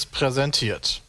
[0.00, 1.02] Seriös präsentiert.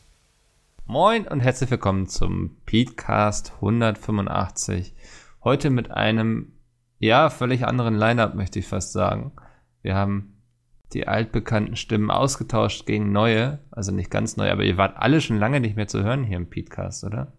[0.85, 4.93] Moin und herzlich willkommen zum Petecast 185.
[5.43, 6.53] Heute mit einem,
[6.99, 9.31] ja, völlig anderen Line-Up, möchte ich fast sagen.
[9.81, 10.41] Wir haben
[10.93, 15.37] die altbekannten Stimmen ausgetauscht gegen neue, also nicht ganz neu, aber ihr wart alle schon
[15.37, 17.33] lange nicht mehr zu hören hier im Petecast, oder?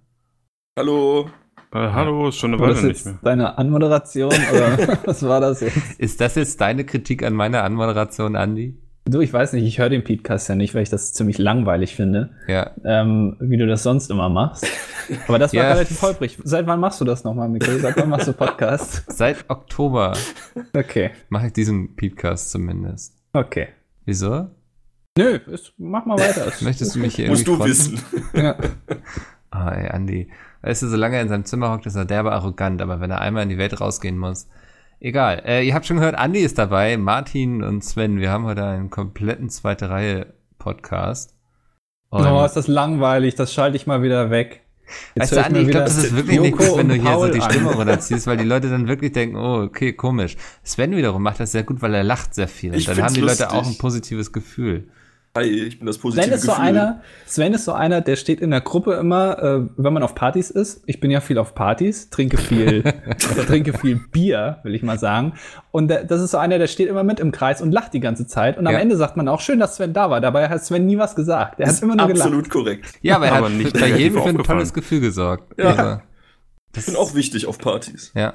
[0.78, 1.28] Hallo.
[1.72, 3.18] Äh, hallo, ist schon eine Weile das nicht jetzt mehr.
[3.22, 6.00] deine Anmoderation oder was war das jetzt?
[6.00, 8.81] Ist das jetzt deine Kritik an meiner Anmoderation, Andi?
[9.04, 11.96] Du, ich weiß nicht, ich höre den Podcast ja nicht, weil ich das ziemlich langweilig
[11.96, 12.70] finde, Ja.
[12.84, 14.64] ähm, wie du das sonst immer machst.
[15.26, 15.72] Aber das war Ja.
[15.72, 16.38] relativ holprig.
[16.44, 17.80] Seit wann machst du das nochmal, Mikkel?
[17.80, 19.04] Seit wann machst du Podcast?
[19.10, 20.12] Seit Oktober
[20.76, 23.14] Okay, mache ich diesen Petecast zumindest.
[23.32, 23.68] okay.
[24.04, 24.50] Wieso?
[25.18, 26.50] Nö, ist, mach mal weiter.
[26.60, 27.70] Möchtest du mich hier Musst du fronten?
[27.70, 28.00] wissen.
[28.34, 28.56] Ja.
[29.50, 30.30] Ah, ey, Andi.
[30.62, 33.20] Weißt du, solange er in seinem Zimmer hockt, ist er derbe arrogant, aber wenn er
[33.20, 34.48] einmal in die Welt rausgehen muss.
[35.04, 35.42] Egal.
[35.44, 38.20] Äh, ihr habt schon gehört, Andi ist dabei, Martin und Sven.
[38.20, 41.34] Wir haben heute einen kompletten zweite Reihe Podcast.
[42.10, 44.62] Und Oh, ist das langweilig, das schalte ich mal wieder weg.
[45.16, 47.26] weißt höre du, Andi, ich glaube, das ist wirklich Joko nichts, wenn du hier so
[47.32, 47.50] die an.
[47.50, 50.36] Stimme runterziehst, weil die Leute dann wirklich denken, oh, okay, komisch.
[50.62, 52.70] Sven wiederum macht das sehr gut, weil er lacht sehr viel.
[52.70, 53.58] Und Ich dann haben die Leute lustig.
[53.58, 54.88] auch ein positives Gefühl.
[55.34, 56.64] Hi, ich bin das positive Sven ist so Gefühl.
[56.66, 60.14] einer, Sven ist so einer, der steht in der Gruppe immer, äh, wenn man auf
[60.14, 60.82] Partys ist.
[60.84, 64.98] Ich bin ja viel auf Partys, trinke viel, also trinke viel Bier, will ich mal
[64.98, 65.32] sagen.
[65.70, 68.00] Und der, das ist so einer, der steht immer mit im Kreis und lacht die
[68.00, 68.58] ganze Zeit.
[68.58, 68.80] Und am Ja.
[68.80, 70.20] Ende sagt man auch, schön, dass Sven da war.
[70.20, 71.60] Dabei hat Sven nie was gesagt.
[71.60, 72.26] Er hat ist immer nur gelacht.
[72.26, 72.92] absolut korrekt.
[73.00, 75.58] Ja, aber er Aber hat nicht bei jedem für ein tolles Gefühl gesorgt.
[75.58, 75.64] Ja.
[75.70, 76.00] Also,
[76.76, 78.12] Ich bin auch wichtig auf Partys.
[78.14, 78.34] ja.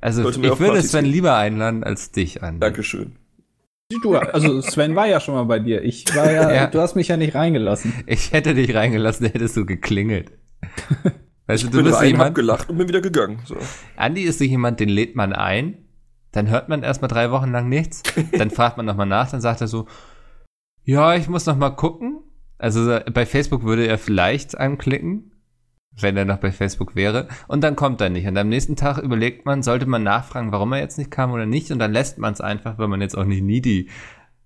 [0.00, 2.58] Also ich würde Partys Sven lieber einladen als dich an.
[2.60, 3.17] Dankeschön.
[3.90, 5.82] Du, also Sven war ja schon mal bei dir.
[5.82, 6.66] Ich war ja, Ja.
[6.66, 7.94] du hast mich ja nicht reingelassen.
[8.06, 10.32] Ich hätte dich reingelassen, hättest du geklingelt.
[11.46, 13.40] Weißt du, Ich du bin bist jemand, gelacht und bin wieder gegangen.
[13.46, 13.56] So.
[13.96, 15.86] Andi ist so jemand, den lädt man ein,
[16.32, 18.02] dann hört man erstmal drei Wochen lang nichts,
[18.36, 19.86] dann fragt man nochmal nach, dann sagt er so,
[20.84, 22.18] ja, ich muss nochmal gucken.
[22.58, 25.32] Also bei Facebook würde er vielleicht anklicken,
[26.00, 28.26] wenn er noch bei Facebook wäre, und dann kommt er nicht.
[28.26, 31.46] Und am nächsten Tag überlegt man, sollte man nachfragen, warum er jetzt nicht kam oder
[31.46, 33.88] nicht, und dann lässt man es einfach, weil man jetzt auch nicht needy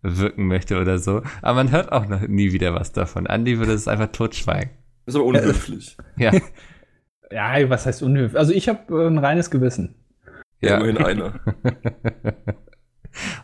[0.03, 1.23] wirken möchte oder so.
[1.43, 3.27] Aber man hört auch noch nie wieder was davon.
[3.27, 4.71] Andi würde es einfach totschweigen.
[5.07, 5.97] Das ist aber unhöflich.
[6.17, 6.33] Ja,
[7.31, 8.39] Ja, was heißt unhöflich?
[8.39, 9.95] Also ich habe äh, ein reines Gewissen.
[10.61, 10.71] ja.
[10.71, 10.77] ja.
[10.77, 11.41] Immerhin einer.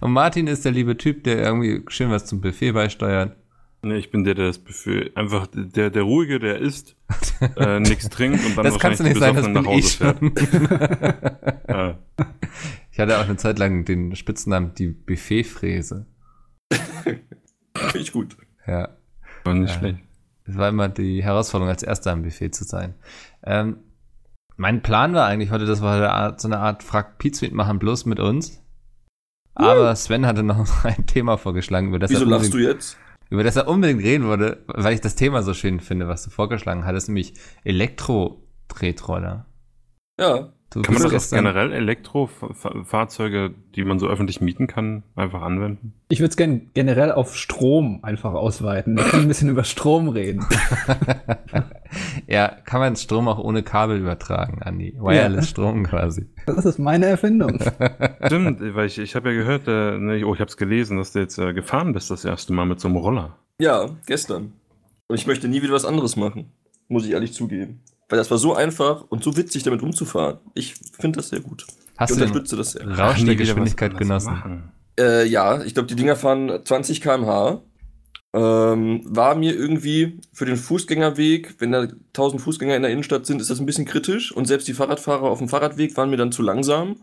[0.01, 3.37] Und Martin ist der liebe Typ, der irgendwie schön was zum Buffet beisteuert.
[3.81, 6.97] Nee, ich bin der, der das Buffet, einfach der, der Ruhige, der isst,
[7.57, 9.91] äh, nichts trinkt und dann das kannst du nicht wahrscheinlich sein, das ich nach Hause
[10.19, 10.37] schon.
[11.67, 11.69] fährt.
[11.69, 11.95] Äh,
[12.91, 16.07] ich hatte auch eine Zeit lang den Spitznamen die Buffetfräse.
[16.73, 18.37] Finde ich gut.
[18.67, 18.97] Ja,
[19.45, 19.79] war nicht Ja.
[19.79, 19.99] schlecht.
[20.47, 22.95] es war immer die Herausforderung, als Erster am Buffet zu sein.
[23.45, 23.77] Ähm,
[24.57, 28.19] mein Plan war eigentlich heute, dass wir so eine Art Frag Pizza machen, bloß mit
[28.19, 28.61] uns.
[29.55, 32.99] Aber Sven hatte noch ein Thema vorgeschlagen, über das, Wieso lachst du jetzt?
[33.31, 36.31] Über das er unbedingt reden würde, weil ich das Thema so schön finde, was du
[36.31, 37.35] vorgeschlagen hattest, nämlich
[37.65, 39.47] Elektro-Tretroller.
[40.21, 40.53] Ja.
[40.71, 45.95] Du Kann man das gestern- generell Elektrofahrzeuge, die man so öffentlich mieten kann, einfach anwenden?
[46.11, 48.95] Ich würde es gerne generell auf Strom einfach ausweiten.
[48.95, 50.45] Wir können ein bisschen über Strom reden.
[52.27, 54.95] ja, kann man Strom auch ohne Kabel übertragen, Andi.
[54.99, 56.27] Wireless Strom quasi.
[56.47, 57.59] Das ist meine Erfindung.
[58.27, 61.13] Stimmt, weil ich, ich habe ja gehört, äh, ne, oh, ich habe es gelesen, dass
[61.13, 63.37] du jetzt äh, gefahren bist das erste Mal mit so einem Roller.
[63.61, 64.53] Ja, gestern.
[65.09, 66.53] Und ich möchte nie wieder was anderes machen.
[66.89, 67.81] Muss ich ehrlich zugeben.
[68.09, 70.39] Weil das war so einfach und so witzig, damit umzufahren.
[70.55, 71.67] Ich finde das sehr gut.
[71.97, 72.87] Hast ich du unterstütze das sehr.
[72.87, 74.71] Rausch der Geschwindigkeit genossen?
[74.99, 77.63] Äh, ja, ich glaube, die Dinger fahren 20 km/h.
[78.39, 83.41] Ähm, war mir irgendwie für den Fußgängerweg, wenn da 1000 Fußgänger in der Innenstadt sind,
[83.41, 84.31] ist das ein bisschen kritisch.
[84.31, 87.03] Und selbst die Fahrradfahrer auf dem Fahrradweg waren mir dann zu langsam.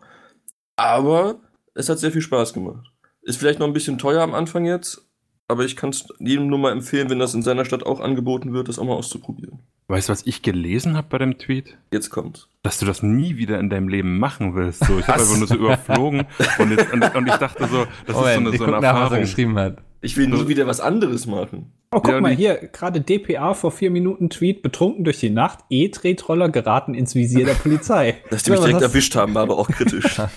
[0.77, 1.41] Aber
[1.73, 2.89] es hat sehr viel Spaß gemacht.
[3.21, 5.05] Ist vielleicht noch ein bisschen teuer am Anfang jetzt.
[5.47, 8.53] Aber ich kann es jedem nur mal empfehlen, wenn das in seiner Stadt auch angeboten
[8.53, 9.59] wird, das auch mal auszuprobieren.
[9.87, 11.77] Weißt du, was ich gelesen habe bei dem Tweet?
[11.91, 12.47] Jetzt kommt's.
[12.63, 14.83] Dass du das nie wieder in deinem Leben machen willst.
[14.85, 16.25] So, ich habe einfach nur so überflogen
[16.57, 18.81] und, jetzt, und, und ich dachte so, das Moment, ist so eine, so eine guck
[18.81, 19.19] nach, was er Erfahrung.
[19.19, 19.77] geschrieben hat.
[20.05, 21.71] Ich will nie wieder was anderes machen.
[21.91, 25.59] Oh, guck Ja, mal hier, gerade DPA vor vier Minuten Tweet, betrunken durch die Nacht,
[25.69, 28.17] E-Tretroller geraten ins Visier der Polizei.
[28.29, 30.19] Dass die mich direkt erwischt haben, war aber auch kritisch.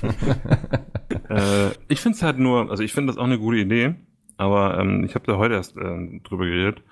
[1.31, 3.97] Äh, ich finde es halt nur, also ich finde das auch eine gute Idee,
[4.39, 6.83] aber ähm, ich habe da heute erst äh, drüber geredet,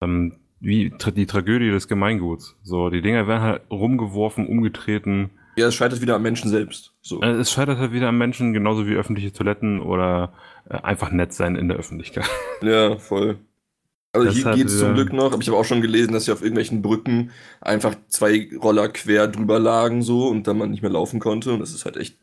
[0.00, 2.56] ähm, wie tra die Tragödie des Gemeinguts.
[2.64, 5.30] So, die Dinger werden halt rumgeworfen, umgetreten.
[5.56, 6.94] ja, es scheitert wieder am Menschen selbst.
[7.00, 7.20] So.
[7.22, 10.32] Äh, es scheitert halt wieder am Menschen, genauso wie öffentliche Toiletten oder
[10.68, 12.28] einfach nett sein in der Öffentlichkeit.
[12.62, 13.38] Ja, voll.
[14.14, 16.24] Also Das hier hat geht's zum Glück noch, aber ich habe auch schon gelesen, dass
[16.24, 17.30] hier auf irgendwelchen Brücken
[17.60, 21.60] einfach zwei Roller quer drüber lagen so und dann man nicht mehr laufen konnte und
[21.60, 22.16] das ist halt echt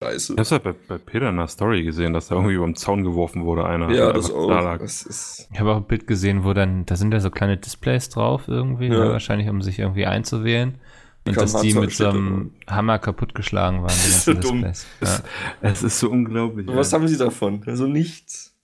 [0.00, 0.32] Scheiße.
[0.34, 2.74] Ich hab's halt bei, bei Peter in der Story gesehen, dass da irgendwie über den
[2.76, 3.90] Zaun geworfen wurde, einer.
[3.92, 4.48] Ja, das auch.
[4.48, 4.78] da lag.
[4.80, 7.56] Das ist, Ich habe auch ein Bild gesehen, wo dann, da sind ja so kleine
[7.56, 9.04] Displays drauf irgendwie, Ja.
[9.04, 10.76] ne, wahrscheinlich um sich irgendwie einzuwählen.
[11.24, 14.72] Und dass die mit so einem Hammer kaputtgeschlagen waren, die Das ist so ganzen dumm.
[15.00, 15.18] Ja.
[15.60, 16.66] Es ist so unglaublich.
[16.66, 16.98] was ey.
[16.98, 17.62] haben sie davon?
[17.66, 18.56] Also nichts.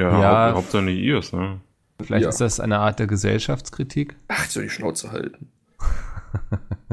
[0.00, 0.46] ja, Ja.
[0.46, 1.60] Haupt, Hauptsache die IOS, ne?
[2.02, 2.28] Vielleicht Ja.
[2.30, 4.16] ist das eine Art der Gesellschaftskritik.
[4.28, 5.52] Ach, ich soll die Schnauze halten.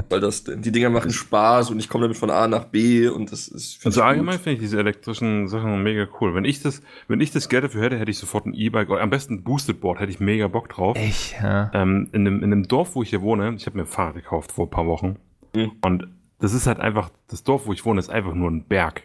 [0.10, 3.32] Weil das, die Dinger machen Spaß und ich komme damit von A nach B und
[3.32, 3.74] das ist.
[3.74, 6.36] find Also ich allgemein finde ich diese elektrischen Sachen mega cool.
[6.36, 9.02] Wenn ich das, wenn ich das Geld dafür hätte, hätte ich sofort ein E-Bike oder
[9.02, 10.98] am besten ein Boosted Board, hätte ich mega Bock drauf.
[10.98, 11.72] Echt, ja.
[11.74, 14.16] Ähm, in, dem, in dem Dorf, wo ich hier wohne, ich habe mir ein Fahrrad
[14.16, 15.18] gekauft vor ein paar Wochen.
[15.54, 15.72] Mhm.
[15.82, 16.08] Und
[16.40, 19.04] das ist halt einfach, das Dorf, wo ich wohne, ist einfach nur ein Berg.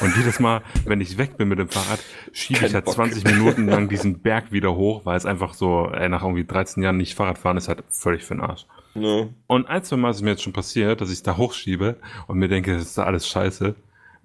[0.00, 2.00] Und jedes Mal, wenn ich weg bin mit dem Fahrrad,
[2.32, 2.94] schiebe ich Kein halt Bock.
[2.94, 6.82] 20 Minuten lang diesen Berg wieder hoch, weil es einfach so, ey, nach irgendwie 13
[6.82, 8.66] Jahren nicht Fahrrad fahren, ist halt völlig für den Arsch.
[8.94, 9.28] Ja.
[9.46, 11.96] Und ein, zwei Mal ist mir jetzt schon passiert, dass ich es da hochschiebe
[12.26, 13.74] und mir denke, das ist da alles scheiße.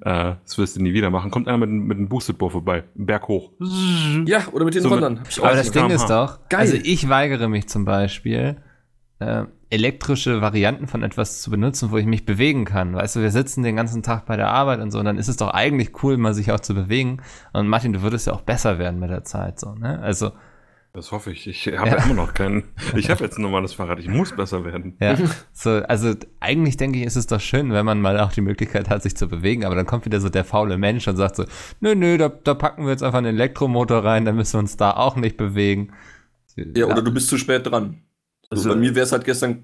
[0.02, 1.32] Äh, das wirst du nie wieder machen.
[1.32, 3.52] Kommt einer mit, einem- mit einem Boosted Board vorbei, Berg hoch.
[4.26, 5.72] ja, oder mit den So mit- ich auch Aber das.
[5.72, 6.60] Ding ist doch, Geil.
[6.62, 8.58] also ich weigere mich zum Beispiel,
[9.20, 12.94] äh, elektrische Varianten von etwas zu benutzen, wo ich mich bewegen kann.
[12.94, 15.28] Weißt du, wir sitzen den ganzen Tag bei der Arbeit und so, und dann ist
[15.30, 17.22] es doch eigentlich cool, mal sich auch zu bewegen.
[17.54, 20.00] Und Martin, du würdest ja auch besser werden mit der Zeit, so, ne?
[20.02, 20.32] Also,
[20.96, 21.46] Das hoffe ich.
[21.46, 22.04] Ich habe Ja.
[22.06, 22.64] immer noch keinen.
[22.96, 24.00] Ich habe jetzt ein normales Fahrrad.
[24.00, 24.96] Ich muss besser werden.
[25.02, 25.18] ja,
[25.52, 28.90] so, also eigentlich denke ich, ist es doch schön, wenn man mal auch die Möglichkeit
[28.90, 31.44] hat, sich zu bewegen, aber dann kommt wieder so der faule Mensch und sagt so,
[31.82, 34.78] nö, nö, da, da packen wir jetzt einfach einen Elektromotor rein, dann müssen wir uns
[34.78, 35.92] da auch nicht bewegen.
[36.56, 38.02] Ja, oder du bist zu spät dran.
[38.50, 39.64] Also Also- bei mir wäre es halt gestern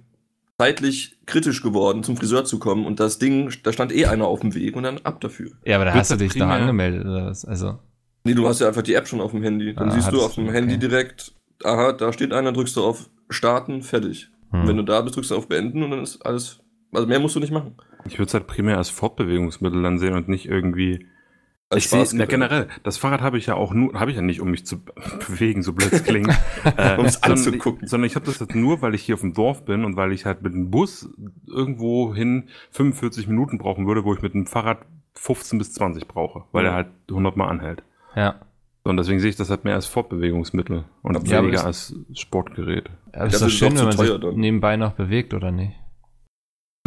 [0.60, 4.42] zeitlich kritisch geworden, zum Friseur zu kommen und das Ding, da stand eh einer auf
[4.42, 5.51] dem Weg und dann ab dafür.
[5.66, 7.45] Ja, aber da Wird hast du dich doch primär- angemeldet oder was?
[7.45, 7.80] Also,
[8.23, 9.73] Nee, du hast ja einfach die App schon auf dem Handy.
[9.73, 10.88] Dann Ah, siehst du auf dem du, Handy okay.
[10.88, 11.33] direkt,
[11.63, 14.29] aha, da steht einer, drückst du auf Starten, fertig.
[14.51, 14.68] hm.
[14.68, 16.59] Wenn du da bist, drückst du auf Beenden und dann ist alles,
[16.91, 17.75] also mehr musst du nicht machen.
[18.06, 21.07] Ich würde es halt primär als Fortbewegungsmittel dann sehen und nicht irgendwie.
[21.69, 22.27] Als ich sehe, Spaßgerät.
[22.29, 24.83] generell, das Fahrrad habe ich ja auch nur, habe ich ja nicht, um mich zu
[25.27, 26.27] bewegen, so blöd es klingt.
[26.77, 27.88] äh, Um es anzugucken.
[27.88, 30.12] sondern ich habe das jetzt nur, weil ich hier auf dem Dorf bin und weil
[30.12, 31.09] ich halt mit dem Bus
[31.47, 34.79] irgendwo hin 45 Minuten brauchen würde, wo ich mit dem Fahrrad
[35.15, 36.71] 15 bis 20 brauche, weil Ja.
[36.71, 37.83] er halt 100 Mal anhält.
[38.15, 38.35] Ja.
[38.83, 42.89] Und deswegen sehe ich das halt mehr als Fortbewegungsmittel und Ja, weniger als Sportgerät.
[43.13, 44.35] Aber ist Das doch ist schön, wenn man sich dann.
[44.35, 45.73] nebenbei noch bewegt, oder nicht?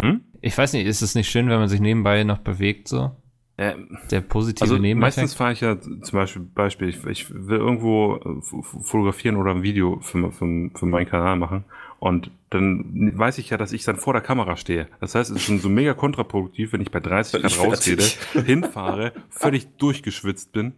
[0.01, 0.23] Hm?
[0.41, 3.13] Ich weiß nicht, ist es nicht schön, wenn man sich nebenbei noch bewegt, so?
[3.57, 3.75] Äh,
[4.11, 5.19] Der positive Also Nebeneffekt?
[5.19, 8.41] meistens fahre ich ja zum Beispiel, Beispiel ich, ich will irgendwo äh,
[8.83, 11.65] fotografieren oder ein Video für, für, für meinen Kanal machen
[12.01, 14.89] und dann weiß ich ja, dass ich dann vor der Kamera stehe.
[15.01, 17.99] Das heißt, es ist schon so mega kontraproduktiv, wenn ich bei 30 Grad rausgehe,
[18.45, 20.73] hinfahre, völlig durchgeschwitzt bin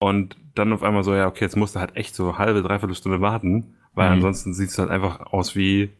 [0.00, 2.94] und dann auf einmal so, ja, okay, jetzt musst du halt echt so halbe, dreiviertel
[2.94, 4.14] Stunde warten, weil Mhm.
[4.16, 5.90] ansonsten sieht es halt einfach aus wie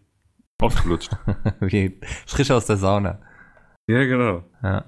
[0.61, 1.11] ausgelutscht.
[1.61, 3.19] Wie frisch aus der Sauna.
[3.89, 4.43] ja, genau.
[4.63, 4.85] Ja.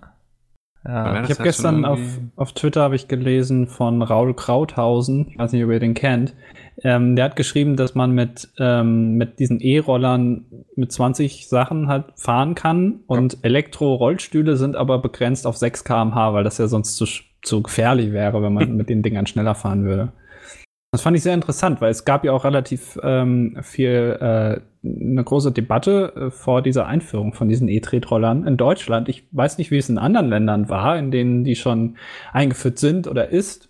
[0.85, 1.03] Ja.
[1.11, 1.99] Ich habe halt gestern auf,
[2.37, 6.35] auf Twitter habe ich gelesen von Raul Krauthausen, ich weiß nicht, ob ihr den kennt.
[6.85, 10.45] Ähm, der hat geschrieben, dass man mit, ähm, mit diesen E-Rollern
[10.77, 16.45] mit 20 Sachen halt fahren kann und Elektro-Rollstühle sind aber begrenzt auf 6 km/h, weil
[16.45, 17.07] das ja sonst zu,
[17.47, 20.13] zu gefährlich wäre, wenn man mit den Dingern schneller fahren würde.
[20.93, 25.25] Das fand ich sehr interessant, weil es gab ja auch relativ ähm, viel, äh, eine
[25.25, 29.09] große Debatte äh, vor dieser Einführung von diesen E-Tretrollern in Deutschland.
[29.09, 31.97] Ich weiß nicht, wie es in anderen Ländern war, in denen die schon
[32.33, 33.69] eingeführt sind oder ist.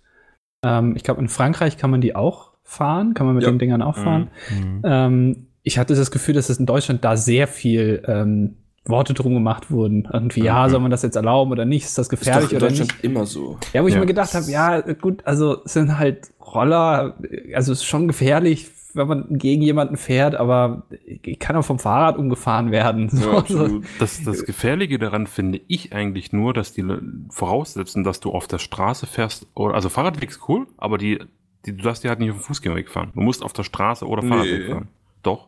[0.63, 3.51] Ähm, ich glaube, in Frankreich kann man die auch fahren, kann man mit Ja.
[3.51, 4.29] den Dingern auch fahren.
[4.49, 4.81] Mhm.
[4.85, 8.55] Ähm, ich hatte das Gefühl, dass es in Deutschland da sehr viel ähm,
[8.89, 10.07] Worte drum gemacht wurden.
[10.11, 11.85] Irgendwie, ja, soll man das jetzt erlauben oder nicht?
[11.85, 13.03] Ist das Ist doch gefährlich in oder Deutschland nicht?
[13.03, 13.57] immer so.
[13.73, 13.99] Ja, wo ich Ja.
[13.99, 17.17] mir gedacht habe, ja, gut, also es sind halt Roller,
[17.53, 21.77] also es ist schon gefährlich, wenn man gegen jemanden fährt, aber ich kann auch vom
[21.77, 23.09] Fahrrad umgefahren werden.
[23.11, 23.81] So, Ja, so.
[23.99, 26.83] Das, das Gefährliche daran finde ich eigentlich nur, dass die
[27.29, 29.47] voraussetzen, dass du auf der Straße fährst.
[29.53, 31.19] Oder, also Fahrradweg ist cool, aber die,
[31.65, 33.11] die, du darfst die halt nicht auf dem Fußgängerweg fahren.
[33.13, 34.29] Du musst auf der Straße oder Nee.
[34.29, 34.87] Fahrradweg fahren.
[35.23, 35.47] Doch.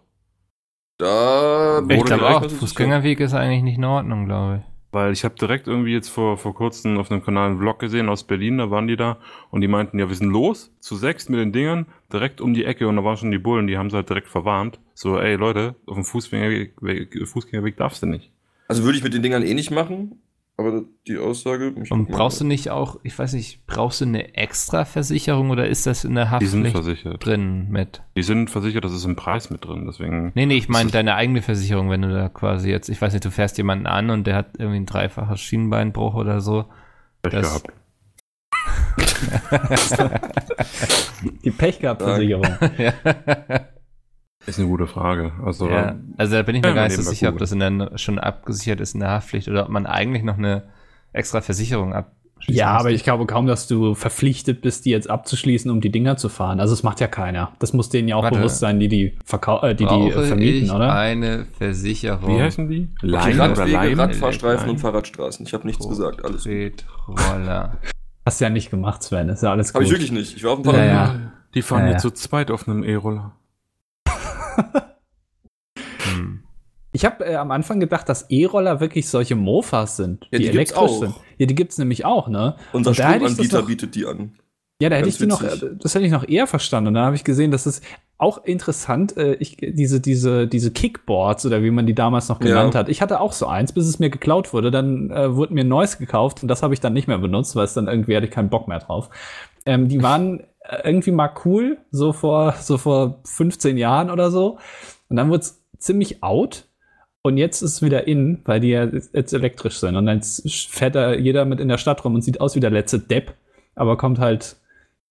[1.00, 4.70] Da Ich glaube auch, Fußgängerweg ist eigentlich nicht in Ordnung, glaube ich.
[4.92, 8.10] Weil ich habe direkt irgendwie jetzt vor, vor kurzem auf einem Kanal einen Vlog gesehen
[8.10, 9.18] aus Berlin, da waren die da
[9.50, 12.66] und die meinten, ja, wir sind los, zu sechs mit den Dingern, direkt um die
[12.66, 14.80] Ecke und da waren schon die Bullen, die haben sie halt direkt verwarnt.
[14.94, 18.32] So, ey Leute, auf dem Fußgängerweg, Weg- Fußgängerweg darfst du nicht.
[18.68, 20.20] Also würde ich mit den Dingern eh nicht machen,
[20.60, 21.74] aber die Aussage.
[21.82, 25.68] ich Und brauchst du nicht auch, ich weiß nicht, brauchst du eine extra Versicherung oder
[25.68, 27.26] ist das in der Die sind versichert.
[27.26, 28.02] drin mit?
[28.16, 30.32] Die sind versichert, das ist im Preis mit drin, deswegen.
[30.36, 33.26] Nee, nee, ich meine deine eigene Versicherung, wenn du da quasi jetzt, ich weiß nicht,
[33.26, 36.66] du fährst jemanden an und der hat irgendwie ein dreifaches Schienenbeinbruch oder so.
[37.24, 37.74] Pech das- gehabt.
[41.44, 42.46] Die Pech gehabt Versicherung.
[42.78, 42.94] ja.
[44.50, 45.32] Ist eine gute Frage.
[45.46, 45.96] Also, ja.
[46.18, 48.20] Also da bin ich mir Ja, gar nicht so sicher, ob das in der, schon
[48.20, 50.64] abgesichert ist in der Haftpflicht oder ob man eigentlich noch eine
[51.14, 52.12] extra Versicherung ab.
[52.48, 56.16] Ja, aber ich glaube kaum, dass du verpflichtet bist, die jetzt abzuschließen, um die Dinger
[56.16, 56.62] zu fahren.
[56.62, 57.52] Also es macht ja keiner.
[57.60, 58.38] Das muss denen ja auch Warte.
[58.38, 60.94] bewusst sein, die die, verkau äh, die, die äh, vermieten, ich oder?
[60.96, 62.38] eine Versicherung.
[62.38, 62.88] Wie heißen die?
[62.98, 64.00] Okay, Leine oder Radwege, Leim?
[64.00, 64.76] Radfahrstreifen Leim?
[64.76, 65.46] und Fahrradstraßen.
[65.46, 66.24] Ich habe nichts gesagt.
[66.24, 66.44] Alles.
[66.44, 67.78] Tretroller.
[68.26, 69.28] Hast du ja nicht gemacht, Sven.
[69.30, 69.88] Ist ja alles Habe gut.
[69.88, 70.38] ich wirklich nicht.
[70.38, 71.14] Ich war auf dem Ja, Fahrrad.
[71.16, 71.32] ja.
[71.56, 71.98] Die fahren Ja, ja, ja.
[71.98, 73.34] zu zweit auf einem E-Roller.
[76.04, 76.44] Hm.
[76.92, 80.50] Ich habe äh, am Anfang gedacht, dass E-Roller wirklich solche Mofas sind, Ja, die, die
[80.50, 81.14] elektrisch sind.
[81.38, 82.56] Ja, die gibt's nämlich auch, ne?
[82.74, 84.34] Unser Stromanbieter bietet die an.
[84.82, 86.88] Ja, da hätte Ganz ich die noch, äh, das hätte ich noch eher verstanden.
[86.88, 87.84] Und dann habe ich gesehen, das ist
[88.18, 92.74] auch interessant, äh, ich, diese, diese, diese Kickboards oder wie man die damals noch genannt
[92.74, 92.80] Ja.
[92.80, 92.90] hat.
[92.90, 94.72] Ich hatte auch so eins, bis es mir geklaut wurde.
[94.72, 97.56] Dann äh, wurde mir ein neues gekauft und das habe ich dann nicht mehr benutzt,
[97.56, 99.10] weil es dann irgendwie hatte ich keinen Bock mehr drauf.
[99.66, 100.44] Ähm, die waren
[100.84, 104.58] irgendwie mal cool, so vor, so vor 15 Jahren oder so.
[105.10, 106.66] Und dann wurde es ziemlich out.
[107.22, 109.96] Und jetzt ist es wieder in, weil die ja jetzt elektrisch sind.
[109.96, 112.70] Und dann fährt da jeder mit in der Stadt rum und sieht aus wie der
[112.72, 113.34] letzte Depp,
[113.76, 114.56] aber kommt halt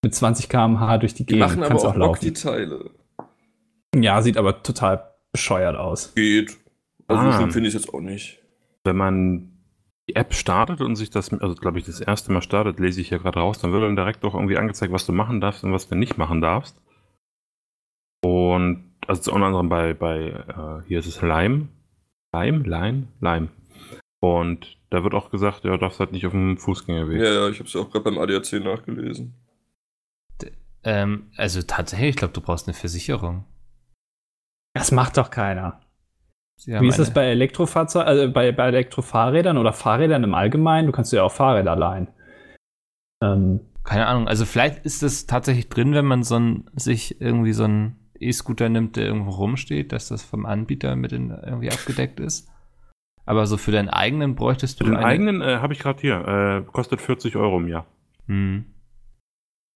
[0.03, 1.41] mit 20 km/h durch die Die Gegend.
[1.49, 2.21] machen aber Kann's auch Bock, laufen.
[2.25, 2.91] die Teile.
[3.95, 6.15] Ja, sieht aber total bescheuert aus.
[6.15, 6.57] Geht.
[7.09, 7.49] Also Ah.
[7.51, 8.39] finde ich es jetzt auch nicht.
[8.85, 9.58] Wenn man
[10.09, 13.09] die App startet und sich das, also glaube ich, das erste Mal startet, lese ich
[13.09, 15.73] hier gerade raus, dann wird dann direkt auch irgendwie angezeigt, was du machen darfst und
[15.73, 16.81] was du nicht machen darfst.
[18.25, 21.69] Und also unter anderem bei, bei äh, hier ist es Lime.
[22.33, 22.59] Lime?
[22.59, 23.09] Lime?
[23.21, 23.49] Lime.
[24.21, 27.21] Und da wird auch gesagt, ja, du darfst halt nicht auf dem Fußgängerweg.
[27.21, 29.35] Ja, ja, ich habe es auch gerade beim ADAC nachgelesen.
[30.85, 33.45] Ähm, also tatsächlich, ich glaube, du brauchst eine Versicherung.
[34.75, 35.81] Das macht doch keiner.
[36.61, 40.87] Sie haben Wie ist das bei Elektrofahrzeugen, also bei, bei Elektrofahrrädern oder Fahrrädern im Allgemeinen?
[40.87, 42.09] Du kannst ja auch Fahrräder leihen.
[43.23, 44.27] Ähm, Keine Ahnung.
[44.27, 48.69] Also vielleicht ist das tatsächlich drin, wenn man so ein, sich irgendwie so einen E-Scooter
[48.69, 52.49] nimmt, der irgendwo rumsteht, dass das vom Anbieter mit in, irgendwie abgedeckt ist.
[53.25, 56.27] Aber so für deinen eigenen bräuchtest du Den eine- eigenen äh, habe ich gerade hier.
[56.67, 57.87] Äh, kostet 40 Euro im Jahr.
[58.27, 58.65] Hm.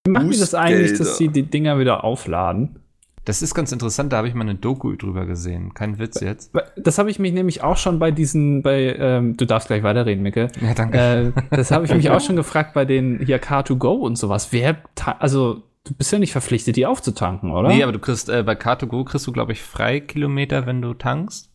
[0.04, 2.81] wie machen die das eigentlich, dass sie die Dinger wieder aufladen?
[3.25, 5.75] Das ist ganz interessant, da habe ich mal eine Doku drüber gesehen.
[5.75, 6.52] Kein Witz jetzt.
[6.76, 10.23] Das habe ich mich nämlich auch schon bei diesen, bei, ähm, du darfst gleich weiterreden,
[10.25, 10.49] Micke.
[10.61, 11.33] Ja, danke.
[11.50, 14.49] Äh, das habe ich mich auch schon gefragt bei den hier Car2Go und sowas.
[14.52, 14.79] Wer,
[15.21, 17.69] also du bist ja nicht verpflichtet, die aufzutanken, oder?
[17.69, 21.52] Nee, aber du kriegst äh, bei Car2Go kriegst du, glaube ich, Freikilometer, wenn du tankst.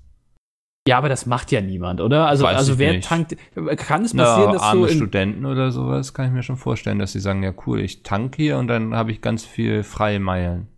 [0.88, 2.28] ja, aber das macht ja niemand, oder?
[2.28, 3.10] Also, Weiß also wer nicht.
[3.10, 3.36] tankt,
[3.76, 6.56] kann es Na, passieren, dass du arme in, Studenten oder sowas kann ich mir schon
[6.56, 9.84] vorstellen, dass sie sagen, ja cool, ich tank hier und dann habe ich ganz viel
[9.84, 10.70] freie Meilen.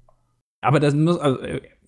[0.61, 1.39] Aber das muss, also,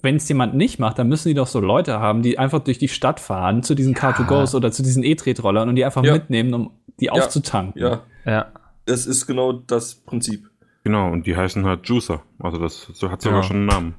[0.01, 2.77] wenn es jemand nicht macht, dann müssen die doch so Leute haben, die einfach durch
[2.79, 6.13] die Stadt fahren zu diesen Car2Gos oder zu diesen E-Tretrollern und die einfach Ja.
[6.13, 7.81] mitnehmen, um die aufzutanken.
[7.81, 8.47] Ja, Ja.
[8.85, 10.49] das ist genau das Prinzip.
[10.83, 12.23] Genau, und die heißen halt Juicer.
[12.39, 13.43] Also das hat sogar Ja.
[13.43, 13.95] schon einen Namen.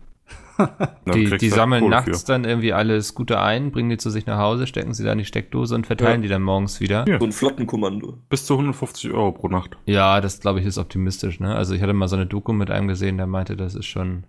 [1.15, 4.27] Die, die halt sammeln Kohle nachts dann irgendwie alle Scooter ein, bringen die zu sich
[4.27, 6.23] nach Hause, stecken sie da in die Steckdose und verteilen Ja.
[6.23, 7.05] die dann morgens wieder.
[7.09, 7.19] Ja.
[7.19, 8.19] So ein Flottenkommando.
[8.29, 9.77] Bis zu 150 Euro pro Nacht.
[9.87, 11.55] Ja, das glaube ich ist optimistisch, ne?
[11.57, 14.25] Also ich hatte mal so eine Doku mit einem gesehen, der meinte, das ist schon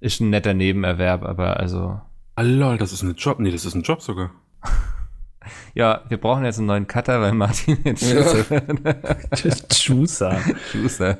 [0.00, 2.00] ist ein netter Nebenerwerb, aber also
[2.36, 3.38] Ah, lol, das ist ein Job.
[3.38, 4.30] Nee, das ist ein Job sogar.
[5.74, 8.20] ja, wir brauchen jetzt einen neuen Cutter, weil Martin jetzt Ja.
[9.70, 10.38] Juicer.
[10.72, 11.18] Juicer.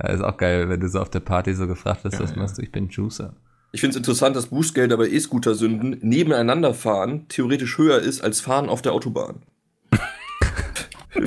[0.00, 2.30] Ja, ist auch geil, wenn du so auf der Party so gefragt wirst, Ja, was
[2.30, 2.36] ja.
[2.36, 2.62] machst du?
[2.62, 3.34] Ich bin Juicer.
[3.72, 8.68] Ich finde es interessant, dass Bußgelder bei E-Scooter-Sünden nebeneinander fahren theoretisch höher ist als Fahren
[8.68, 9.42] auf der Autobahn.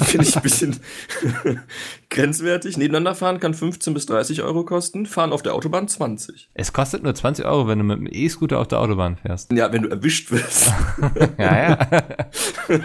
[0.04, 0.76] Finde ich ein bisschen
[2.10, 2.78] grenzwertig.
[2.78, 6.50] Nebeneinander fahren kann 15 bis 30 Euro kosten, fahren auf der Autobahn 20.
[6.54, 9.52] Es kostet nur 20 Euro, wenn du mit dem E-Scooter auf der Autobahn fährst.
[9.52, 10.72] Ja, wenn du erwischt wirst.
[11.38, 11.76] Ja, ja.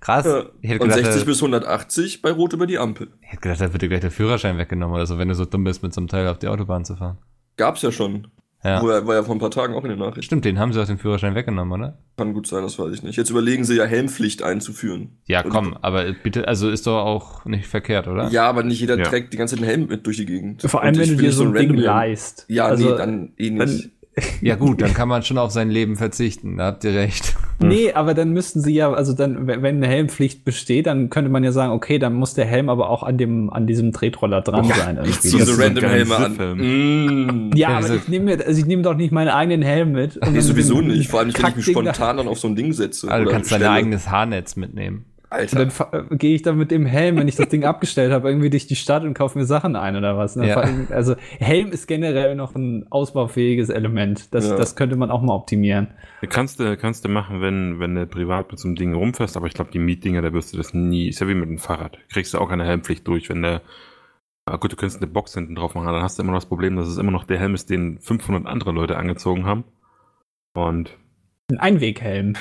[0.00, 0.24] Krass.
[0.24, 3.08] Hätte Und gedacht, 60 da- bis 180 bei Rot über die Ampel.
[3.22, 5.44] ich hätte gedacht, da wird dir gleich der Führerschein weggenommen oder so, wenn du so
[5.44, 7.18] dumm bist, mit so einem Teil auf die Autobahn zu fahren.
[7.56, 8.28] Gab's ja schon.
[8.64, 8.82] Ja.
[8.82, 10.22] War, ja- war ja vor ein paar Tagen auch in den Nachrichten.
[10.22, 11.98] Stimmt, den haben sie auch den Führerschein weggenommen, oder?
[12.16, 13.16] Kann gut sein, das weiß ich nicht.
[13.16, 15.18] Jetzt überlegen sie ja Helmpflicht einzuführen.
[15.26, 18.28] Ja, Und- komm, aber bitte, also ist doch auch nicht verkehrt, oder?
[18.30, 19.04] Ja, aber nicht jeder Ja.
[19.04, 20.62] trägt die ganze Zeit einen Helm mit durch die Gegend.
[20.62, 22.46] Vor allem, wenn du dir so ein Ding leist.
[22.48, 23.60] Ja, also, nee, dann eh nicht.
[23.60, 23.90] dann-
[24.40, 27.34] Ja, gut, dann kann man schon auf sein Leben verzichten, da habt ihr recht.
[27.60, 31.44] Nee, aber dann müssten sie ja, also dann, wenn eine Helmpflicht besteht, dann könnte man
[31.44, 34.64] ja sagen, okay, dann muss der Helm aber auch an dem, an diesem Tretroller dran
[34.64, 34.98] sein.
[35.04, 35.44] ich Irgendwie.
[35.44, 36.32] so random Helme an.
[36.56, 37.50] Mm.
[37.54, 39.92] ja, Ja, aber also- ich nehme mir, also ich nehme doch nicht meinen eigenen Helm
[39.92, 40.16] mit.
[40.16, 41.08] und Nee, sowieso nicht.
[41.08, 43.08] Vor allem nicht, wenn ich mich spontan dann auf so ein Ding setze.
[43.08, 45.04] Also du oder kannst dein eigenes Haarnetz mitnehmen.
[45.34, 45.58] Und Alter.
[45.58, 48.28] dann fa- äh, gehe ich dann mit dem Helm, wenn ich das Ding abgestellt habe,
[48.28, 50.36] irgendwie durch die Stadt und kaufe mir Sachen ein oder was.
[50.36, 50.48] Ne?
[50.48, 50.64] Ja.
[50.90, 54.32] Also Helm ist generell noch ein ausbaufähiges Element.
[54.34, 54.56] Das, Ja.
[54.56, 55.88] das könnte man auch mal optimieren.
[56.30, 59.46] Kannst du, kannst du machen, wenn, wenn du privat mit so einem Ding rumfährst, aber
[59.46, 61.98] ich glaube, die Mietdinger, da wirst du das nie, ist ja wie mit dem Fahrrad.
[62.10, 63.60] Kriegst du auch keine Helmpflicht durch, wenn der,
[64.46, 66.38] ah gut, du könntest eine Box hinten drauf machen, aber dann hast du immer noch
[66.38, 69.64] das Problem, dass es immer noch der Helm ist, den 500 andere Leute angezogen haben.
[70.56, 70.96] Und
[71.50, 72.34] Ein Einweghelm.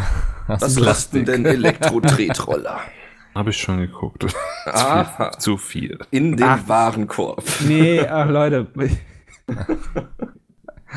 [0.46, 2.78] Was kosten denn Elektro-Tretroller?
[3.34, 4.26] Habe ich schon geguckt.
[4.64, 5.30] Aha.
[5.38, 5.98] Zu viel.
[6.10, 6.60] In den Ach.
[6.66, 7.42] Warenkorb.
[7.66, 8.66] Nee, ach Leute.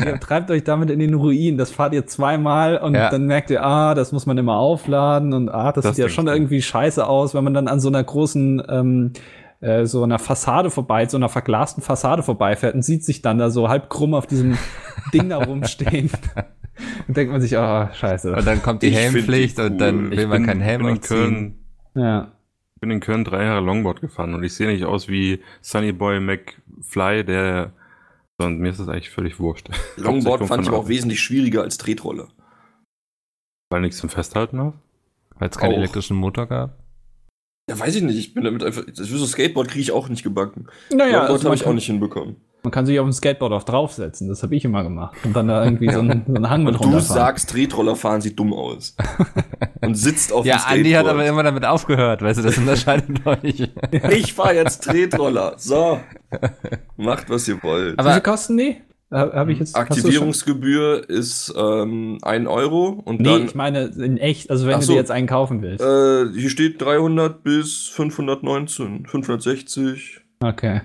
[0.05, 1.57] Ihr treibt euch damit in den Ruin.
[1.57, 3.09] Das fahrt ihr zweimal und Ja.
[3.09, 6.09] dann merkt ihr, ah, das muss man immer aufladen und ah, das, Das sieht ja
[6.09, 9.11] schon irgendwie scheiße aus, wenn man dann an so einer großen, ähm,
[9.59, 13.49] äh, so einer Fassade vorbei, so einer verglasten Fassade vorbeifährt und sieht sich dann da
[13.49, 14.57] so halb krumm auf diesem
[15.13, 16.09] Ding da rumstehen.
[17.07, 18.35] Und denkt man sich, ah, scheiße.
[18.35, 20.17] Und dann kommt die Ich find die Helmpflicht und dann cool.
[20.17, 21.17] will man keinen Helm bin in anziehen.
[21.17, 21.59] Köln,
[21.95, 22.31] Ja.
[22.79, 26.19] bin in Köln drei Jahre Longboard gefahren und ich sehe nicht aus wie Sunny Boy
[26.19, 27.73] McFly, der.
[28.37, 29.69] Und mir ist das eigentlich völlig wurscht.
[29.97, 32.29] Longboard fand ich aber auch wesentlich schwieriger als Tretroller.
[33.69, 34.75] Weil nichts zum Festhalten hast.
[35.37, 35.77] Weil es keinen Auch.
[35.77, 36.77] elektrischen Motor gab.
[37.69, 38.17] Ja, weiß ich nicht.
[38.17, 38.83] Ich bin damit einfach.
[38.85, 40.67] Das so Skateboard kriege ich auch nicht gebacken.
[40.91, 42.37] Naja, Longboard also habe ich auch nicht hinbekommen.
[42.63, 44.27] Man kann sich auf dem Skateboard auch draufsetzen.
[44.27, 45.15] Das habe ich immer gemacht.
[45.23, 47.15] Und dann da irgendwie so einen, so einen Hang mit Und du runterfahren.
[47.21, 48.95] sagst, Tretroller fahren sieht dumm aus.
[49.81, 50.77] Und sitzt auf Ja, dem Skateboard.
[50.79, 53.69] Andi hat aber immer damit aufgehört, weißt du, das unterscheidet euch.
[54.11, 55.53] Ich fahre jetzt Tretroller.
[55.57, 55.99] So.
[56.97, 57.97] Macht, was ihr wollt.
[57.97, 58.77] Aber- Wie viel kosten die?
[59.11, 63.85] Habe hab ich jetzt du Aktivierungsgebühr ist ähm, 1 Euro und Nee, dann ich meine
[63.85, 64.91] in echt, also wenn Ach du so.
[64.93, 65.83] dir jetzt einen kaufen willst.
[65.83, 70.21] äh, hier steht 300 bis 519, 560.
[70.41, 70.81] Okay.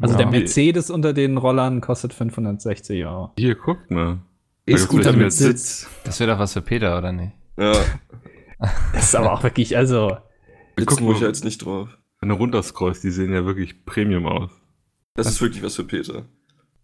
[0.00, 0.18] Also Ja.
[0.22, 3.30] der Mercedes unter den Rollern kostet 560 Euro.
[3.38, 4.18] Hier, guckt mal.
[4.66, 5.88] E-Scooter mit mit Sitz.
[6.04, 7.32] Das wäre doch was für Peter, oder nicht?
[7.58, 7.72] Ja,
[8.92, 10.16] Das ist aber auch wirklich, also.
[10.78, 11.88] sitzen Guck muss ich jetzt nicht drauf.
[12.20, 14.50] Wenn du runterscrollst, die sehen ja wirklich Premium aus.
[15.14, 16.24] Das ist wirklich was für Peter.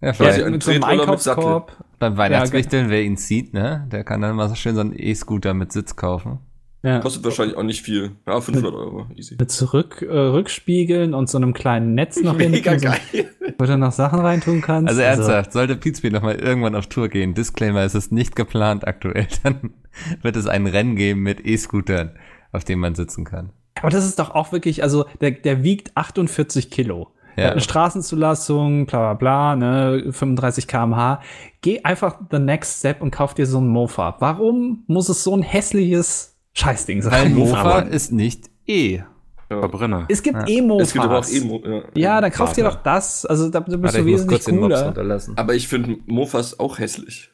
[0.00, 0.85] Ja, Ja, vielleicht ein mit so einem.
[0.85, 1.73] Einkaufskorb.
[1.99, 5.55] beim Weihnachtswichteln, wer ihn sieht, ne, der kann dann mal so schön so einen E-Scooter
[5.55, 6.38] mit Sitz kaufen.
[6.82, 7.00] Ja.
[7.00, 8.12] Kostet wahrscheinlich auch nicht viel.
[8.26, 9.06] Ja, 500 Euro.
[9.14, 9.36] Easy.
[9.38, 13.00] Mit zurück, äh, Rückspiegeln und so einem kleinen Netz noch Mega hinten, geil.
[13.12, 13.19] So,
[13.58, 14.88] wo du noch Sachen reintun kannst.
[14.88, 18.86] Also ernsthaft, sollte Pizmeet noch mal irgendwann auf Tour gehen, Disclaimer, es ist nicht geplant
[18.86, 19.75] aktuell, dann
[20.23, 22.12] wird es ein Rennen geben mit E-Scootern,
[22.52, 23.52] auf dem man sitzen kann.
[23.80, 27.08] Aber das ist doch auch wirklich, also der, der wiegt 48 Kilo.
[27.36, 27.52] Ja.
[27.52, 31.23] eine Straßenzulassung, bla bla bla, ne, 35 km/h.
[31.62, 34.16] Geh einfach the next step und kauf dir so ein Mofa.
[34.19, 37.34] Warum muss es so ein hässliches Scheißding sein?
[37.34, 39.00] Mofa aber- ist nicht E.
[39.49, 40.06] Verbrenner.
[40.08, 40.46] Es gibt Ja.
[40.46, 40.86] E-Mofas.
[40.88, 41.60] Es gibt aber auch Emo.
[41.64, 42.76] Ja, Ja, dann kauf dir Warte.
[42.76, 43.26] doch das.
[43.26, 44.94] Also da, bist Warte, du wesentlich cooler.
[45.36, 47.32] Aber ich finde Mofas auch hässlich.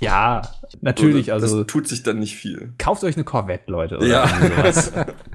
[0.00, 0.42] Ja,
[0.80, 1.26] natürlich.
[1.26, 2.72] So, Also Das tut sich dann nicht viel.
[2.78, 3.96] kauft euch eine Corvette, Leute.
[3.96, 4.28] Oder Ja.
[4.28, 4.92] irgendwie sowas.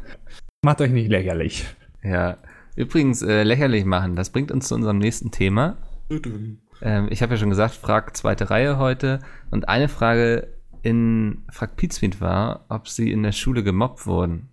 [0.63, 1.65] Macht euch nicht lächerlich.
[2.01, 2.37] Ja,
[2.77, 5.75] übrigens, äh, lächerlich machen, das bringt uns zu unserem nächsten Thema.
[6.81, 9.19] Ähm, ich habe ja schon gesagt, Frag zweite Reihe heute.
[9.51, 10.47] Und eine Frage
[10.83, 14.49] in Frag Pizmeet war, ob sie in der Schule gemobbt wurden.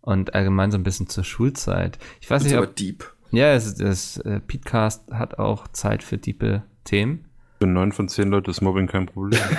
[0.00, 1.98] Und allgemein so ein bisschen zur Schulzeit.
[2.20, 2.76] Ich weiß Das ist nicht, aber ob.
[2.76, 3.04] deep.
[3.32, 7.24] Ja, es, das äh, Petecast hat auch Zeit für diepe Themen.
[7.60, 9.40] Für neun von zehn Leute ist Mobbing kein Problem.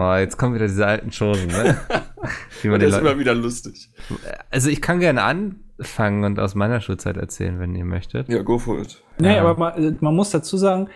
[0.00, 1.76] Oh, jetzt kommen wieder diese alten Chosen, ne?
[2.62, 3.90] Wie man das ist immer wieder lustig.
[4.48, 8.28] also ich kann gerne anfangen und aus meiner Schulzeit erzählen, wenn ihr möchtet.
[8.28, 9.02] Ja, go for it.
[9.18, 9.40] Nee, Ja.
[9.40, 10.88] aber man, man muss dazu sagen,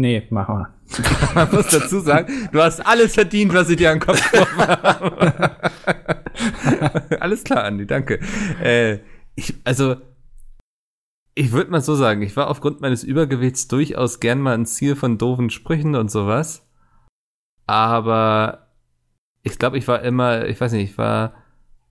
[0.00, 0.74] nee, mach mal.
[1.34, 5.56] Man muss dazu sagen, du hast alles verdient, was ich dir an den Kopf habe.
[7.20, 8.18] alles klar, Andi, danke.
[8.62, 8.98] Äh,
[9.36, 9.96] ich, also,
[11.34, 14.96] ich würde mal so sagen, ich war aufgrund meines Übergewichts durchaus gern mal ein Ziel
[14.96, 16.66] von doofen Sprüchen und sowas.
[17.66, 18.66] Aber
[19.42, 21.34] ich glaube, ich war immer, ich weiß nicht, ich war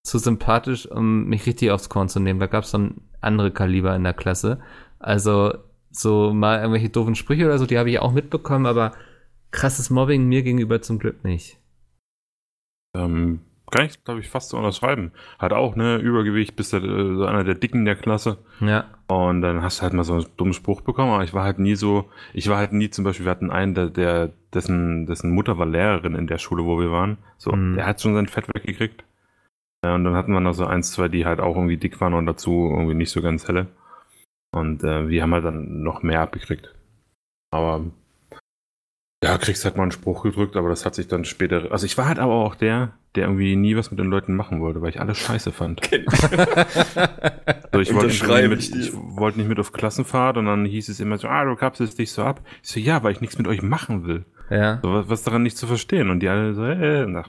[0.04, 2.40] zu sympathisch, um mich richtig aufs Korn zu nehmen.
[2.40, 4.60] Da gab es dann andere Kaliber in der Klasse.
[5.00, 5.54] Also
[5.92, 8.94] so mal irgendwelche doofen Sprüche oder so, die habe ich auch mitbekommen, aber
[9.52, 11.58] krasses Mobbing mir gegenüber zum Glück nicht.
[12.96, 15.12] ähm, kann ich, glaube ich, fast so unterschreiben.
[15.38, 18.40] Hat auch, ne, Übergewicht, bist du äh, so einer der Dicken der Klasse.
[18.62, 18.86] Ja.
[19.08, 21.60] Und dann hast du halt mal so einen dummen Spruch bekommen, aber ich war halt
[21.60, 25.30] nie so, ich war halt nie zum Beispiel, wir hatten einen, der, der dessen, dessen
[25.32, 27.20] Mutter war Lehrerin in der Schule, wo wir waren.
[27.38, 27.76] So, Mhm.
[27.76, 29.04] der hat schon sein Fett weggekriegt.
[29.86, 32.16] Ja, und dann hatten wir noch so eins, zwei, die halt auch irgendwie dick waren
[32.16, 33.68] und dazu irgendwie nicht so ganz helle.
[34.52, 36.74] Und äh, wir haben halt dann noch mehr abgekriegt.
[37.52, 37.86] Aber
[39.24, 41.72] ja, kriegst halt mal einen Spruch gedrückt, aber das hat sich dann später.
[41.72, 44.62] Also ich war halt aber auch der, der irgendwie nie was mit den Leuten machen
[44.62, 45.82] wollte, weil ich alles scheiße fand.
[47.72, 51.00] So, ich wollte nicht, mit, ich wollte nicht mit auf Klassenfahrt und dann hieß es
[51.00, 52.42] immer so, ah, du kapselst dich so ab.
[52.64, 54.26] Ich so, ja, weil ich nichts mit euch machen will.
[54.50, 54.80] ja.
[54.82, 56.10] So, was, was daran nicht zu verstehen?
[56.10, 57.26] Und die alle so, äh, na.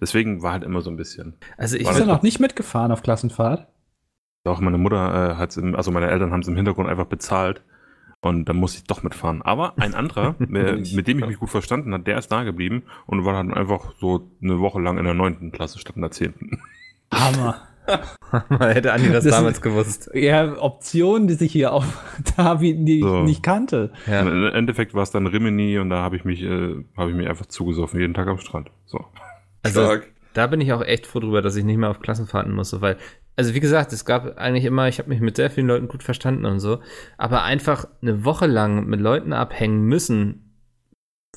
[0.00, 1.34] Deswegen war halt immer so ein bisschen.
[1.56, 3.66] Also ich das- er noch nicht mitgefahren auf Klassenfahrt?
[4.50, 7.62] Auch meine Mutter äh, hat im, also meine Eltern haben es im Hintergrund einfach bezahlt.
[8.20, 9.42] Und dann musste ich doch mitfahren.
[9.42, 10.44] Aber ein anderer, äh,
[10.94, 13.92] mit dem ich mich gut verstanden hat, der ist da geblieben und war dann einfach
[14.00, 16.60] so eine Woche lang in der neunten Klasse statt in der zehnten.
[17.14, 17.62] Hammer.
[18.58, 20.10] hätte Andi das, Das- damals gewusst.
[20.12, 21.86] Ja, Optionen, die sich hier auf
[22.36, 23.18] da bieten, die So.
[23.20, 23.92] ich nicht kannte.
[24.06, 24.20] Ja.
[24.20, 27.28] Im Endeffekt war es dann Rimini und da habe ich mich, äh, habe ich mich
[27.28, 28.70] einfach zugesoffen jeden Tag am Strand.
[28.86, 29.04] So.
[29.62, 30.08] Also Stark.
[30.34, 32.96] Da bin ich auch echt froh drüber, dass ich nicht mehr auf Klassenfahrten musste, weil,
[33.36, 36.02] also wie gesagt, es gab eigentlich immer, ich habe mich mit sehr vielen Leuten gut
[36.02, 36.80] verstanden und so,
[37.16, 40.54] aber einfach eine Woche lang mit Leuten abhängen müssen,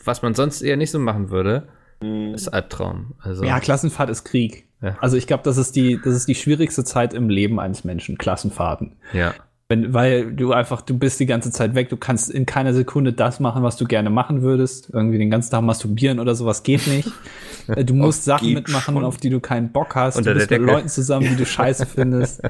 [0.04, 1.67] was man sonst eher nicht so machen würde,
[2.04, 2.34] Mhm.
[2.34, 3.13] ist Albtraum.
[3.19, 4.67] Also, Ja, Klassenfahrt ist Krieg.
[4.82, 4.97] Ja.
[5.01, 8.17] Also ich glaube, das ist die, das ist die schwierigste Zeit im Leben eines Menschen,
[8.17, 8.97] Klassenfahrten.
[9.13, 9.36] ja.
[9.72, 13.14] Wenn, weil du einfach, du bist die ganze Zeit weg, du kannst in keiner Sekunde
[13.14, 14.90] das machen, was du gerne machen würdest.
[14.92, 17.10] Irgendwie den ganzen Tag masturbieren oder sowas geht nicht.
[17.68, 19.04] Äh, du musst Sachen mitmachen, schon.
[19.04, 20.18] auf die du keinen Bock hast.
[20.18, 20.78] Unter du bist der mit Decke.
[20.78, 22.42] Leuten zusammen, die du scheiße findest.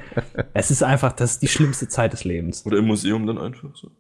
[0.54, 2.66] Es ist einfach, das ist die schlimmste Zeit des Lebens.
[2.66, 3.92] Oder im Museum dann einfach so.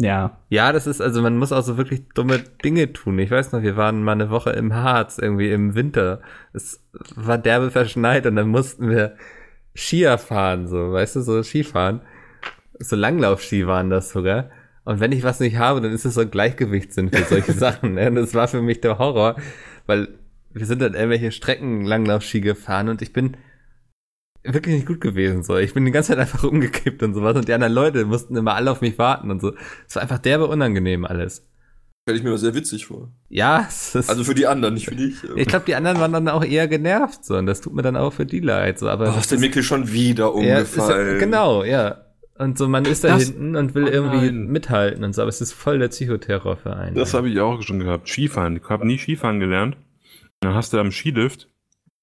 [0.00, 0.38] Ja.
[0.48, 3.18] Ja, das ist, also man muss auch so wirklich dumme Dinge tun.
[3.18, 6.22] Ich weiß noch, wir waren mal eine Woche im Harz, irgendwie im Winter.
[6.54, 6.82] Es
[7.14, 9.16] war derbe verschneit und dann mussten wir
[9.74, 12.00] Skier fahren, so, weißt du, so Skifahren.
[12.78, 14.50] So Langlaufski waren das sogar.
[14.84, 17.94] Und wenn ich was nicht habe, dann ist es so ein Gleichgewichtssinn für solche Sachen.
[17.94, 18.08] Ne?
[18.08, 19.36] Und das war für mich der Horror,
[19.86, 20.08] weil
[20.52, 23.36] wir sind dann irgendwelche Strecken Langlaufski gefahren und ich bin
[24.44, 25.42] wirklich nicht gut gewesen.
[25.42, 28.36] So, ich bin die ganze Zeit einfach umgekippt und sowas und die anderen Leute mussten
[28.36, 29.54] immer alle auf mich warten und so.
[29.88, 31.44] Es war einfach derbe unangenehm alles.
[32.08, 33.10] Stell ich mir aber sehr witzig vor.
[33.28, 35.16] Ja, es ist, Also für die anderen, nicht für dich.
[35.34, 37.96] ich glaube, die anderen waren dann auch eher genervt so und das tut mir dann
[37.96, 38.78] auch für die leid.
[38.78, 41.18] So, aber Oh, ist der Mikkel schon wieder ja, es ist, umgefallen.
[41.18, 42.02] genau, ja.
[42.38, 44.46] Und so, man ist da Das- hinten und will Oh irgendwie nein.
[44.48, 46.94] mithalten und so, aber es ist voll der Psychoterror für einen.
[46.94, 48.08] Das habe ich auch schon gehabt.
[48.08, 48.56] Skifahren.
[48.56, 49.76] Ich habe nie Skifahren gelernt.
[50.40, 51.48] Dann hast du am Skilift,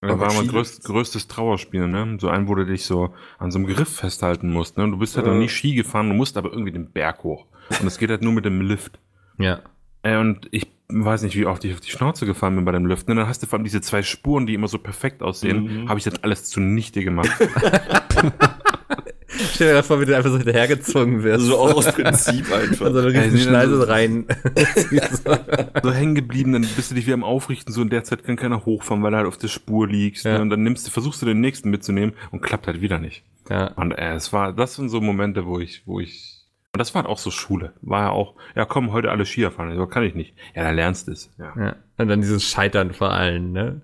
[0.02, 0.54] da Aber war mein Skilift?
[0.54, 2.18] größt, größtes Trauerspiel, ne?
[2.20, 4.86] So ein, wo du dich so an so einem Griff festhalten musst, ne?
[4.86, 5.34] Und du bist halt Ja.
[5.34, 7.46] noch nie Ski gefahren, du musst aber irgendwie den Berg hoch.
[7.80, 9.00] Und es geht halt nur mit dem Lift.
[9.38, 9.60] ja.
[10.06, 12.86] Äh, und ich weiß nicht, wie oft ich auf die Schnauze gefallen bin bei dem
[12.88, 13.08] Lift.
[13.08, 13.16] Ne?
[13.16, 15.84] Dann hast du vor allem diese zwei Spuren, die immer so perfekt aussehen.
[15.84, 15.90] Mhm.
[15.90, 17.30] Habe ich das alles zunichte gemacht.
[19.54, 21.46] Stell dir vor, wie du einfach so hinterhergezogen wirst.
[21.46, 22.86] So auch aus Prinzip einfach.
[22.86, 24.26] Also eine riesen Schneise so- rein.
[25.84, 28.36] so hängen geblieben, dann bist du dich wieder am Aufrichten, so in der Zeit kann
[28.36, 30.26] keiner hochfahren, weil du halt auf der Spur liegst.
[30.26, 30.34] Ja.
[30.36, 30.42] Ne?
[30.42, 33.24] Und dann nimmst du, versuchst du den nächsten mitzunehmen und klappt halt wieder nicht.
[33.50, 33.68] ja.
[33.74, 36.40] Und äh, es war, das sind so Momente, wo ich, wo ich.
[36.74, 37.74] Und das war halt auch so Schule.
[37.82, 39.76] War ja auch, ja komm, heute alle Skier fahren.
[39.76, 40.34] So kann ich nicht.
[40.56, 41.30] Ja, dann lernst du es.
[41.38, 41.54] Ja.
[41.58, 41.76] ja.
[41.98, 43.82] Und dann dieses Scheitern vor allen, ne?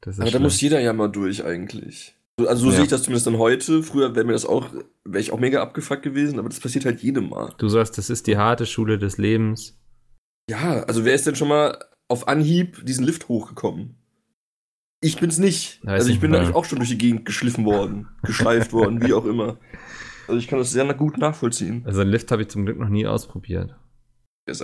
[0.00, 0.42] Das ist Aber da schlimm.
[0.42, 2.16] muss jeder ja mal durch eigentlich.
[2.46, 2.76] Also so Ja.
[2.76, 3.82] sehe ich das zumindest dann heute.
[3.82, 4.68] Früher wäre mir das auch,
[5.04, 7.52] wäre ich auch mega abgefuckt gewesen, aber das passiert halt jedem Mal.
[7.58, 9.78] Du sagst, das ist die harte Schule des Lebens.
[10.50, 11.78] Ja, also wer ist denn schon mal
[12.08, 13.96] auf Anhieb diesen Lift hochgekommen?
[15.00, 15.80] Ich bin's nicht.
[15.84, 19.02] Weiß also ich nicht, bin eigentlich auch schon durch die Gegend geschliffen worden, geschleift worden,
[19.02, 19.58] wie auch immer.
[20.28, 21.82] Also ich kann das sehr gut nachvollziehen.
[21.84, 23.74] Also einen Lift habe ich zum Glück noch nie ausprobiert.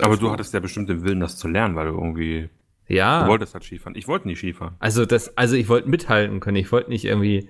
[0.00, 2.48] Aber du hattest ja bestimmt den Willen, das zu lernen, weil du irgendwie,
[2.86, 3.22] Ja.
[3.24, 3.96] du wolltest halt Skifahren.
[3.96, 4.76] Ich wollte nie Skifahren.
[4.78, 6.56] Also das, also ich wollte mithalten können.
[6.56, 7.48] Ich wollte nicht irgendwie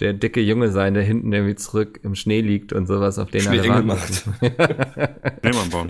[0.00, 3.46] der dicke Junge sein, der hinten irgendwie zurück im Schnee liegt und sowas, auf den
[3.46, 4.34] alle warten.
[5.40, 5.88] Schneemann bauen.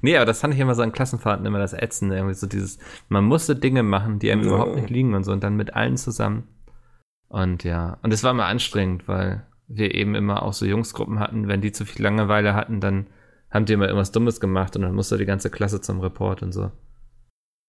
[0.00, 2.16] nee, aber das fand ich immer so an Klassenfahrten immer das Ätzende.
[2.16, 2.78] Irgendwie so dieses,
[3.08, 4.48] man musste Dinge machen, die einem Ja.
[4.48, 6.44] überhaupt nicht liegen und so und dann mit allen zusammen.
[7.28, 11.48] Und ja, und es war immer anstrengend, weil wir eben immer auch so Jungsgruppen hatten.
[11.48, 13.06] Wenn die zu viel Langeweile hatten, dann
[13.50, 16.52] haben die immer irgendwas Dummes gemacht und dann musste die ganze Klasse zum Report und
[16.52, 16.70] so.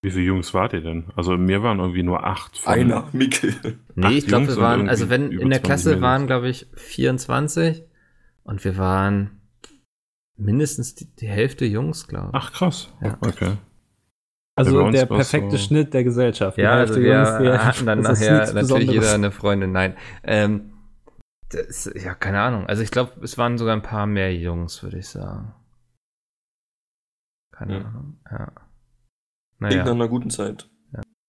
[0.04, 1.06] Wie viele Jungs wart ihr denn?
[1.16, 2.58] Also mir waren irgendwie nur acht.
[2.60, 3.56] Von, Einer, Mikkel.
[3.96, 6.02] Nee, ich glaube, wir waren, also wenn in der über 20 Klasse Mädels.
[6.04, 7.84] waren, glaube ich, 24
[8.44, 9.42] und wir waren
[10.38, 12.36] mindestens die, die Hälfte Jungs, glaube ich.
[12.36, 12.94] Ach krass.
[13.02, 13.18] Ja.
[13.22, 13.54] Okay.
[14.56, 16.58] Also der perfekte so- Schnitt der Gesellschaft.
[16.58, 18.94] Die Ja, Hälfte also wir Jungs, die Hälfte- hatten dann nachher natürlich Besonderes.
[18.94, 19.72] jeder eine Freundin.
[19.72, 20.74] Nein, ähm,
[21.50, 22.66] das, ja, keine Ahnung.
[22.68, 25.54] Also ich glaube, es waren sogar ein paar mehr Jungs, würde ich sagen.
[27.52, 27.86] Keine Ja.
[27.86, 28.20] Ahnung.
[28.30, 28.52] Ja.
[29.70, 29.96] Klingt nach Naja.
[29.96, 30.70] einer guten Zeit.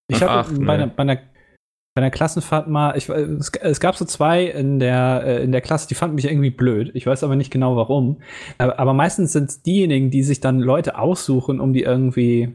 [0.07, 0.71] Ich Und habe bei, ne?
[0.71, 5.23] einer, bei, einer, bei einer Klassenfahrt mal, ich, es, es gab so zwei in der,
[5.25, 6.91] äh, in der Klasse, die fanden mich irgendwie blöd.
[6.93, 8.21] Ich weiß aber nicht genau warum.
[8.57, 12.53] Aber, aber meistens sind es diejenigen, die sich dann Leute aussuchen, um die irgendwie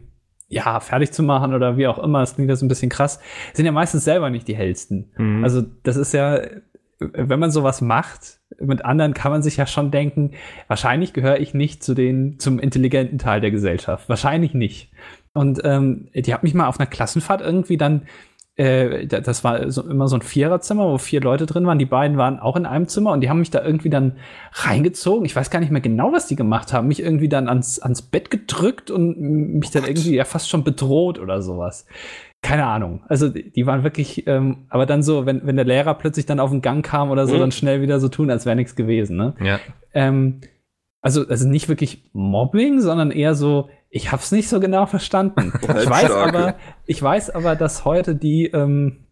[0.48, 2.20] ja, fertig zu machen oder wie auch immer.
[2.20, 3.20] Das klingt das ein bisschen krass.
[3.52, 5.12] Sind ja meistens selber nicht die hellsten.
[5.16, 5.44] Mhm.
[5.44, 6.40] Also, das ist ja,
[6.98, 10.32] wenn man sowas macht, mit anderen kann man sich ja schon denken,
[10.68, 14.08] wahrscheinlich gehöre ich nicht zu den, zum intelligenten Teil der Gesellschaft.
[14.08, 14.90] Wahrscheinlich nicht.
[15.34, 18.02] Und ähm, die hat mich mal auf einer Klassenfahrt irgendwie dann,
[18.56, 21.78] äh, da- das war so, immer so ein Viererzimmer, wo vier Leute drin waren.
[21.78, 24.16] Die beiden waren auch in einem Zimmer und die haben mich da irgendwie dann
[24.52, 25.24] reingezogen.
[25.24, 26.88] Ich weiß gar nicht mehr genau, was die gemacht haben.
[26.88, 29.18] Mich irgendwie dann ans, ans Bett gedrückt und
[29.60, 31.86] mich dann irgendwie ja fast schon bedroht oder sowas.
[32.42, 33.02] Keine Ahnung.
[33.06, 36.40] Also die die waren wirklich, ähm, aber dann so, wenn, wenn der Lehrer plötzlich dann
[36.40, 37.40] auf den Gang kam oder so, Mhm.
[37.40, 39.16] dann schnell wieder so tun, als wäre nichts gewesen.
[39.16, 39.34] Ne?
[39.42, 39.60] ja.
[39.94, 40.40] Ähm,
[41.02, 45.52] also, also nicht wirklich Mobbing, sondern eher so, ich hab's nicht so genau verstanden.
[45.62, 46.54] ich weiß aber,
[46.86, 49.04] ich weiß aber, dass heute die, ähm,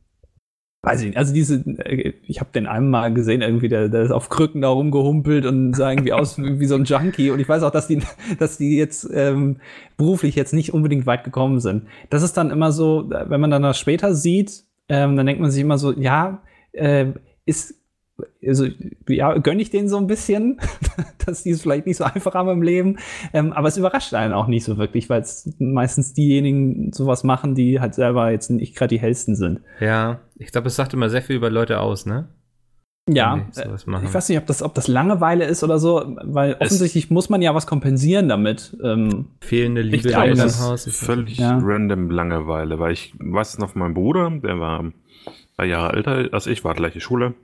[0.82, 4.12] weiß ich nicht, also diese, äh, ich habe den einmal gesehen, irgendwie, der, der ist
[4.12, 7.30] auf Krücken da rumgehumpelt und sah irgendwie aus wie, wie so ein Junkie.
[7.30, 8.00] Und ich weiß auch, dass die,
[8.38, 9.60] dass die jetzt ähm,
[9.96, 11.86] beruflich jetzt nicht unbedingt weit gekommen sind.
[12.08, 15.50] Das ist dann immer so, wenn man dann das später sieht, ähm, dann denkt man
[15.50, 17.06] sich immer so, ja, äh,
[17.44, 17.74] ist
[18.46, 18.66] also
[19.08, 20.60] ja, gönne ich denen so ein bisschen,
[21.26, 22.98] dass die es vielleicht nicht so einfach haben im Leben.
[23.32, 27.54] Ähm, aber es überrascht einen auch nicht so wirklich, weil es meistens diejenigen sowas machen,
[27.54, 29.60] die halt selber jetzt nicht gerade die hellsten sind.
[29.80, 32.28] Ja, ich glaube, es sagt immer sehr viel über Leute aus, ne?
[33.10, 36.66] Ja, äh, ich weiß nicht, ob das, ob das Langeweile ist oder so, weil es
[36.66, 38.76] offensichtlich muss man ja was kompensieren damit.
[38.84, 40.84] Ähm, fehlende Liebe im Elternhaus.
[40.94, 41.58] Völlig ja.
[41.58, 44.92] random Langeweile, weil ich weiß noch, mein Bruder, der war
[45.56, 47.34] drei Jahre älter als ich, war gleiche Schule.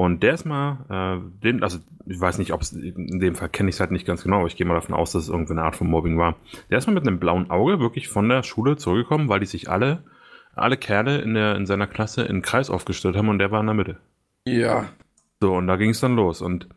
[0.00, 3.50] Und der ist mal, äh, den, also ich weiß nicht, ob es in dem Fall
[3.50, 5.28] kenne ich es halt nicht ganz genau, aber ich gehe mal davon aus, dass es
[5.28, 6.36] irgendeine Art von Mobbing war.
[6.70, 9.68] Der ist mal mit einem blauen Auge wirklich von der Schule zurückgekommen, weil die sich
[9.68, 10.02] alle,
[10.54, 13.60] alle Kerle in, der, in seiner Klasse in den Kreis aufgestellt haben und der war
[13.60, 13.98] in der Mitte.
[14.46, 14.88] Ja.
[15.38, 16.40] So, und da ging es dann los.
[16.40, 16.70] Und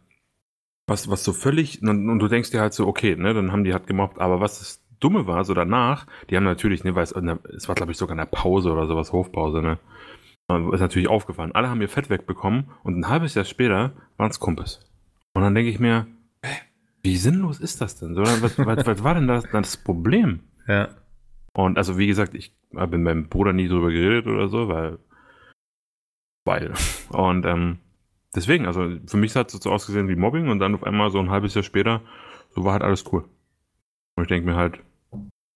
[0.86, 3.64] was, was so völlig, und, und, du denkst dir halt so, okay, ne, dann haben
[3.64, 7.04] die halt gemobbt, aber was das Dumme war, so danach, die haben natürlich, ne, weil
[7.04, 9.80] es, es war, glaube ich, sogar in der Pause oder sowas, Hofpause, ne,
[10.50, 11.54] ist natürlich aufgefallen.
[11.54, 14.80] Alle haben ihr Fett wegbekommen und ein halbes Jahr später waren es Kumpels.
[15.34, 16.08] Und dann denke ich mir,
[17.02, 18.16] wie sinnlos ist das denn?
[18.16, 20.42] was, was, was, war denn das, das Problem?
[20.68, 20.90] Ja.
[21.54, 25.00] Und also, wie gesagt, ich habe mit meinem Bruder nie drüber geredet oder so, weil.
[26.46, 26.74] Weil.
[27.10, 27.80] Und ähm,
[28.36, 31.20] deswegen, also für mich hat es so ausgesehen wie Mobbing und dann auf einmal so
[31.20, 32.02] ein halbes Jahr später,
[32.56, 33.26] so war halt alles cool.
[34.16, 34.80] Und ich denke mir halt,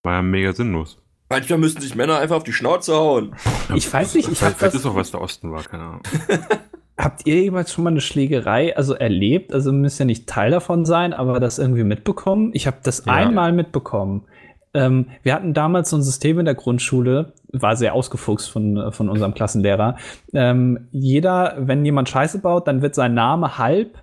[0.03, 1.01] war ja mega sinnlos.
[1.29, 3.35] Manchmal müssten sich Männer einfach auf die Schnauze hauen.
[3.75, 4.73] Ich weiß nicht, ich habe das...
[4.73, 6.01] ist auch, was der Osten war, keine Ahnung.
[6.97, 9.53] Habt ihr jemals schon mal eine Schlägerei also erlebt?
[9.53, 12.51] Also müsst ja nicht Teil davon sein, aber das irgendwie mitbekommen?
[12.53, 13.13] Ich habe das ja.
[13.13, 14.25] einmal mitbekommen.
[14.73, 19.09] Ähm, wir hatten damals so ein System in der Grundschule, war sehr ausgefuchst von, von
[19.09, 19.97] unserem Klassenlehrer.
[20.33, 23.99] Ähm, jeder, wenn jemand Scheiße baut, dann wird sein Name halb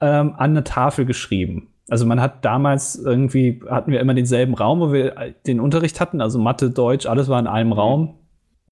[0.00, 1.68] ähm, an eine Tafel geschrieben.
[1.88, 5.14] Also man hat damals irgendwie, hatten wir immer denselben Raum, wo wir
[5.46, 8.14] den Unterricht hatten, also Mathe, Deutsch, alles war in einem Raum.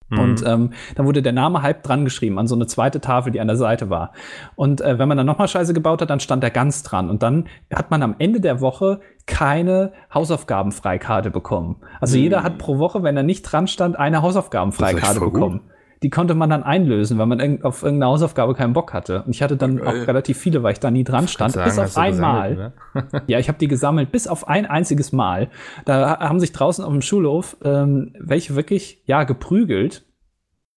[0.08, 0.18] Mhm.
[0.18, 3.40] Und ähm, dann wurde der Name halb dran geschrieben an so eine zweite Tafel, die
[3.40, 4.12] an der Seite war.
[4.54, 7.10] Und äh, wenn man dann nochmal Scheiße gebaut hat, dann stand er ganz dran.
[7.10, 11.76] Und dann hat man am Ende der Woche keine Hausaufgabenfreikarte bekommen.
[12.00, 12.22] Also mhm.
[12.22, 15.60] jeder hat pro Woche, wenn er nicht dran stand, eine Hausaufgabenfreikarte bekommen.
[15.60, 15.70] Gut
[16.02, 19.22] die konnte man dann einlösen, weil man auf irgendeine Hausaufgabe keinen Bock hatte.
[19.22, 21.54] Und ich hatte dann auch relativ viele, weil ich da nie dran stand.
[21.54, 22.72] Sagen, bis auf einmal.
[23.26, 25.48] ja, ich habe die gesammelt, bis auf ein einziges Mal.
[25.84, 30.04] Da haben sich draußen auf dem Schulhof ähm, welche wirklich, ja, geprügelt.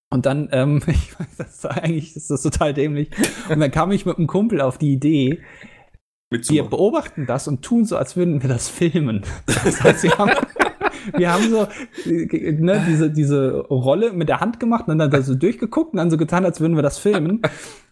[0.10, 3.10] Und dann, ähm, ich weiß, das ist eigentlich ist das total dämlich.
[3.50, 5.40] Und dann kam ich mit einem Kumpel auf die Idee,
[6.32, 9.24] wir beobachten das und tun so, als würden wir das filmen.
[9.46, 10.32] Das heißt, wir haben,
[11.16, 11.68] wir haben so
[12.06, 16.10] ne, diese, diese Rolle mit der Hand gemacht und dann da so durchgeguckt und dann
[16.10, 17.42] so getan, als würden wir das filmen.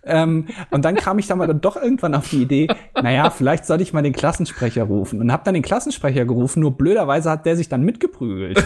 [0.04, 2.68] Ähm, und dann kam ich dann mal doch irgendwann auf die Idee,
[3.02, 5.20] naja, vielleicht sollte ich mal den Klassensprecher rufen.
[5.20, 8.66] Und habe dann den Klassensprecher gerufen, nur blöderweise hat der sich dann mitgeprügelt.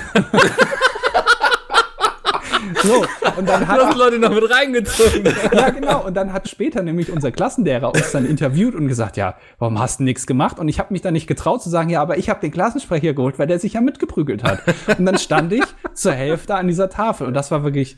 [2.82, 3.06] So,
[3.38, 3.80] und dann hat.
[3.80, 5.26] Du hast Leute noch mit reingezogen.
[5.54, 6.06] ja, genau.
[6.06, 10.00] Und dann hat später nämlich unser Klassenlehrer uns dann interviewt und gesagt, ja, warum hast
[10.00, 10.60] du nichts gemacht?
[10.60, 13.14] Und ich habe mich dann nicht getraut zu sagen, ja, aber ich habe den Klassensprecher
[13.14, 14.62] geholt, weil der sich ja mitgeprügelt hat.
[14.98, 17.28] Und dann stand ich zur Hälfte an dieser Tafel.
[17.28, 17.98] Und das war wirklich,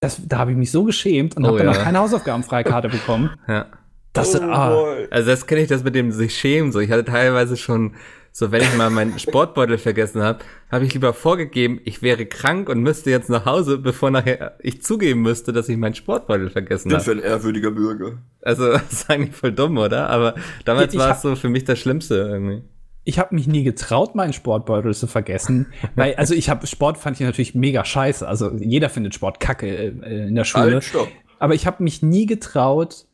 [0.00, 1.72] das, da habe ich mich so geschämt und oh, habe dann ja.
[1.74, 3.30] noch keine Hausaufgabenfreikarte bekommen.
[3.48, 3.66] Ja.
[4.12, 4.96] Das, oh, ah.
[5.10, 6.72] Also das kenne ich das mit dem sich schämen.
[6.72, 7.94] So, ich hatte teilweise schon
[8.32, 10.38] so, wenn ich mal meinen Sportbeutel vergessen habe,
[10.70, 14.82] habe ich lieber vorgegeben, ich wäre krank und müsste jetzt nach Hause, bevor nachher ich
[14.82, 17.02] zugeben müsste, dass ich meinen Sportbeutel vergessen habe.
[17.02, 18.18] für ein ehrwürdiger Bürger.
[18.42, 20.08] Also, das ist eigentlich voll dumm, oder?
[20.08, 22.62] Aber damals war es so für mich das Schlimmste irgendwie.
[23.02, 25.66] Ich habe mich nie getraut, meinen Sportbeutel zu vergessen,
[25.96, 28.26] weil also ich habe Sport fand ich natürlich mega scheiße.
[28.28, 30.74] Also jeder findet Sport kacke äh, in der Schule.
[30.74, 31.08] Halt, stopp.
[31.40, 33.06] Aber ich habe mich nie getraut,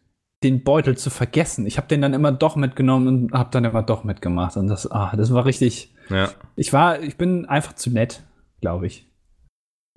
[0.42, 1.66] den Beutel zu vergessen.
[1.66, 4.56] Ich habe den dann immer doch mitgenommen und habe dann immer doch mitgemacht.
[4.56, 5.94] Und das, ah, das war richtig.
[6.10, 6.30] Ja.
[6.56, 8.22] Ich war, ich bin einfach zu nett,
[8.60, 9.06] glaube ich.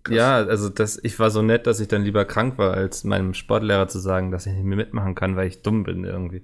[0.03, 0.15] Krass.
[0.15, 3.33] Ja, also das, ich war so nett, dass ich dann lieber krank war, als meinem
[3.33, 6.43] Sportlehrer zu sagen, dass ich nicht mehr mitmachen kann, weil ich dumm bin irgendwie.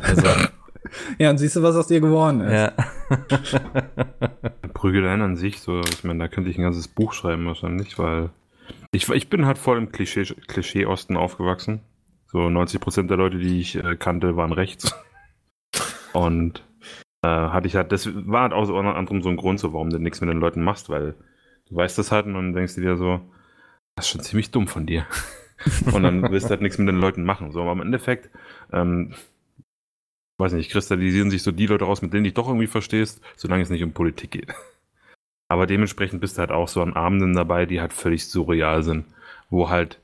[0.00, 0.22] Also,
[1.18, 2.52] ja, und siehst du, was aus dir geworden ist.
[2.52, 2.72] Ja.
[4.74, 8.30] Prügeleien an sich, so, ich meine, da könnte ich ein ganzes Buch schreiben wahrscheinlich, weil
[8.92, 11.80] ich, ich bin halt voll im Klischee, Klischee Osten aufgewachsen.
[12.30, 14.94] So 90 Prozent der Leute, die ich äh, kannte, waren rechts.
[16.12, 16.62] Und
[17.22, 19.72] äh, hatte ich halt, das war halt auch so unter anderem so ein Grund, so,
[19.72, 21.14] warum du nichts mit den Leuten machst, weil
[21.68, 23.20] du weißt das halt und dann denkst du dir so,
[23.96, 25.06] das ist schon ziemlich dumm von dir.
[25.92, 27.50] und dann willst du halt nichts mit den Leuten machen.
[27.50, 28.30] So, aber im Endeffekt,
[28.72, 29.14] ähm,
[30.38, 33.22] weiß nicht, kristallisieren sich so die Leute raus, mit denen du dich doch irgendwie verstehst,
[33.36, 34.54] solange es nicht um Politik geht.
[35.48, 39.06] Aber dementsprechend bist du halt auch so an Abenden dabei, die halt völlig surreal sind,
[39.48, 39.98] wo halt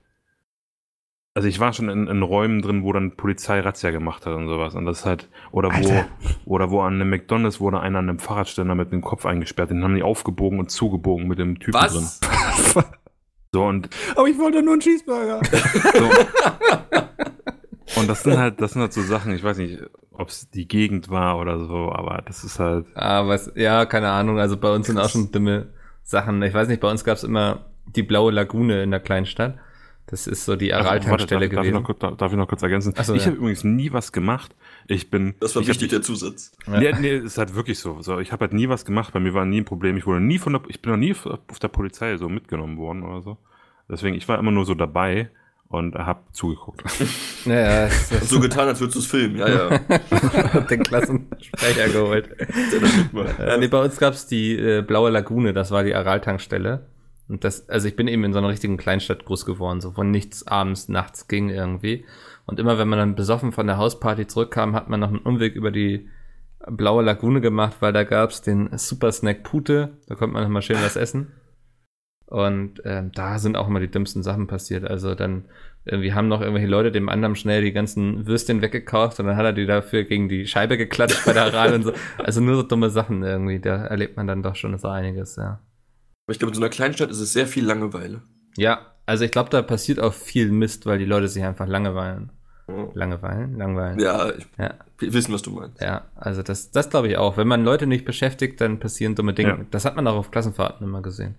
[1.36, 4.46] Also ich war schon in, in Räumen drin, wo dann Polizei Razzia gemacht hat und
[4.48, 4.76] sowas.
[4.76, 6.06] Und das ist halt, oder Alter.
[6.44, 9.70] wo, oder wo an einem McDonalds wurde einer an einem Fahrradständer mit dem Kopf eingesperrt.
[9.70, 12.04] Den haben die aufgebogen und zugebogen mit dem Typen drin.
[12.04, 12.20] Was?
[13.52, 15.40] So und Aber ich wollte nur einen Cheeseburger.
[15.94, 16.10] so.
[18.00, 20.66] und das sind halt, das sind halt so Sachen, ich weiß nicht, ob es die
[20.66, 22.86] Gegend war oder so, aber das ist halt.
[22.94, 24.40] Ah, was, ja, keine Ahnung.
[24.40, 25.68] Also bei uns sind auch schon dumme
[26.02, 26.42] Sachen.
[26.42, 29.54] Ich weiß nicht, bei uns gab es immer die blaue Lagune in der Kleinstadt.
[30.06, 31.98] Das ist so die Also, warte, Araltankstelle darf, darf, ich noch, gewesen.
[32.00, 32.94] kurz- darf ich noch kurz ergänzen?
[33.02, 33.26] So, ich ja.
[33.28, 34.54] habe übrigens nie was gemacht.
[34.86, 35.34] Ich bin.
[35.40, 36.52] Das war wichtig, der Zusatz.
[36.66, 36.78] Ja.
[36.78, 38.02] Nee, nee, ist halt wirklich so.
[38.02, 39.96] so ich habe halt nie was gemacht, bei mir war nie ein Problem.
[39.96, 41.14] Ich wurde nie von der, ich bin noch nie
[41.48, 43.38] auf der Polizei so mitgenommen worden oder so.
[43.88, 45.30] Deswegen, ich war immer nur so dabei
[45.68, 46.82] und habe zugeguckt.
[47.46, 49.36] Ja, ja, so getan, als würdest du es filmen.
[49.36, 49.80] Ja, ja.
[50.54, 52.30] hab den Klassensprecher geholt.
[53.38, 56.86] Äh, nee, bei uns gab's die äh, blaue Lagune, das war die Araltankstelle.
[57.28, 60.10] Und das, also ich bin eben in so einer richtigen Kleinstadt groß geworden, so von
[60.10, 62.04] nichts abends, nachts ging irgendwie.
[62.46, 65.54] Und immer wenn man dann besoffen von der Hausparty zurückkam, hat man noch einen Umweg
[65.54, 66.08] über die
[66.66, 70.62] blaue Lagune gemacht, weil da gab's den Super Snack Pute, da konnte man noch mal
[70.62, 71.32] schön was essen.
[72.26, 74.84] Und ähm, da sind auch immer die dümmsten Sachen passiert.
[74.84, 75.44] Also dann
[75.84, 79.44] irgendwie haben noch irgendwelche Leute dem anderen schnell die ganzen Würstchen weggekauft und dann hat
[79.44, 81.92] er die dafür gegen die Scheibe geklatscht bei der Aral und so.
[82.18, 83.60] Also nur so dumme Sachen irgendwie.
[83.60, 85.60] Da erlebt man dann doch schon so einiges, ja.
[86.26, 88.22] Aber ich glaube, in so einer Kleinstadt ist es sehr viel Langeweile.
[88.56, 92.30] Ja, also ich glaube, da passiert auch viel Mist, weil die Leute sich einfach langeweilen.
[92.68, 92.88] Ja.
[92.94, 93.58] Langeweilen?
[93.58, 93.98] Langweilen.
[93.98, 94.74] Ja, ich, Ja.
[94.98, 95.82] wir wissen, was du meinst.
[95.82, 97.36] Ja, also das, das glaube ich auch.
[97.36, 99.50] Wenn man Leute nicht beschäftigt, dann passieren dumme Dinge.
[99.50, 99.58] Ja.
[99.70, 101.34] Das hat man auch auf Klassenfahrten immer gesehen.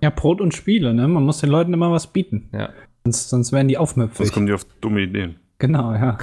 [0.00, 1.06] Ja, Brot und Spiele, ne?
[1.06, 2.48] Man muss den Leuten immer was bieten.
[2.52, 2.70] Ja.
[3.04, 4.32] Sonst, sonst werden die Sonst aufmüpfig.
[4.32, 5.36] kommen die auf dumme Ideen.
[5.58, 6.16] Genau, ja.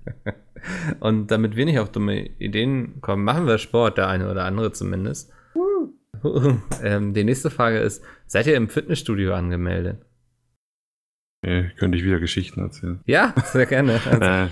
[1.00, 4.72] Und damit wir nicht auf dumme Ideen kommen, machen wir Sport, der eine oder andere
[4.72, 5.30] zumindest.
[6.82, 10.04] ähm, die nächste Frage ist, seid ihr im Fitnessstudio angemeldet?
[11.44, 13.00] Nee, könnte ich wieder Geschichten erzählen.
[13.06, 14.00] Ja, sehr gerne.
[14.06, 14.48] Also, äh,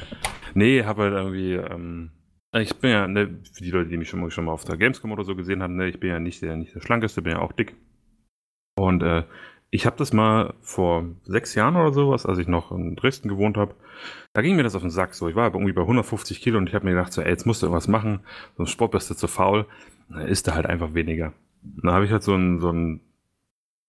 [0.55, 2.11] nee, habe halt irgendwie, ähm,
[2.55, 4.77] ich bin ja, ne, für die Leute, die mich schon mal, schon mal auf der
[4.77, 7.33] Gamescom oder so gesehen haben, ne, ich bin ja nicht der, nicht der Schlankeste, bin
[7.33, 7.75] ja auch dick.
[8.77, 9.25] Und äh,
[9.71, 13.57] ich habe das mal vor sechs Jahren oder sowas, als ich noch in Dresden gewohnt
[13.57, 13.75] habe,
[14.35, 15.29] da ging mir das auf den Sack so.
[15.29, 17.47] Ich war aber irgendwie bei 150 Kilo und ich habe mir gedacht, so, ey, jetzt
[17.47, 18.21] musst du irgendwas machen,
[18.59, 19.67] sonst Sport bist du zu faul.
[20.11, 21.33] Dann isst du halt einfach weniger.
[21.65, 23.01] Und dann habe ich halt so ein, so ein,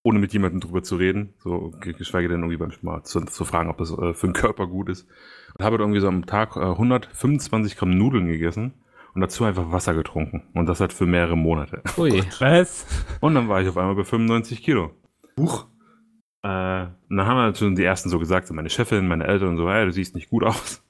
[0.03, 3.69] ohne mit jemandem drüber zu reden, so ge- geschweige denn irgendwie manchmal zu, zu fragen,
[3.69, 5.07] ob das äh, für den Körper gut ist.
[5.57, 8.73] Und habe halt irgendwie so am Tag äh, 125 Gramm Nudeln gegessen
[9.13, 10.43] und dazu einfach Wasser getrunken.
[10.53, 11.81] Und das halt für mehrere Monate.
[11.97, 12.21] ui.
[12.39, 12.85] Was?
[13.21, 14.91] Und dann war ich auf einmal bei 95 Kilo.
[15.39, 15.67] Huch.
[16.43, 16.47] Äh,
[17.09, 19.57] und dann haben wir schon die ersten so gesagt, so meine Chefin, meine Eltern und
[19.57, 20.83] so, hey, du siehst nicht gut aus.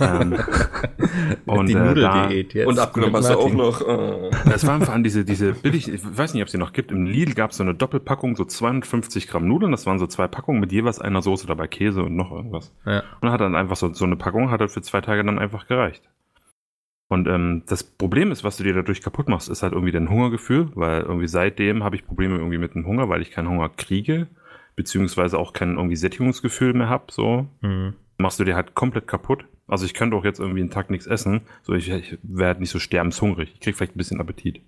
[0.00, 0.38] Ähm,
[1.46, 2.66] und die äh, Nudeldiät jetzt.
[2.68, 3.80] Und abgenommen hast du auch noch.
[3.80, 6.72] Äh, das waren vor allem diese, diese billig, ich weiß nicht, ob es die noch
[6.72, 10.06] gibt, im Lidl gab es so eine Doppelpackung, so 250 Gramm Nudeln, das waren so
[10.06, 12.72] zwei Packungen mit jeweils einer Soße dabei, Käse und noch irgendwas.
[12.86, 13.02] Ja.
[13.20, 15.66] Und hat dann einfach so, so eine Packung, hat halt für zwei Tage dann einfach
[15.66, 16.08] gereicht.
[17.08, 20.10] Und ähm, das Problem ist, was du dir dadurch kaputt machst, ist halt irgendwie dein
[20.10, 23.70] Hungergefühl, weil irgendwie seitdem habe ich Probleme irgendwie mit dem Hunger, weil ich keinen Hunger
[23.70, 24.28] kriege,
[24.76, 27.46] beziehungsweise auch kein irgendwie Sättigungsgefühl mehr habe, so.
[27.62, 27.94] Mhm.
[28.18, 29.46] Machst du dir halt komplett kaputt.
[29.66, 32.70] Also ich könnte auch jetzt irgendwie einen Tag nichts essen, so ich, ich werde nicht
[32.70, 33.52] so sterbenshungrig.
[33.54, 34.62] Ich krieg vielleicht ein bisschen Appetit.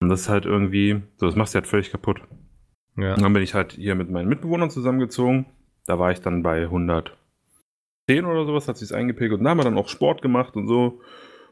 [0.00, 2.20] Und das ist halt irgendwie, so das machst du halt völlig kaputt.
[2.96, 3.14] Ja.
[3.14, 5.46] Und dann bin ich halt hier mit meinen Mitbewohnern zusammengezogen.
[5.86, 7.14] Da war ich dann bei 110
[8.24, 9.38] oder sowas, hat sich's eingepegelt.
[9.38, 11.00] Und da haben wir dann auch Sport gemacht und so.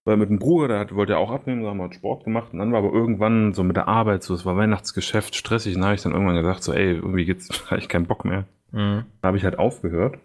[0.05, 2.25] Weil mit dem Bruder, der hat, wollte ja auch abnehmen, da haben wir halt Sport
[2.25, 2.53] gemacht.
[2.53, 5.75] Und dann war aber irgendwann so mit der Arbeit so, es war Weihnachtsgeschäft, stressig.
[5.75, 8.25] Und dann habe ich dann irgendwann gesagt, so, ey, irgendwie geht's, habe ich keinen Bock
[8.25, 8.47] mehr.
[8.73, 9.05] Mhm.
[9.21, 10.19] Da habe ich halt aufgehört.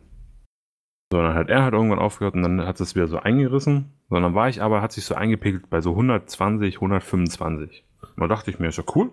[1.16, 3.94] So, dann hat er halt irgendwann aufgehört und dann hat es wieder so eingerissen.
[4.10, 7.86] So, dann war ich aber, hat sich so eingepegelt bei so 120, 125.
[8.02, 9.12] Und da dachte ich mir, ist ja cool.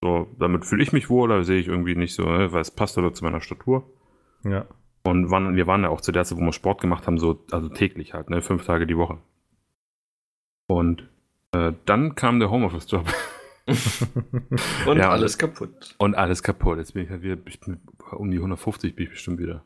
[0.00, 3.12] So, damit fühle ich mich wohler, sehe ich irgendwie nicht so, weil es passt oder
[3.12, 3.90] zu meiner Statur.
[4.44, 4.66] ja.
[5.02, 7.44] Und waren, wir waren ja auch zu der Zeit, wo wir Sport gemacht haben, so,
[7.50, 9.18] also täglich halt, ne, fünf Tage die Woche.
[10.68, 11.08] Und
[11.50, 13.04] äh, dann kam der Homeoffice-Job
[14.86, 15.96] und Ja, alles kaputt.
[15.98, 16.78] und alles kaputt.
[16.78, 17.80] Jetzt bin ich halt wieder, ich bin,
[18.12, 19.64] um die 150 bin ich bestimmt wieder.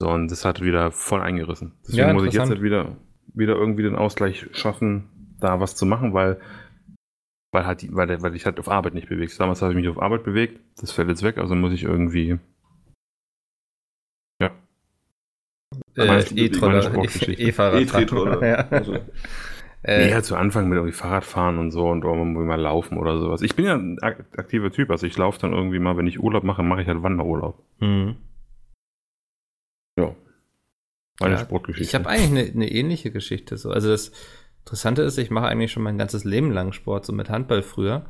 [0.00, 1.72] So, und das hat wieder voll eingerissen.
[1.82, 2.96] Deswegen Ja, muss ich jetzt halt wieder,
[3.34, 6.40] wieder irgendwie den Ausgleich schaffen, da was zu machen, weil,
[7.52, 9.38] weil halt, die- weil, weil ich halt auf Arbeit nicht bewegt.
[9.38, 12.38] Damals habe ich mich auf Arbeit bewegt, das fällt jetzt weg, also muss ich irgendwie,
[14.40, 14.50] ja.
[15.96, 17.42] Äh, E-Troller, Sportgeschichte.
[17.42, 17.82] E-Fahrrad.
[17.82, 18.46] E-Tretroller.
[18.46, 18.54] ja.
[18.70, 18.94] Also,
[19.82, 23.18] Äh, Nee, halt zu Anfang mit irgendwie Fahrradfahren und so und irgendwie mal laufen oder
[23.18, 23.40] sowas.
[23.42, 26.20] Ich bin ja ein ak- aktiver Typ, also ich laufe dann irgendwie mal, wenn ich
[26.20, 27.62] Urlaub mache, mache ich halt Wanderurlaub.
[27.80, 28.16] mhm.
[31.20, 31.88] Meine Ja, Sportgeschichte.
[31.88, 33.56] Ich habe eigentlich eine, eine ähnliche Geschichte.
[33.56, 33.70] So.
[33.70, 34.12] Also das
[34.60, 38.06] Interessante ist, ich mache eigentlich schon mein ganzes Leben lang Sport, so mit Handball früher,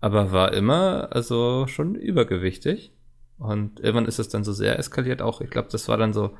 [0.00, 2.92] aber war immer also schon übergewichtig.
[3.38, 5.20] Und irgendwann ist es dann so sehr eskaliert.
[5.20, 6.36] Auch, ich glaube, das war dann so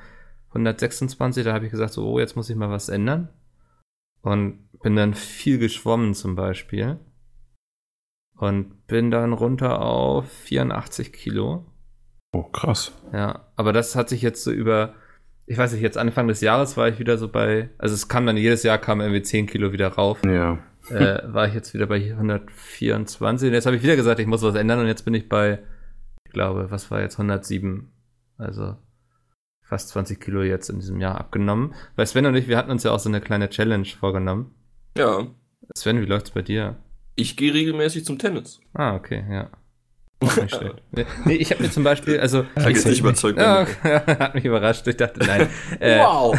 [0.48, 3.28] 126, da habe ich gesagt, so, oh, jetzt muss ich mal was ändern.
[4.22, 6.98] Und bin dann viel geschwommen zum Beispiel.
[8.36, 11.66] Und bin dann runter auf 84 Kilo.
[12.32, 12.92] Oh, krass.
[13.12, 14.94] Ja, aber das hat sich jetzt so über,
[15.46, 18.26] ich weiß nicht, jetzt Anfang des Jahres war ich wieder so bei, also es kam
[18.26, 20.20] dann jedes Jahr kam irgendwie 10 Kilo wieder rauf.
[20.24, 20.58] Ja.
[20.90, 23.48] Äh, war ich jetzt wieder bei 124.
[23.48, 25.60] Und jetzt habe ich wieder gesagt, ich muss was ändern und jetzt bin ich bei,
[26.24, 27.92] ich glaube, was war jetzt 107.
[28.38, 28.76] Also
[29.62, 31.74] fast 20 Kilo jetzt in diesem Jahr abgenommen.
[31.94, 34.54] Weil Sven und ich, wir hatten uns ja auch so eine kleine Challenge vorgenommen.
[34.96, 35.26] Ja.
[35.74, 36.76] Sven, wie läuft's bei dir?
[37.14, 38.60] Ich gehe regelmäßig zum Tennis.
[38.74, 39.50] Ah, okay, ja.
[41.24, 42.44] Nee, ich habe mir zum Beispiel, also.
[42.56, 43.38] Hat jetzt nicht überzeugt.
[43.38, 44.00] Okay.
[44.18, 44.86] hat mich überrascht.
[44.86, 45.48] Ich dachte, nein.
[45.80, 46.36] Äh, Wow.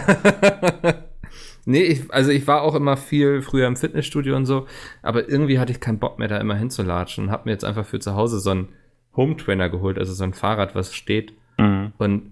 [1.66, 4.66] nee, ich, also ich war auch immer viel früher im Fitnessstudio und so,
[5.02, 7.86] aber irgendwie hatte ich keinen Bock mehr, da immer hinzulatschen und habe mir jetzt einfach
[7.86, 8.70] für zu Hause so einen
[9.16, 11.92] Home Trainer geholt, also so ein Fahrrad, was steht Mhm.
[11.98, 12.32] und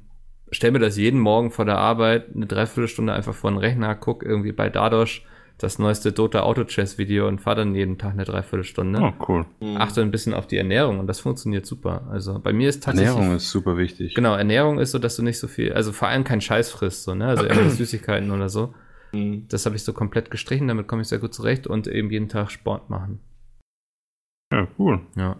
[0.51, 4.21] stell mir das jeden Morgen vor der Arbeit eine Dreiviertelstunde einfach vor den Rechner, guck
[4.23, 5.25] irgendwie bei Dadosh
[5.57, 8.99] das neueste Dota Auto Chess Video und fahr dann jeden Tag eine Dreiviertelstunde.
[9.01, 9.45] Oh, cool.
[9.61, 9.77] Mhm.
[9.77, 12.07] Achte ein bisschen auf die Ernährung und das funktioniert super.
[12.09, 14.15] Also bei mir ist tatsächlich Ernährung ist super wichtig.
[14.15, 17.03] Genau, Ernährung ist so, dass du nicht so viel, also vor allem keinen Scheiß frisst,
[17.03, 17.27] so, ne?
[17.27, 18.73] Also irgendwelche Süßigkeiten oder so.
[19.13, 19.45] Mhm.
[19.47, 22.29] Das habe ich so komplett gestrichen, damit komme ich sehr gut zurecht und eben jeden
[22.29, 23.19] Tag Sport machen.
[24.51, 25.01] Ja, cool.
[25.15, 25.37] Ja.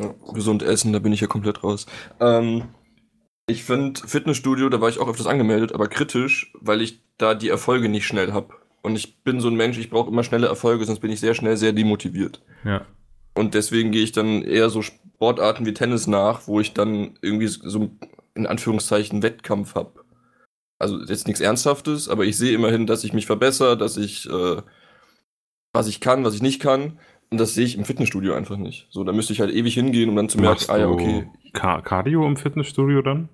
[0.00, 1.86] Ja, gesund essen, da bin ich ja komplett raus.
[2.18, 2.64] Ähm,
[3.46, 7.48] ich finde Fitnessstudio, da war ich auch öfters angemeldet, aber kritisch, weil ich da die
[7.48, 8.54] Erfolge nicht schnell habe.
[8.84, 11.32] Und ich bin so ein Mensch, ich brauche immer schnelle Erfolge, sonst bin ich sehr
[11.32, 12.42] schnell sehr demotiviert.
[12.64, 12.84] Ja.
[13.34, 17.46] Und deswegen gehe ich dann eher so Sportarten wie Tennis nach, wo ich dann irgendwie
[17.46, 17.88] so
[18.34, 20.04] in Anführungszeichen Wettkampf habe.
[20.78, 24.60] Also jetzt nichts Ernsthaftes, aber ich sehe immerhin, dass ich mich verbessere, dass ich äh,
[25.72, 26.98] was ich kann, was ich nicht kann.
[27.30, 28.86] Und das sehe ich im Fitnessstudio einfach nicht.
[28.90, 31.26] So, da müsste ich halt ewig hingehen, um dann zu merken, Machst ah ja, okay.
[31.54, 33.30] Ka Cardio im Fitnessstudio dann?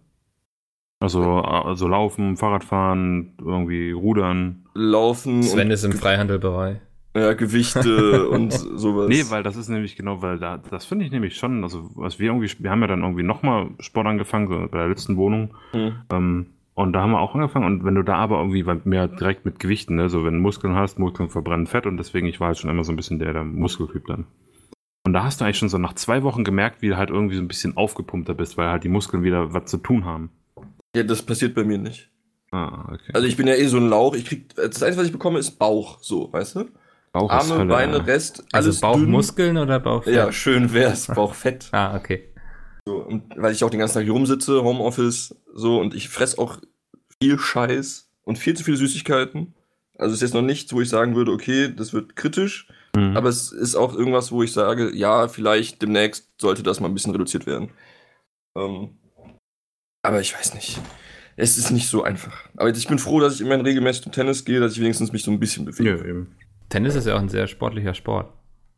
[1.01, 4.67] Also, also laufen, Fahrradfahren, irgendwie rudern.
[4.75, 6.79] Laufen Sven und ist im Freihandelbereich.
[7.17, 9.09] ja, Gewichte und sowas.
[9.09, 12.19] Nee, weil das ist nämlich genau, weil da, das finde ich nämlich schon, also was
[12.19, 15.55] wir irgendwie, wir haben ja dann irgendwie nochmal Sport angefangen, so bei der letzten Wohnung.
[15.73, 15.95] Hm.
[16.11, 17.67] Ähm, und da haben wir auch angefangen.
[17.67, 20.41] Und wenn du da aber irgendwie weil mehr direkt mit Gewichten, ne, so wenn du
[20.41, 23.19] Muskeln hast, Muskeln verbrennen Fett und deswegen, ich war halt schon immer so ein bisschen
[23.19, 24.27] der, der Muskeltyp dann.
[25.05, 27.35] Und da hast du eigentlich schon so nach zwei Wochen gemerkt, wie du halt irgendwie
[27.35, 30.31] so ein bisschen aufgepumpter bist, weil halt die Muskeln wieder was zu tun haben.
[30.95, 32.10] Ja, das passiert bei mir nicht.
[32.53, 33.11] Ah, okay.
[33.15, 34.15] Also ich bin ja eh so ein Lauch.
[34.15, 36.65] Ich krieg, das Einzige, was ich bekomme, ist Bauch, so, weißt du?
[37.13, 38.03] Bauch ist Arme, Hölle, Beine, ja.
[38.05, 38.91] Rest, Also alles dünn.
[38.91, 40.15] Bauchmuskeln oder Bauchfett?
[40.15, 41.69] Ja, schön wär's, Bauchfett.
[41.73, 42.29] Ah, okay.
[42.87, 46.39] So, und weil ich auch den ganzen Tag hier rumsitze, Homeoffice, so, und ich fress
[46.39, 46.59] auch
[47.23, 49.55] viel Scheiß und viel zu viele Süßigkeiten.
[49.99, 53.17] Also ist jetzt noch nichts, wo ich sagen würde, okay, das wird kritisch, Mhm.
[53.17, 56.95] aber es ist auch irgendwas, wo ich sage, ja, vielleicht demnächst sollte das mal ein
[56.95, 57.71] bisschen reduziert werden.
[58.57, 58.99] Ähm,
[60.03, 60.81] aber ich weiß nicht.
[61.41, 62.33] Es ist nicht so einfach.
[62.57, 65.23] Aber ich bin froh, dass ich immerhin regelmäßig zum Tennis gehe, dass ich wenigstens mich
[65.23, 65.91] so ein bisschen bewege.
[65.99, 66.35] ja, eben.
[66.69, 68.33] Tennis ist ja auch ein sehr sportlicher Sport.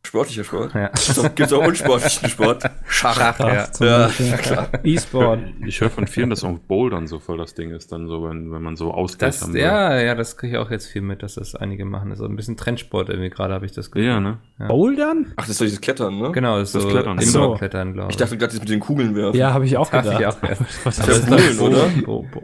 [0.05, 0.73] Sportlicher Sport.
[0.73, 0.87] Ja.
[0.89, 2.63] Gibt's auch, gibt's auch unsportlichen Sport?
[2.89, 3.15] Schach.
[3.15, 4.09] Schach, ja.
[4.19, 4.67] Ja, klar.
[4.83, 5.39] E-Sport.
[5.65, 8.51] Ich höre von vielen, dass auch Bouldern so voll das Ding ist, dann so, wenn,
[8.51, 11.35] wenn man so Ausgleich Das, ja, ja, das kriege ich auch jetzt viel mit, dass
[11.35, 12.09] das einige machen.
[12.09, 14.39] Das ist ein bisschen Trendsport irgendwie gerade, habe ich das Ja, ne?
[14.67, 15.27] Bouldern?
[15.37, 16.31] Ach, das ist doch dieses Klettern, ne?
[16.33, 17.17] Genau, das ist Das so Klettern.
[17.17, 17.39] Ach so.
[17.39, 18.15] Indoor-Klettern, glaube ich.
[18.15, 19.37] Ich dachte gerade, das mit den Kugeln werfen.
[19.37, 20.35] Ja, habe ich auch Hab ich gedacht.
[20.35, 20.59] auch gedacht.
[20.83, 21.59] Was Ja, das ist das?
[21.61, 21.87] oder?
[22.05, 22.43] Bo, bo.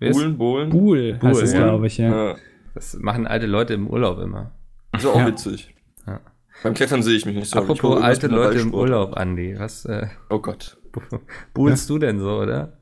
[0.00, 0.70] Ist- Bohlen, Bohlen.
[0.70, 1.62] Buhl heißt Buhl, es, ja.
[1.64, 2.28] glaube ich, ja.
[2.30, 2.36] Ja.
[2.74, 4.52] Das machen alte Leute im Urlaub immer.
[4.96, 5.26] Ist auch Ja.
[5.26, 5.74] witzig.
[6.06, 6.20] Ja.
[6.62, 7.58] Beim Klettern sehe ich mich nicht so.
[7.58, 8.72] Ich Apropos alte Leute im.
[8.74, 9.56] Urlaub, Andi.
[9.58, 10.76] Was äh, Oh Gott.
[11.54, 12.72] buhlst du denn so, oder?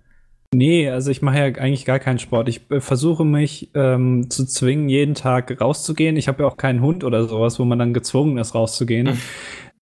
[0.54, 2.48] Nee, also ich mache ja eigentlich gar keinen Sport.
[2.48, 6.16] Ich äh, versuche mich ähm, zu zwingen, jeden Tag rauszugehen.
[6.16, 9.18] Ich habe ja auch keinen Hund oder sowas, wo man dann gezwungen ist, rauszugehen.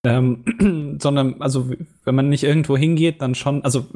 [0.05, 1.71] ähm, sondern, also,
[2.05, 3.87] wenn man nicht irgendwo hingeht, dann schon, also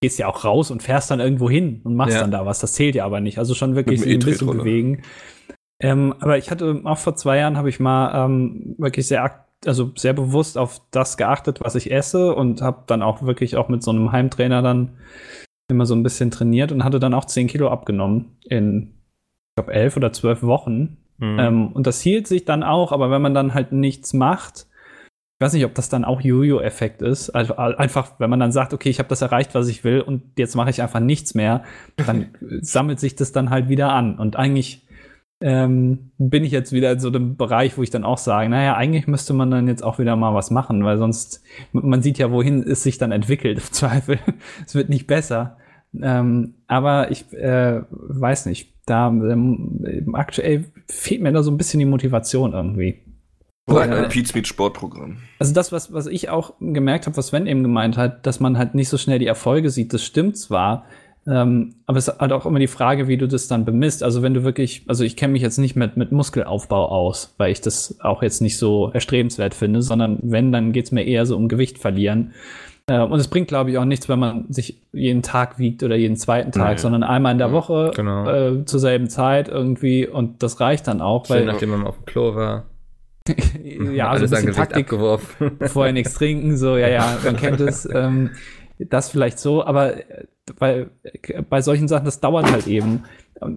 [0.00, 2.20] gehst ja auch raus und fährst dann irgendwo hin und machst Ja.
[2.20, 2.60] dann da was.
[2.60, 3.38] Das zählt ja aber nicht.
[3.38, 5.02] Also schon wirklich sich ein bisschen bewegen.
[5.80, 9.90] Ähm, aber ich hatte auch vor zwei Jahren habe ich mal ähm, wirklich sehr also
[9.96, 13.82] sehr bewusst auf das geachtet, was ich esse und habe dann auch wirklich auch mit
[13.82, 14.90] so einem Heimtrainer dann
[15.68, 19.72] immer so ein bisschen trainiert und hatte dann auch 10 Kilo abgenommen in, ich glaube,
[19.72, 20.98] elf oder zwölf Wochen.
[21.18, 21.38] Mhm.
[21.40, 24.66] Ähm, und das hielt sich dann auch, aber wenn man dann halt nichts macht,
[25.36, 27.28] ich weiß nicht, ob das dann auch Jojo-Effekt ist.
[27.28, 30.22] Also einfach, wenn man dann sagt, okay, ich habe das erreicht, was ich will, und
[30.38, 31.62] jetzt mache ich einfach nichts mehr,
[31.96, 32.28] dann
[32.62, 34.18] sammelt sich das dann halt wieder an.
[34.18, 34.86] Und eigentlich
[35.42, 38.76] ähm, bin ich jetzt wieder in so einem Bereich, wo ich dann auch sage, naja,
[38.76, 42.32] eigentlich müsste man dann jetzt auch wieder mal was machen, weil sonst, man sieht ja,
[42.32, 44.18] wohin es sich dann entwickelt, im Zweifel.
[44.64, 45.58] es wird nicht besser.
[46.00, 51.80] Ähm, aber ich äh, weiß nicht, da ähm, aktuell fehlt mir da so ein bisschen
[51.80, 53.02] die Motivation irgendwie.
[53.68, 54.02] Oder Ja.
[54.04, 55.18] ein Pete's Meet Sportprogramm.
[55.38, 58.58] Also das, was, was ich auch gemerkt habe, was Sven eben gemeint hat, dass man
[58.58, 60.84] halt nicht so schnell die Erfolge sieht, das stimmt zwar,
[61.28, 64.04] ähm, aber es ist halt auch immer die Frage, wie du das dann bemisst.
[64.04, 67.50] Also wenn du wirklich, also ich kenne mich jetzt nicht mit, mit Muskelaufbau aus, weil
[67.50, 71.36] ich das auch jetzt nicht so erstrebenswert finde, sondern wenn, dann geht's mir eher so
[71.36, 72.32] um Gewicht verlieren.
[72.86, 75.96] Äh, und es bringt, glaube ich, auch nichts, wenn man sich jeden Tag wiegt oder
[75.96, 76.78] jeden zweiten Tag, Nein.
[76.78, 78.30] sondern einmal in der Woche Genau.
[78.30, 81.96] äh, zur selben Zeit irgendwie und das reicht dann auch, Schön, weil nachdem man auf
[81.96, 82.66] dem Klo war.
[83.92, 85.58] Ja, so ein bisschen Taktik abgeworfen.
[85.66, 87.88] vorher nichts trinken, so, ja, ja, man kennt es.
[87.92, 88.30] Ähm,
[88.78, 90.24] das vielleicht so, aber äh,
[90.58, 93.04] weil äh, bei solchen Sachen, das dauert halt eben.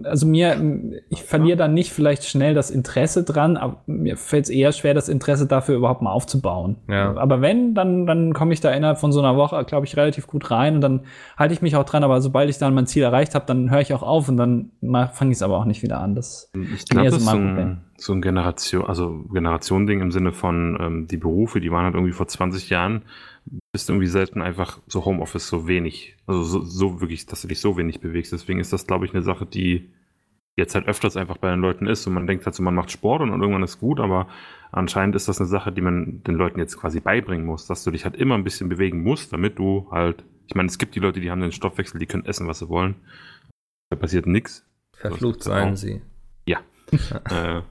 [0.04, 0.60] Also mir,
[1.08, 4.92] ich verliere dann nicht vielleicht schnell das Interesse dran, aber mir fällt es eher schwer,
[4.92, 6.76] das Interesse dafür überhaupt mal aufzubauen.
[6.86, 7.16] Ja.
[7.16, 10.26] Aber wenn, dann, dann komme ich da innerhalb von so einer Woche, glaube ich, relativ
[10.26, 11.00] gut rein und dann
[11.38, 13.80] halte ich mich auch dran, aber sobald ich dann mein Ziel erreicht habe, dann höre
[13.80, 14.70] ich auch auf und dann
[15.14, 16.14] fange ich es aber auch nicht wieder an.
[16.14, 17.58] Das Ich Ja, glaube, so Problem.
[17.58, 21.94] ein, so ein Generation, also Generation-Ding im Sinne von ähm, die Berufe, die waren halt
[21.94, 23.02] irgendwie vor 20 Jahren,
[23.72, 27.60] bist irgendwie selten einfach so Homeoffice so wenig, also so, so wirklich, dass du dich
[27.60, 28.32] so wenig bewegst.
[28.32, 29.90] Deswegen ist das, glaube ich, eine Sache, die
[30.56, 32.90] jetzt halt öfters einfach bei den Leuten ist und man denkt halt so, man macht
[32.90, 34.28] Sport und irgendwann ist gut, aber
[34.72, 37.90] anscheinend ist das eine Sache, die man den Leuten jetzt quasi beibringen muss, dass du
[37.90, 41.00] dich halt immer ein bisschen bewegen musst, damit du halt, ich meine, es gibt die
[41.00, 42.96] Leute, die haben den Stoffwechsel, die können essen, was sie wollen.
[43.90, 44.66] Da passiert nichts.
[44.96, 46.02] Verflucht seien sie.
[47.30, 47.62] Äh,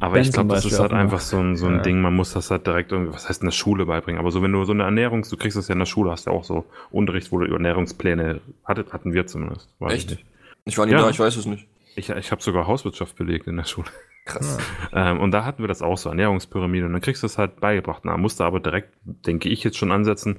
[0.00, 1.82] aber Ben ich glaube, das ist halt einfach so ein, so ein Ja.
[1.82, 4.20] Ding, man muss das halt direkt irgendwie, was heißt in der Schule beibringen.
[4.20, 6.26] Aber so, wenn du so eine Ernährungs-, du kriegst das ja in der Schule, hast
[6.26, 9.68] ja auch so Unterricht, wo du Ernährungspläne hattet, hatten wir zumindest.
[9.78, 10.10] Weiß Echt?
[10.12, 10.26] Ich, nicht.
[10.64, 10.98] Ich war nie Ja.
[11.02, 11.66] da, ich weiß es nicht.
[11.96, 13.88] ich, ich habe sogar Hauswirtschaft belegt in der Schule.
[14.24, 14.58] Krass.
[14.92, 16.86] Ähm, und da hatten wir das auch so, Ernährungspyramide.
[16.86, 18.02] Und dann kriegst du das halt beigebracht.
[18.04, 20.36] Na, musst du aber direkt, denke ich, jetzt schon ansetzen,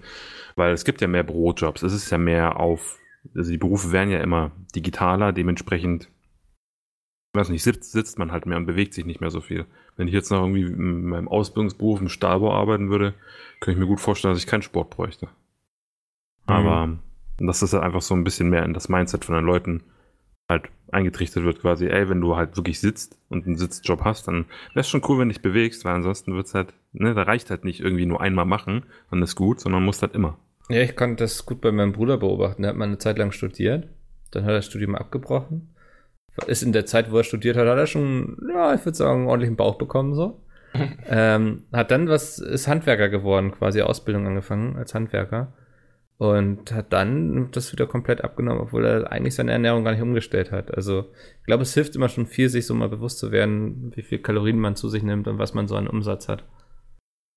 [0.56, 1.84] weil es gibt ja mehr Brotjobs.
[1.84, 2.98] Es ist ja mehr auf,
[3.36, 6.10] also die Berufe werden ja immer digitaler, dementsprechend,
[7.34, 9.66] weiß nicht, sitzt, sitzt man halt mehr und bewegt sich nicht mehr so viel.
[9.98, 13.14] Wenn ich jetzt noch irgendwie in meinem Ausbildungsberuf im Stahlbau arbeiten würde,
[13.60, 15.28] könnte ich mir gut vorstellen, dass ich keinen Sport bräuchte.
[16.46, 16.98] Aber
[17.38, 19.84] dass das halt einfach so ein bisschen mehr in das Mindset von den Leuten
[20.50, 24.46] halt eingetrichtert wird, quasi, ey, wenn du halt wirklich sitzt und einen Sitzjob hast, dann
[24.74, 27.52] wäre es schon cool, wenn du dich bewegst, weil ansonsten wird's halt, ne, da reicht
[27.52, 30.40] halt nicht irgendwie nur einmal machen, dann ist gut, sondern musst halt immer.
[30.70, 32.62] Ja, ich konnte das gut bei meinem Bruder beobachten.
[32.64, 33.88] Der hat mal eine Zeit lang studiert.
[34.32, 35.70] Dann hat er das Studium abgebrochen.
[36.48, 39.20] Ist in der Zeit, wo er studiert hat, hat er schon, ja, ich würde sagen,
[39.22, 40.42] einen ordentlichen Bauch bekommen, so.
[41.08, 45.54] ähm, hat dann was, ist Handwerker geworden, quasi Ausbildung angefangen als Handwerker.
[46.18, 50.52] Und hat dann das wieder komplett abgenommen, obwohl er eigentlich seine Ernährung gar nicht umgestellt
[50.52, 50.76] hat.
[50.76, 51.06] Also,
[51.40, 54.20] ich glaube, es hilft immer schon viel, sich so mal bewusst zu werden, wie viel
[54.20, 56.44] Kalorien man zu sich nimmt und was man so an Umsatz hat.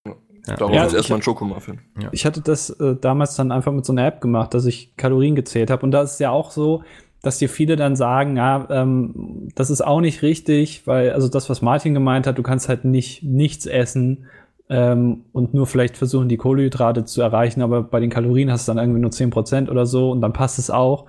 [0.04, 0.56] Ja.
[0.56, 1.80] Darauf Ja, ist ich- erstmal ein Schokomuffin.
[2.10, 5.36] Ich hatte das äh, damals dann einfach mit so einer App gemacht, dass ich Kalorien
[5.36, 5.82] gezählt habe.
[5.86, 6.82] Und da ist es ja auch so,
[7.22, 11.48] dass dir viele dann sagen, ja, ähm, das ist auch nicht richtig, weil, also das,
[11.48, 14.26] was Martin gemeint hat, du kannst halt nicht nichts essen
[14.68, 18.72] ähm, und nur vielleicht versuchen, die Kohlenhydrate zu erreichen, aber bei den Kalorien hast du
[18.72, 21.06] dann irgendwie nur 10% oder so und dann passt es auch.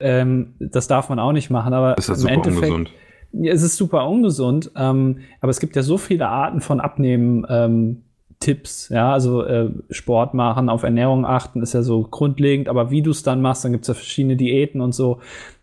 [0.00, 2.90] Ähm, das darf man auch nicht machen, aber Das ist halt im super Endeffekt, ungesund.
[3.32, 7.44] ja, es ist super ungesund, ähm, aber es gibt ja so viele Arten von Abnehmen.
[7.48, 8.02] Ähm,
[8.40, 13.02] Tipps, ja, also äh, Sport machen, auf Ernährung achten, ist ja so grundlegend, aber wie
[13.02, 15.20] du es dann machst, dann gibt es ja verschiedene Diäten und so.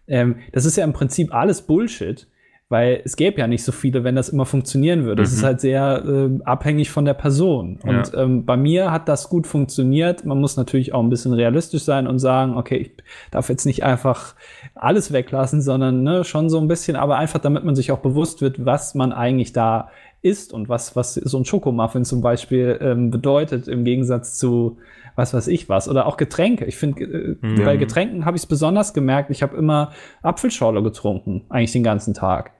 [0.07, 2.27] Ähm, das ist ja im Prinzip alles Bullshit,
[2.67, 5.21] weil es gäbe ja nicht so viele, wenn das immer funktionieren würde.
[5.23, 5.37] Es Mhm.
[5.37, 7.79] ist halt sehr äh, abhängig von der Person.
[7.83, 7.89] Ja.
[7.91, 10.25] Und ähm, bei mir hat das gut funktioniert.
[10.25, 12.91] Man muss natürlich auch ein bisschen realistisch sein und sagen, okay, ich
[13.31, 14.35] darf jetzt nicht einfach
[14.73, 18.41] alles weglassen, sondern ne, schon so ein bisschen, aber einfach, damit man sich auch bewusst
[18.41, 19.89] wird, was man eigentlich da
[20.25, 24.77] isst und was, was so ein Schokomuffin zum Beispiel ähm, bedeutet im Gegensatz zu
[25.15, 25.87] was weiß ich was.
[25.87, 26.65] Oder auch Getränke.
[26.65, 27.63] Ich finde, äh, Mhm.
[27.63, 29.29] bei Getränken habe ich es besonders gemerkt.
[29.29, 29.91] Ich habe immer
[30.23, 32.51] Apfelschorle getrunken, eigentlich den ganzen Tag.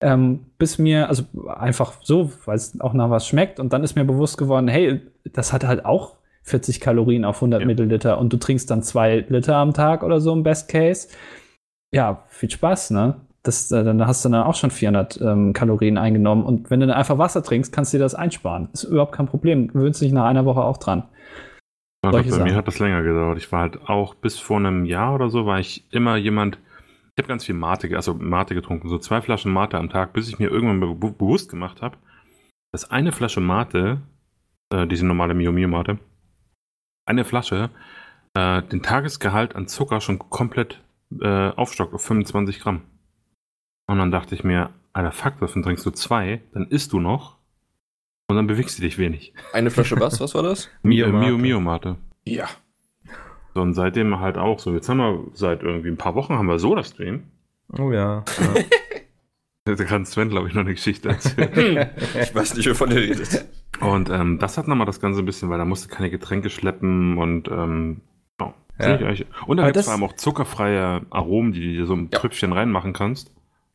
[0.00, 1.22] Ähm, bis mir, also
[1.54, 3.60] einfach so, weil es auch nach was schmeckt.
[3.60, 5.00] Und dann ist mir bewusst geworden, hey,
[5.32, 7.66] das hat halt auch 40 Kalorien auf 100 Ja.
[7.68, 11.06] Milliliter und du trinkst dann zwei Liter am Tag oder so im Best Case.
[11.94, 13.14] Ja, viel Spaß, ne?
[13.44, 16.44] Das, äh, dann hast du dann auch schon 400 ähm, Kalorien eingenommen.
[16.44, 18.68] Und wenn du dann einfach Wasser trinkst, kannst du dir das einsparen.
[18.72, 19.68] Ist überhaupt kein Problem.
[19.68, 21.04] Gewöhnst dich nach einer Woche auch dran.
[22.04, 22.54] Ja, bei mir Sachen.
[22.54, 23.38] hat das länger gedauert.
[23.38, 26.58] Ich war halt auch bis vor einem Jahr oder so, war ich immer jemand,
[27.16, 30.28] ich habe ganz viel Mate, also Mate getrunken, so zwei Flaschen Mate am Tag, bis
[30.28, 31.96] ich mir irgendwann be- bewusst gemacht habe,
[32.72, 34.00] dass eine Flasche Mate,
[34.74, 35.98] äh, diese normale Mio Mio Mate,
[37.06, 37.70] eine Flasche
[38.34, 40.80] äh, den Tagesgehalt an Zucker schon komplett
[41.20, 42.82] äh, aufstockt auf 25 Gramm.
[43.86, 47.36] Und dann dachte ich mir, Alter, fuck, davon trinkst du zwei, dann isst du noch
[48.28, 49.32] und dann bewegst du dich wenig.
[49.52, 50.20] Eine Flasche was?
[50.20, 50.68] Was war das?
[50.82, 51.26] Mio Mio Mate.
[51.30, 51.96] Mio, Mio Mate.
[52.24, 52.48] Ja.
[53.54, 54.72] So, und seitdem halt auch so.
[54.72, 57.24] Jetzt haben wir seit irgendwie ein paar Wochen haben wir Soda-Stream.
[57.78, 58.24] Oh ja.
[59.64, 61.90] Da kann Sven, glaube ich, noch eine Geschichte erzählen.
[62.20, 63.44] Ich weiß nicht, wovon ihr redet.
[63.80, 67.16] Und ähm, das hat nochmal das Ganze ein bisschen, weil da musste keine Getränke schleppen
[67.18, 68.00] und ähm,
[68.40, 69.24] ja, Ja.
[69.46, 72.08] Und da gibt es das- vor allem auch zuckerfreie Aromen, die du dir so ein
[72.12, 72.18] Ja.
[72.18, 73.30] Trüppchen reinmachen kannst.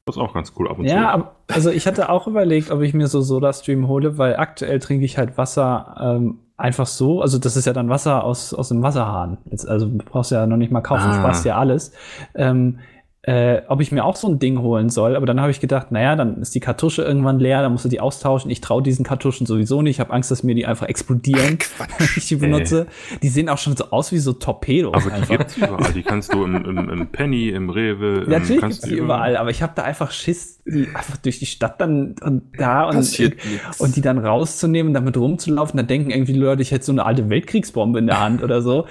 [0.08, 1.08] Das ist auch ganz cool ab und Ja, zu.
[1.10, 5.06] aber, also ich hatte auch überlegt, ob ich mir so Soda-Stream hole, weil aktuell trinke
[5.06, 7.22] ich halt Wasser ähm, einfach so.
[7.22, 9.38] Also das ist ja dann Wasser aus, aus dem Wasserhahn.
[9.52, 11.14] Jetzt, also du brauchst ja noch nicht mal kaufen, Ah.
[11.14, 11.92] sparst ja alles.
[12.34, 12.80] Ähm,
[13.28, 15.92] äh, ob ich mir auch so ein Ding holen soll, aber dann habe ich gedacht,
[15.92, 18.50] naja, dann ist die Kartusche irgendwann leer, dann musst du die austauschen.
[18.50, 19.98] Ich traue diesen Kartuschen sowieso nicht.
[19.98, 22.88] Ich habe Angst, dass mir die einfach explodieren, wenn ich die benutze.
[23.22, 24.94] Die sehen auch schon so aus wie so Torpedos.
[24.94, 25.92] aber die gibt's überall.
[25.92, 29.50] Die kannst du im, im, im Penny, im Rewe, ähm, Natürlich gibt's die überall, aber
[29.50, 33.36] ich habe da einfach Schiss, die einfach durch die Stadt dann und da und, und,
[33.80, 35.76] und die dann rauszunehmen und damit rumzulaufen.
[35.76, 38.86] Da denken irgendwie Leute, ich hätte so eine alte Weltkriegsbombe in der Hand oder so.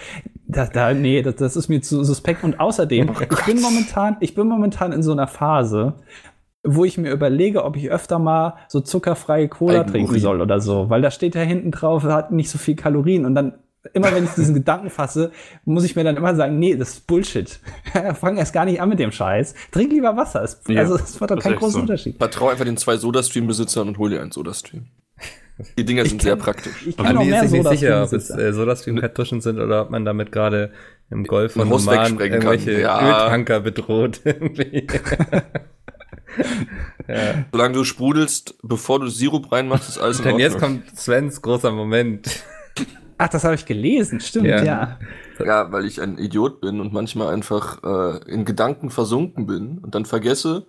[0.48, 2.44] Da, da, nee, das, das ist mir zu suspekt.
[2.44, 5.94] Und außerdem, Oh ich bin momentan, ich bin momentan in so einer Phase,
[6.62, 9.92] wo ich mir überlege, ob ich öfter mal so zuckerfreie Cola Eigenurin.
[9.92, 13.24] trinken soll oder so, weil da steht ja hinten drauf, hat nicht so viel Kalorien
[13.24, 13.54] und dann
[13.92, 15.30] immer wenn ich diesen Gedanken fasse,
[15.64, 17.60] muss ich mir dann immer sagen, nee, das ist Bullshit.
[18.14, 19.54] Fang erst gar nicht an mit dem Scheiß.
[19.70, 20.42] Trink lieber Wasser.
[20.42, 21.80] Es, Ja, also es macht doch keinen großen so.
[21.80, 22.16] Unterschied.
[22.18, 24.86] Vertrau einfach den zwei Soda-Stream-Besitzern und hol dir einen Soda-Stream.
[25.78, 26.86] Die Dinger sind sehr praktisch.
[26.86, 30.04] Ich kann noch mir ist nicht sicher, ob es äh, Sodastream-Kartuschen sind oder ob man
[30.04, 30.70] damit gerade
[31.10, 32.52] im Golf von Oman wegsprengen kann.
[32.52, 33.24] irgendwelche Ja.
[33.24, 34.20] Öltanker bedroht.
[34.24, 34.86] irgendwie.
[37.08, 37.44] ja.
[37.52, 40.50] Solange du sprudelst, bevor du Sirup reinmachst, ist alles in Denn Ordnung.
[40.50, 42.42] jetzt kommt Svens großer Moment.
[43.18, 44.62] Ach, das habe ich gelesen, stimmt, Ja.
[44.62, 44.98] ja.
[45.42, 49.94] Ja, weil ich ein Idiot bin und manchmal einfach äh, in Gedanken versunken bin und
[49.94, 50.66] dann vergesse,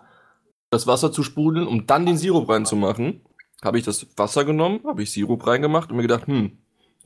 [0.70, 3.22] das Wasser zu sprudeln, um dann den Sirup reinzumachen.
[3.64, 6.58] Habe ich das Wasser genommen, habe ich Sirup reingemacht und mir gedacht, hm,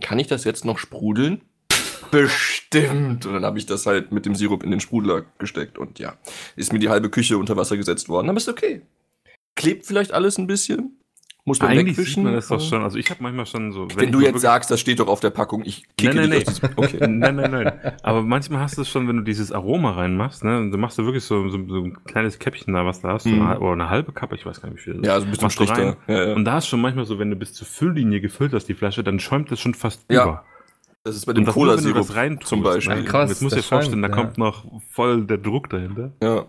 [0.01, 1.41] kann ich das jetzt noch sprudeln?
[2.11, 3.25] Bestimmt.
[3.25, 6.17] Und dann habe ich das halt mit dem Sirup in den Sprudler gesteckt und ja,
[6.55, 8.29] ist mir die halbe Küche unter Wasser gesetzt worden.
[8.29, 8.81] Aber ist okay.
[9.55, 11.00] Klebt vielleicht alles ein bisschen.
[11.43, 12.23] Muss man Eigentlich sieht wegwischen.
[12.23, 12.83] man das doch aber- schon.
[12.83, 13.87] Also ich habe manchmal schon so.
[13.95, 16.39] Wenn, ich du jetzt sagst, das steht doch auf der Packung, ich kicke Nein, nein,
[16.39, 16.97] dich aus diesem- Okay.
[17.07, 17.71] Nein, nein, nein.
[18.03, 20.69] Aber manchmal hast du es schon, wenn du dieses Aroma reinmachst, ne?
[20.69, 23.41] Du machst du wirklich so, so, so ein kleines Käppchen da, was da hast, Mhm.
[23.41, 25.01] eine, oder eine halbe Kappe, ich weiß gar nicht, wie viel.
[25.03, 25.95] Ja, so ein bisschen Strich rein.
[26.05, 26.13] da.
[26.13, 26.35] Ja, ja.
[26.35, 29.03] Und da ist schon manchmal so, wenn du bis zur Fülllinie gefüllt hast, die Flasche,
[29.03, 30.45] dann schäumt das schon fast Ja, über.
[31.03, 32.07] Das ist bei Und dem das wenn Cola-Sirup
[32.39, 32.95] das zum Beispiel.
[32.97, 33.03] Ne?
[33.05, 34.13] Krass, Jetzt musst du dir das vorstellen, da ja.
[34.13, 36.11] kommt noch voll der Druck dahinter.
[36.21, 36.45] Ja.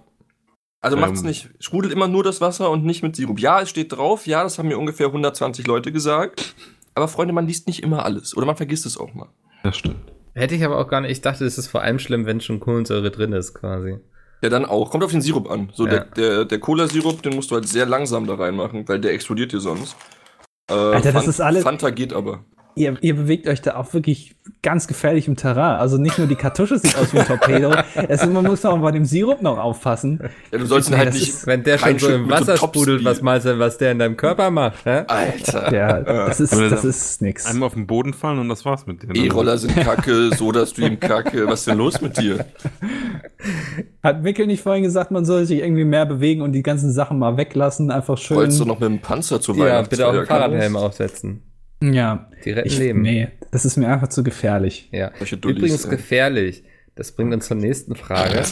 [0.83, 1.27] Also macht's Ähm.
[1.29, 1.49] nicht.
[1.61, 3.39] Sprudelt immer nur das Wasser und nicht mit Sirup.
[3.41, 4.27] Ja, es steht drauf.
[4.27, 6.55] Ja, das haben mir ungefähr 120 Leute gesagt.
[6.95, 8.37] Aber Freunde, man liest nicht immer alles.
[8.37, 9.29] Oder man vergisst es auch mal.
[9.63, 10.13] Das stimmt.
[10.35, 11.11] Hätte ich aber auch gar nicht.
[11.13, 13.99] Ich dachte, es ist vor allem schlimm, wenn schon Kohlensäure drin ist, quasi.
[14.43, 14.91] Ja, dann auch.
[14.91, 15.71] Kommt auf den Sirup an.
[15.73, 15.91] So, Ja.
[15.91, 19.53] der, der, der Cola-Sirup, den musst du halt sehr langsam da reinmachen, weil der explodiert
[19.53, 19.95] dir sonst.
[20.69, 22.45] Äh, Alter, das ist alles- Fanta geht aber.
[22.75, 25.77] Ihr, ihr bewegt euch da auf wirklich ganz gefährlichem Terrain.
[25.79, 27.71] Also nicht nur die Kartusche sieht aus wie ein Torpedo,
[28.09, 30.21] es, man muss auch bei dem Sirup noch aufpassen.
[30.51, 31.29] Ja, du sollst ihn Nee, halt nicht.
[31.29, 32.83] ist- Wenn der schon so im so Wasser Topspeed.
[32.83, 34.85] sprudelt, was meinst du, was der in deinem Körper macht?
[34.87, 35.03] Hä?
[35.07, 35.73] Alter.
[35.75, 37.45] Ja, das ist, Aber das da- ist nix.
[37.47, 39.09] Einmal auf den Boden fallen und das war's mit dir.
[39.09, 39.19] ne?
[39.19, 41.47] E-Roller sind kacke, Soda-Stream kacke.
[41.47, 42.45] Was ist denn los mit dir?
[44.03, 47.19] Hat Wickel nicht vorhin gesagt, man soll sich irgendwie mehr bewegen und die ganzen Sachen
[47.19, 48.37] mal weglassen, einfach schön.
[48.39, 49.91] Wolltest du noch mit dem Panzer zu Ja, Weihnachten?
[49.91, 51.43] bitte auch einen Fahrradhelm aufsetzen.
[51.83, 53.03] Ja, Die retten ich, Leben.
[53.03, 54.89] nee, das ist mir einfach zu gefährlich.
[54.93, 55.13] Ja.
[55.45, 56.65] Übrigens gefährlich.
[56.95, 58.43] Das bringt uns zur nächsten Frage.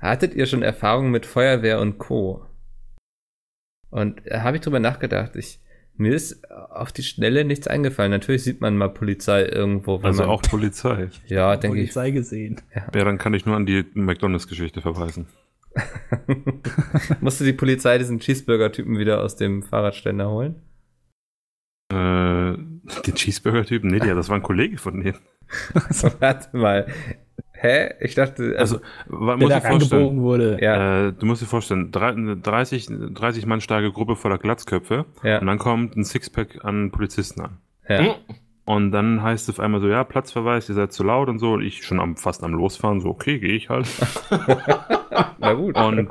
[0.00, 2.44] Hattet ihr schon Erfahrungen mit Feuerwehr und Co?
[3.90, 5.34] Und da habe ich drüber nachgedacht.
[5.36, 5.60] Ich,
[5.96, 8.10] mir ist auf die Schnelle nichts eingefallen.
[8.10, 9.98] Natürlich sieht man mal Polizei irgendwo.
[9.98, 11.08] Wenn Also man, auch Polizei.
[11.26, 11.84] Ja, denke ich.
[11.94, 12.60] Polizei gesehen.
[12.74, 15.26] Ja, dann kann ich nur an die McDonalds-Geschichte verweisen.
[17.20, 20.56] Musste die Polizei diesen Cheeseburger-Typen wieder aus dem Fahrradständer holen?
[21.90, 21.94] Äh,
[23.06, 23.90] den Cheeseburger-Typen?
[23.90, 25.18] Nee, ja, das war ein Kollege von denen.
[26.20, 26.86] Warte mal.
[27.52, 27.94] Hä?
[28.00, 28.76] Ich dachte, also,
[29.08, 30.58] Also, Der muss da angebogen wurde.
[30.60, 35.06] ja, Äh, du musst dir vorstellen, drei- eine 30, 30 Mann starke Gruppe voller Glatzköpfe
[35.24, 37.58] ja, und dann kommt ein Sixpack an Polizisten an.
[37.88, 38.16] ja.
[38.64, 41.52] Und dann heißt es auf einmal so, ja, Platzverweis, ihr seid zu laut und so.
[41.54, 43.88] Und ich schon am, fast am Losfahren, so, okay, gehe ich halt.
[45.38, 45.74] Na gut.
[45.78, 46.10] Und,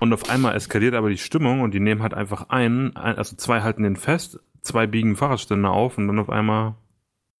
[0.00, 3.34] und auf einmal eskaliert aber die Stimmung und die nehmen halt einfach einen, ein, also
[3.36, 6.74] zwei halten den fest, zwei biegen Fahrradständer auf und dann auf einmal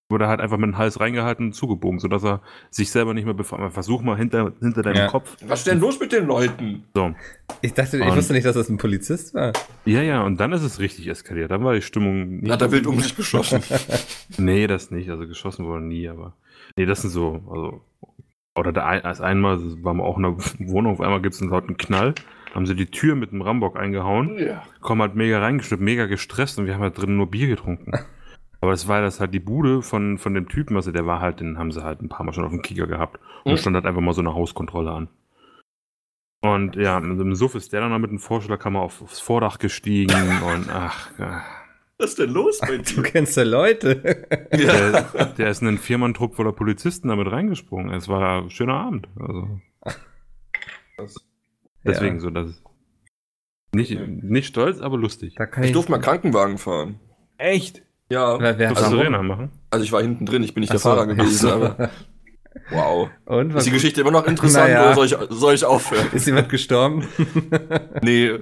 [0.08, 3.24] wurde er halt einfach mit dem Hals reingehalten und zugebogen, sodass er sich selber nicht
[3.24, 3.72] mehr befreit.
[3.72, 5.06] Versuch mal hinter, hinter deinem Ja.
[5.08, 5.36] Kopf.
[5.48, 6.84] Was ist denn los mit den Leuten?
[6.94, 7.12] So.
[7.60, 9.52] Ich dachte, ich Und- wusste nicht, dass das ein Polizist war.
[9.84, 11.50] Ja, ja, und dann ist es richtig eskaliert.
[11.50, 12.52] Dann war die Stimmung nicht.
[12.52, 13.60] Hat er wild um sich geschossen.
[14.38, 15.10] Nee, das nicht.
[15.10, 16.34] Also geschossen wurde nie, aber.
[16.76, 17.80] Nee, das sind so, also.
[18.56, 20.36] Oder da ein, als einmal waren wir auch in der
[20.68, 22.14] Wohnung, auf einmal gibt es einen lauten Knall.
[22.56, 24.62] Haben sie die Tür mit dem Rambock eingehauen, ja.
[24.80, 27.92] kommen halt mega reingeschnitten, mega gestresst und wir haben halt drinnen nur Bier getrunken.
[28.62, 31.40] Aber das war das halt die Bude von, von dem Typen, also der war halt,
[31.40, 33.20] den haben sie halt ein paar Mal schon auf dem Kicker gehabt.
[33.44, 33.56] Und Mhm.
[33.58, 35.08] stand halt einfach mal so eine Hauskontrolle an.
[36.40, 39.58] Und ja, mit dem Suff ist der dann noch mit dem Vorschlaghammer auf, aufs Vordach
[39.58, 41.10] gestiegen und ach.
[41.98, 43.02] Was ist denn los bei Du dir?
[43.02, 44.26] kennst ja Leute.
[44.52, 45.02] Ja.
[45.02, 47.92] Der, der ist in einen Viermann-Trupp voller Polizisten damit reingesprungen.
[47.92, 49.08] Es war ein schöner Abend.
[49.20, 49.60] Also.
[51.86, 52.20] Deswegen Ja.
[52.20, 52.62] so, das ist
[53.72, 55.34] nicht, nicht stolz, aber lustig.
[55.36, 56.98] Da kann Ich durfte mal Krankenwagen fahren.
[57.38, 57.82] Echt?
[58.08, 58.38] Ja.
[58.40, 59.50] Wer, wer also, du Sirena machen?
[59.70, 61.90] Also ich war hinten drin, ich bin nicht Ach der so, Fahrer gewesen, aber
[62.70, 63.10] wow.
[63.26, 64.92] Und was Ist die Geschichte immer noch interessant Naja.
[64.92, 66.06] oder soll ich, soll ich aufhören?
[66.12, 67.06] Ist jemand gestorben?
[68.02, 68.38] Nee,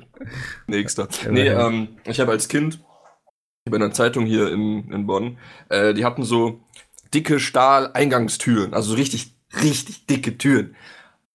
[0.67, 1.09] nächster.
[1.31, 5.39] Nee, ähm, ich habe als Kind, ich habe in einer Zeitung hier in, in Bonn,
[5.71, 6.61] äh, die hatten so
[7.15, 10.77] dicke Stahl-Eingangstüren, also so richtig, richtig dicke Türen.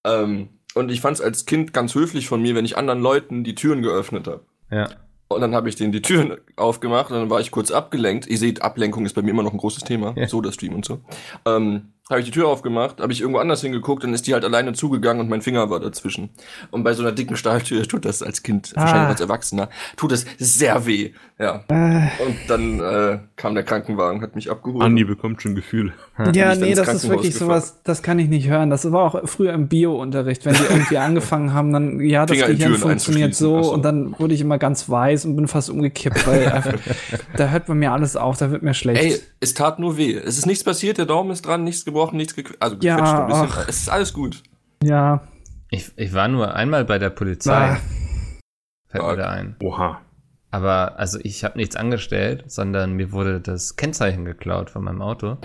[0.06, 3.44] Ähm, und ich fand es als Kind ganz höflich von mir, wenn ich anderen Leuten
[3.44, 4.42] die Türen geöffnet habe.
[4.72, 4.90] ja.
[5.32, 8.26] Und dann habe ich denen die Türen aufgemacht und dann war ich kurz abgelenkt.
[8.26, 10.16] Ihr seht, Ablenkung ist bei mir immer noch ein großes Thema.
[10.18, 10.28] Ja.
[10.28, 11.02] So der Stream und so.
[11.46, 14.44] Ähm, habe ich die Tür aufgemacht, habe ich irgendwo anders hingeguckt, dann ist die halt
[14.44, 16.30] alleine zugegangen und mein Finger war dazwischen.
[16.72, 18.82] Und bei so einer dicken Stahltür tut das als Kind, Ah.
[18.82, 21.12] wahrscheinlich als Erwachsener, tut das sehr weh.
[21.38, 21.64] Ja.
[21.70, 24.84] Äh, Und dann äh, kam der Krankenwagen, hat mich abgeholt.
[24.84, 25.94] Andi bekommt schon Gefühle.
[26.34, 27.48] ja, nee, das ist wirklich gefahren.
[27.62, 28.70] sowas, das kann ich nicht hören.
[28.70, 32.50] Das war auch früher im Bio-Unterricht, wenn die irgendwie angefangen haben, dann, ja, das Finger
[32.50, 33.74] in Gehirn funktioniert so so.
[33.74, 36.74] und dann wurde ich immer ganz weiß und bin fast umgekippt, weil einfach,
[37.38, 39.02] da hört bei mir alles auf, da wird mir schlecht.
[39.04, 40.16] Ey, es tat nur weh.
[40.16, 42.62] Es ist nichts passiert, der Daumen ist dran, nichts gebrochen, nichts gequetscht.
[42.62, 43.48] Also Ja, gequetscht ein bisschen.
[43.52, 43.68] ach.
[43.68, 44.44] Es ist alles gut.
[44.84, 45.22] ja,
[45.72, 47.54] Ich, ich war nur einmal bei der Polizei.
[47.54, 47.78] Ah.
[48.88, 49.56] Fällt mir da ein.
[49.62, 50.02] Oha.
[50.52, 55.38] Aber also ich habe nichts angestellt, sondern mir wurde das Kennzeichen geklaut von meinem Auto.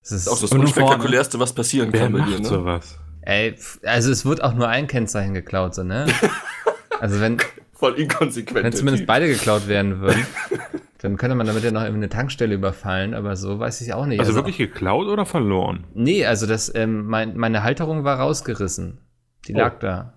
[0.00, 2.48] Das ist auch das unspektakulärste, was passieren Wer kann bei dir, macht ne?
[2.48, 2.98] sowas?
[3.22, 6.06] ey, also es wird auch nur ein Kennzeichen geklaut, so, ne?
[7.00, 7.36] Also wenn,
[7.74, 8.64] Voll inkonsequent.
[8.64, 10.26] wenn zumindest beide geklaut werden würden,
[11.06, 14.06] dann könnte man damit ja noch irgendwie eine Tankstelle überfallen, aber so weiß ich auch
[14.06, 14.18] nicht.
[14.20, 15.86] Also wirklich geklaut oder verloren?
[15.94, 18.98] Nee, also das, ähm, mein, meine Halterung war rausgerissen.
[19.46, 19.58] Die Oh.
[19.58, 20.14] lag da.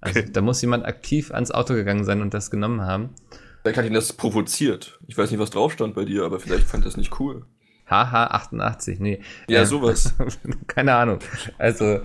[0.00, 0.30] Also Okay.
[0.32, 3.14] da muss jemand aktiv ans Auto gegangen sein und das genommen haben.
[3.62, 5.00] Vielleicht hat ihn das provoziert.
[5.06, 7.46] Ich weiß nicht, was drauf stand bei dir, aber vielleicht fand er es nicht cool.
[7.88, 9.20] HH88, nee.
[9.48, 10.14] Ja, Ähm, sowas.
[10.66, 11.18] Keine Ahnung.
[11.58, 12.00] Also,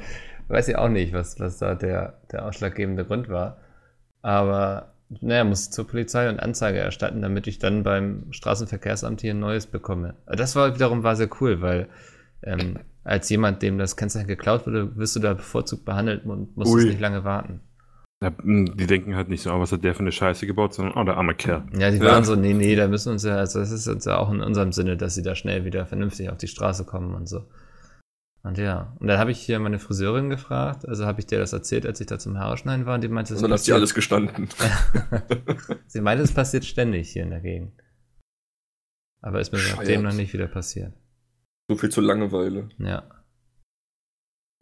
[0.47, 3.57] weiß ich auch nicht, was, was da der, der ausschlaggebende Grund war.
[4.21, 9.39] Aber, naja, muss zur Polizei und Anzeige erstatten, damit ich dann beim Straßenverkehrsamt hier ein
[9.39, 10.15] neues bekomme.
[10.27, 11.87] Das war wiederum war sehr cool, weil
[12.43, 16.73] ähm, als jemand, dem das Kennzeichen geklaut wurde, wirst du da bevorzugt behandelt und musst
[16.73, 16.85] Ui.
[16.85, 17.59] nicht lange warten.
[18.23, 20.93] Ja, Die denken halt nicht so, oh, was hat der für eine Scheiße gebaut, sondern,
[20.95, 21.63] oh, der arme Kerl.
[21.77, 22.05] Ja, die Ja.
[22.05, 24.41] waren so, nee, nee, da müssen uns ja, also das ist uns ja auch in
[24.41, 27.45] unserem Sinne, dass sie da schnell wieder vernünftig auf die Straße kommen und so.
[28.43, 31.53] Und ja, und dann habe ich hier meine Friseurin gefragt, also habe ich dir das
[31.53, 33.73] erzählt, als ich da zum Haare schneiden war, und die meinte, Und dann hat sie
[33.73, 34.49] alles gestanden.
[35.87, 37.73] sie meinte, es passiert ständig hier in der Gegend.
[39.21, 39.77] Aber ist mir Bescheuert.
[39.77, 40.93] seitdem noch nicht wieder passiert.
[41.69, 42.69] So viel zur Langeweile.
[42.79, 43.03] Ja.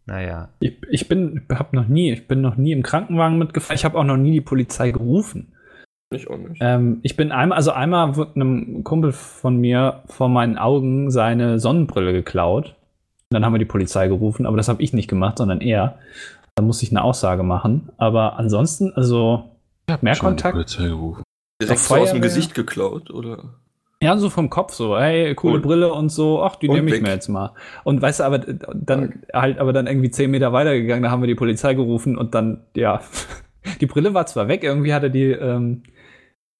[0.04, 0.52] Naja.
[0.60, 3.76] ich, ich bin, hab noch nie, ich bin noch nie im Krankenwagen mitgefahren.
[3.76, 5.54] Ich habe auch noch nie die Polizei gerufen.
[6.12, 6.60] Ich auch nicht.
[6.60, 11.58] Ähm, ich bin einmal, also einmal wird einem Kumpel von mir vor meinen Augen seine
[11.58, 12.76] Sonnenbrille geklaut.
[13.30, 15.98] Und dann haben wir die Polizei gerufen, aber das habe ich nicht gemacht, sondern er.
[16.56, 17.90] Da musste ich eine Aussage machen.
[17.96, 19.44] Aber ansonsten, also
[20.00, 20.54] mehr Schon die Kontakt.
[20.54, 21.22] Polizei gerufen.
[21.62, 22.22] Direkt so aus dem?
[22.22, 23.54] Gesicht geklaut, oder?
[24.02, 26.94] Ja, so vom Kopf so, hey, coole Und- Brille und so, ach, die nehme ich
[26.94, 27.02] weg.
[27.02, 27.52] mir jetzt mal.
[27.84, 31.26] Und weißt du, aber dann halt, aber dann irgendwie zehn Meter weitergegangen, da haben wir
[31.28, 33.00] die Polizei gerufen und dann, ja,
[33.80, 35.82] die Brille war zwar weg, irgendwie hatte die, ähm,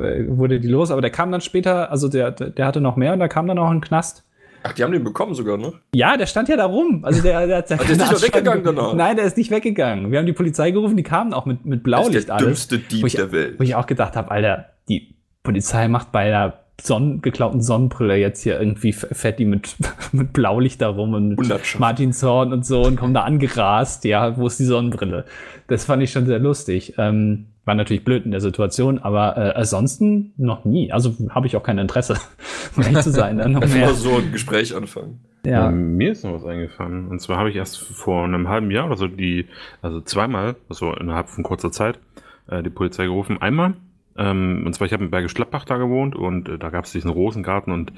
[0.02, 2.96] äh, wurde die los, aber der kam dann später, also der, der der hatte noch
[2.96, 4.24] mehr und da kam dann auch ein Knast.
[4.62, 5.72] Ach, die haben den bekommen sogar, ne?
[5.94, 7.04] Ja, der stand ja da rum.
[7.04, 8.94] Also der, der, der, Ach, der ist nicht weggegangen danach?
[8.94, 10.10] Nein, der ist nicht weggegangen.
[10.12, 12.46] Wir haben die Polizei gerufen, die kamen auch mit, mit Das ist Blaulicht der alles.
[12.68, 13.58] dümmste Dieb ich- der Welt.
[13.58, 18.42] Wo ich auch gedacht habe, Alter, die Polizei macht bei der Sonnen geklauten Sonnenbrille jetzt
[18.42, 19.76] hier irgendwie fährt die mit,
[20.12, 21.78] mit Blaulicht da rum und mit Hundertschaft.
[21.80, 24.04] Martinshorn und so und kommen da angerast.
[24.04, 25.24] Ja, wo ist die Sonnenbrille?
[25.68, 26.94] Das fand ich schon sehr lustig.
[26.98, 30.90] Ähm, war natürlich blöd in der Situation, aber äh, ansonsten noch nie.
[30.90, 32.16] Also habe ich auch kein Interesse,
[32.76, 33.38] um ehrlich zu sein.
[33.38, 35.20] Dann noch Einfach so ein Gespräch anfangen.
[35.46, 35.68] Ja.
[35.68, 37.06] Ähm, mir ist noch was eingefallen.
[37.06, 39.46] Und zwar habe ich erst vor einem halben Jahr oder so die,
[39.82, 42.00] also zweimal, also innerhalb von kurzer Zeit,
[42.48, 43.40] äh, die Polizei gerufen.
[43.40, 43.74] Einmal,
[44.16, 46.92] ähm, und zwar ich habe in Bergisch Gladbach da gewohnt und äh, da gab es
[46.92, 47.92] diesen Rosengarten und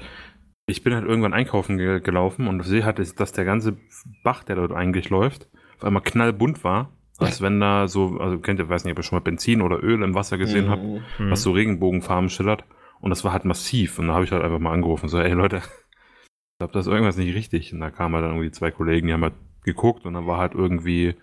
[0.67, 3.75] ich bin halt irgendwann einkaufen ge gelaufen und sehe halt, dass der ganze
[4.23, 5.47] Bach, der dort eigentlich läuft,
[5.77, 6.91] auf einmal knallbunt war.
[7.19, 9.81] Als wenn da so, also kennt ihr, weiß nicht, ob ihr schon mal Benzin oder
[9.83, 11.01] Öl im Wasser gesehen habt, Mhm.
[11.17, 11.31] Hm.
[11.31, 12.63] was so Regenbogenfarben schillert.
[13.01, 13.99] Und das war halt massiv.
[13.99, 16.87] Und da habe ich halt einfach mal angerufen, so, ey Leute, ich glaube, da ist
[16.87, 17.73] irgendwas nicht richtig.
[17.73, 19.33] Und da kamen halt dann irgendwie zwei Kollegen, die haben halt
[19.63, 21.15] geguckt und dann war halt irgendwie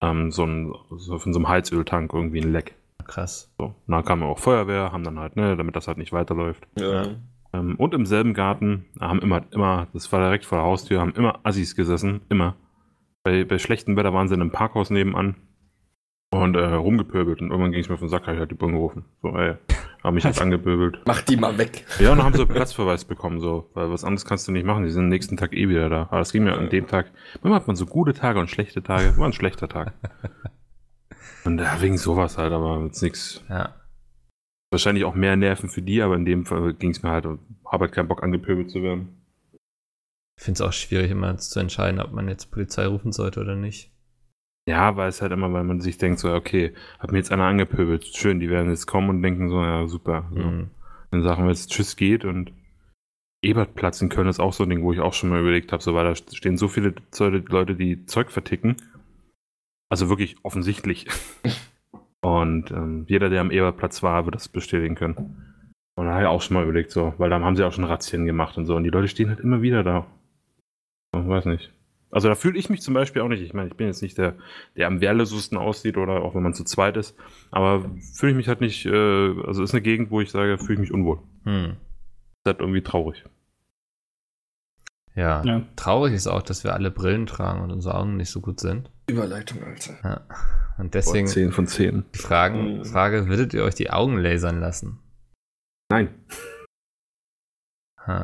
[0.00, 2.74] ähm, so ein, so von so einem Heizöltank irgendwie ein Leck.
[3.06, 3.52] Krass.
[3.58, 3.64] So.
[3.66, 6.66] Und dann kam auch Feuerwehr, haben dann halt, ne, damit das halt nicht weiterläuft.
[6.78, 7.06] Ja.
[7.52, 11.12] Ähm, und im selben Garten haben immer, immer, das war direkt vor der Haustür, haben
[11.14, 12.54] immer Assis gesessen, immer.
[13.24, 15.36] Bei, bei schlechtem Wetter waren sie in einem Parkhaus nebenan
[16.30, 18.54] und äh, rumgepöbelt und irgendwann ging es mir auf den Sack, hab ich halt die
[18.54, 19.04] Bullen gerufen.
[19.22, 19.54] So, ey,
[20.02, 21.00] haben mich jetzt angepöbelt.
[21.06, 21.86] Mach die mal weg.
[21.98, 24.84] Ja, und dann haben sie Platzverweis bekommen, so, weil was anderes kannst du nicht machen.
[24.84, 26.02] Die sind am nächsten Tag eh wieder da.
[26.02, 27.12] Aber das ging mir an dem Tag.
[27.42, 29.16] Manchmal hat man so gute Tage und schlechte Tage.
[29.16, 29.94] War ein schlechter Tag.
[31.44, 33.44] Und ja, wegen sowas halt, aber jetzt nichts.
[33.50, 33.74] Ja.
[34.70, 37.84] Wahrscheinlich auch mehr Nerven für die, aber in dem Fall ging es mir halt, habe
[37.84, 39.23] halt keinen Bock angepöbelt zu werden.
[40.36, 43.56] Ich finde es auch schwierig, immer zu entscheiden, ob man jetzt Polizei rufen sollte oder
[43.56, 43.90] nicht.
[44.68, 47.44] Ja, weil es halt immer, weil man sich denkt, so, okay, hat mir jetzt einer
[47.44, 50.30] angepöbelt, schön, die werden jetzt kommen und denken so, ja, super.
[50.34, 50.40] So.
[50.40, 50.70] Mhm.
[51.10, 52.52] Dann sagen wir jetzt Tschüss geht und
[53.44, 55.82] Ebertplatz in Köln ist auch so ein Ding, wo ich auch schon mal überlegt habe,
[55.82, 56.94] so, weil da stehen so viele
[57.48, 58.76] Leute, die Zeug verticken.
[59.90, 61.06] Also wirklich offensichtlich.
[62.22, 65.62] und ähm, jeder, der am Ebertplatz war, wird das bestätigen können.
[65.96, 67.84] Und da habe ich auch schon mal überlegt, so, weil da haben sie auch schon
[67.84, 68.74] Razzien gemacht und so.
[68.74, 70.06] Und die Leute stehen halt immer wieder da.
[71.22, 71.72] Ich weiß nicht.
[72.10, 73.42] Also da fühle ich mich zum Beispiel auch nicht.
[73.42, 74.36] Ich meine, ich bin jetzt nicht der,
[74.76, 77.16] der am wehrlosesten aussieht oder auch wenn man zu zweit ist.
[77.50, 80.74] Aber fühle ich mich halt nicht, äh, also ist eine Gegend, wo ich sage, fühle
[80.74, 81.18] ich mich unwohl.
[81.44, 81.72] Hm.
[81.72, 83.24] Ist halt irgendwie traurig.
[85.16, 85.42] Ja.
[85.44, 85.62] Ja.
[85.76, 88.90] Traurig ist auch, dass wir alle Brillen tragen und unsere Augen nicht so gut sind.
[89.08, 89.94] Überleitung, Alter.
[90.02, 90.20] Ja.
[90.78, 92.04] Und deswegen 10 von 10.
[92.14, 92.84] die Fragen, Mhm.
[92.84, 94.98] Frage, würdet ihr euch die Augen lasern lassen?
[95.90, 96.08] Nein.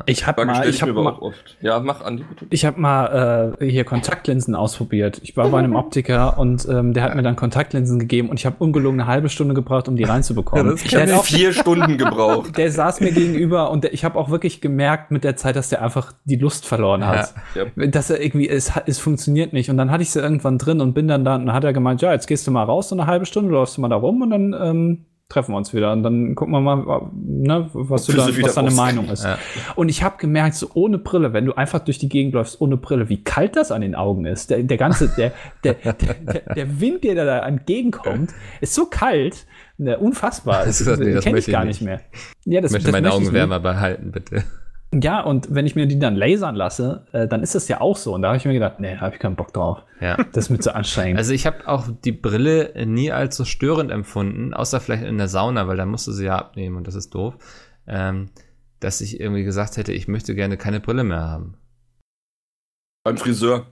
[0.05, 1.57] Ich habe mal, ich habe mal, oft.
[1.59, 2.45] Ja, mach Andi bitte.
[2.51, 5.19] ich habe mal äh, hier Kontaktlinsen ausprobiert.
[5.23, 8.45] Ich war bei einem Optiker und ähm, der hat mir dann Kontaktlinsen gegeben und ich
[8.45, 10.77] habe ungelogen eine halbe Stunde gebraucht, um die reinzubekommen.
[10.77, 12.57] Ja, Ich habe vier Stunden gebraucht.
[12.57, 15.69] der saß mir gegenüber und der, ich habe auch wirklich gemerkt mit der Zeit, dass
[15.69, 17.33] der einfach die Lust verloren hat.
[17.55, 17.87] Ja.
[17.87, 19.69] Dass er irgendwie, es, es funktioniert nicht.
[19.71, 21.73] Und dann hatte ich sie irgendwann drin und bin dann da und dann hat er
[21.73, 23.95] gemeint, ja, jetzt gehst du mal raus, so eine halbe Stunde, läufst du mal da
[23.95, 25.91] rum und dann ähm, treffen wir uns wieder.
[25.93, 28.71] Und dann gucken wir mal, ne, was, du da, was deine.
[28.71, 29.23] Meinung ist.
[29.23, 29.37] Ja.
[29.75, 32.77] Und ich habe gemerkt, so ohne Brille, wenn du einfach durch die Gegend läufst ohne
[32.77, 34.49] Brille, wie kalt das an den Augen ist.
[34.49, 35.31] Der, der ganze, der,
[35.63, 35.93] der, der,
[36.55, 39.45] der, Wind, der da entgegenkommt, ist so kalt,
[39.77, 40.65] ne, unfassbar.
[40.65, 41.81] Das ist- nee, das kenn möchte ich gar nicht.
[41.81, 42.01] mehr.
[42.45, 44.43] Ja, das, Ich möchte das meine möchte Augen wärmer behalten, bitte.
[44.93, 47.95] Ja, und wenn ich mir die dann lasern lasse, äh, dann ist das ja auch
[47.95, 48.13] so.
[48.13, 49.83] Und da habe ich mir gedacht, nee, habe ich keinen Bock drauf.
[50.01, 50.17] Ja.
[50.33, 51.17] Das ist mir zu anstrengend.
[51.17, 55.29] Also ich habe auch die Brille nie als so störend empfunden, außer vielleicht in der
[55.29, 57.35] Sauna, weil da musst du sie ja abnehmen und das ist doof,
[57.87, 58.29] ähm,
[58.79, 61.57] dass ich irgendwie gesagt hätte, ich möchte gerne keine Brille mehr haben.
[63.03, 63.67] Beim Friseur.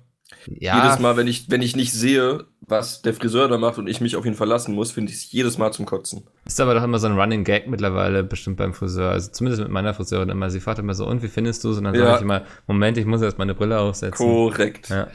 [0.47, 3.87] Ja, Jedes Mal, wenn ich, wenn ich nicht sehe, was der Friseur da macht und
[3.87, 6.23] ich mich auf ihn verlassen muss, finde ich es jedes Mal zum Kotzen.
[6.45, 9.11] ist aber doch immer so ein Running Gag mittlerweile, bestimmt beim Friseur.
[9.11, 10.49] Also zumindest mit meiner Friseurin immer.
[10.49, 11.77] Sie fragt immer so, und wie findest du es?
[11.77, 12.01] Und dann Ja.
[12.05, 14.25] sage ich immer, Moment, ich muss erst meine Brille aufsetzen.
[14.25, 14.89] Korrekt.
[14.89, 15.07] Ja.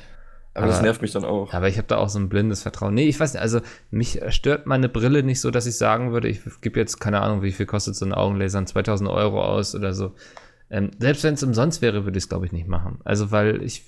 [0.57, 1.53] Aber das Aber- nervt mich dann auch.
[1.53, 2.95] Aber ich habe da auch so ein blindes Vertrauen.
[2.95, 3.61] Nee, ich weiß nicht, also
[3.91, 7.43] mich stört meine Brille nicht so, dass ich sagen würde, ich gebe jetzt, keine Ahnung,
[7.43, 10.13] wie viel kostet so ein Augenlaser, 2000 Euro aus oder so.
[10.71, 13.01] Ähm, selbst wenn es umsonst wäre, würde ich es, glaube ich, nicht machen.
[13.05, 13.83] Also, weil ich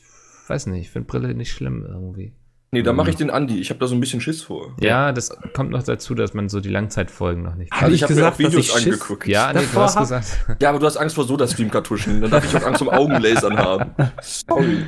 [0.49, 2.33] weiß nicht, ich finde Brille nicht schlimm irgendwie.
[2.73, 3.61] Nee, da mache ich den Andi.
[3.61, 4.75] Ich habe da so ein bisschen Schiss vor.
[4.81, 8.03] Ja, das kommt noch dazu, dass man so die Langzeitfolgen noch nicht Also ich ich
[8.03, 9.27] habe mir gesagt, auch Videos angeguckt.
[9.29, 10.27] Ja, nee, du hast gesagt.
[10.61, 12.21] Ja, aber du hast Angst vor Soda-Stream-Kartuschen.
[12.21, 13.93] Dann darf ich auch Angst vor Augenlasern haben.
[14.21, 14.79] Sorry.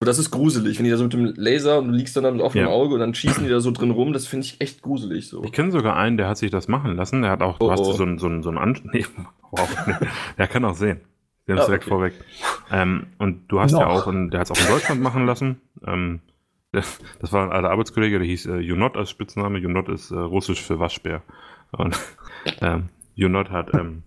[0.00, 2.40] So, das ist gruselig, wenn die da so mit dem Laser und du liegst dann
[2.40, 2.68] auf dem Ja.
[2.68, 4.12] Auge und dann schießen die da so drin rum.
[4.12, 5.44] Das finde ich echt gruselig so.
[5.44, 7.22] Ich kenne sogar einen, der hat sich das machen lassen.
[7.22, 7.92] Der hat auch, Oh, du hast oh.
[7.92, 9.06] so einen so einen- so einen An nee,
[9.52, 9.94] wow, nee,
[10.36, 11.00] der kann auch sehen.
[11.48, 11.90] Der ist Ah, direkt okay.
[11.90, 12.14] vorweg.
[12.70, 13.88] Ähm, und du hast ja Noch.
[14.02, 15.60] auch, und der hat es auch in Deutschland machen lassen.
[15.86, 16.20] Ähm,
[16.72, 19.58] das war ein alter Arbeitskollege, der hieß äh, Junot als Spitzname.
[19.58, 21.22] Junot ist äh, russisch für Waschbär.
[21.72, 21.98] Und
[22.60, 24.04] ähm, Junot hat, ähm,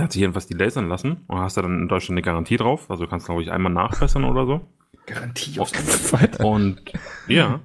[0.00, 2.90] hat sich jedenfalls die lasern lassen und hast da dann in Deutschland eine Garantie drauf.
[2.90, 4.66] Also du kannst, glaube ich, einmal nachbessern oder so.
[5.06, 5.72] Garantie aufs
[6.38, 6.80] Und
[7.28, 7.60] ja,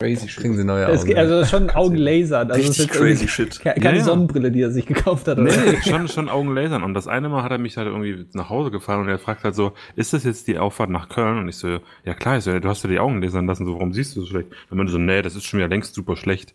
[0.00, 1.08] Crazy Kriegen sie neue Es Augen.
[1.08, 2.38] geht, also schon Augenlaser.
[2.38, 3.60] Also es ist Richtig jetzt irgendwie crazy shit.
[3.60, 4.04] ke- Keine Ja, ja.
[4.04, 5.38] Sonnenbrille, die er sich gekauft hat.
[5.38, 5.50] Oder?
[5.50, 6.84] Nee, schon, schon Augen lasern.
[6.84, 9.42] Und das eine Mal hat er mich halt irgendwie nach Hause gefahren und er fragt
[9.42, 11.38] halt so, ist das jetzt die Auffahrt nach Köln?
[11.38, 13.74] Und ich so, ja klar, ich so, du hast ja die Augen lasern lassen, so,
[13.74, 14.50] warum siehst du so schlecht?
[14.70, 16.54] Und meinte so, nee, das ist schon wieder längst super schlecht.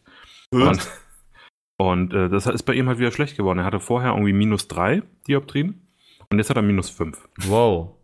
[0.52, 0.80] Und,
[1.78, 3.60] und äh, das ist bei ihm halt wieder schlecht geworden.
[3.60, 5.86] Er hatte vorher irgendwie minus drei Dioptrien
[6.32, 7.28] und jetzt hat er minus fünf.
[7.46, 7.96] Wow.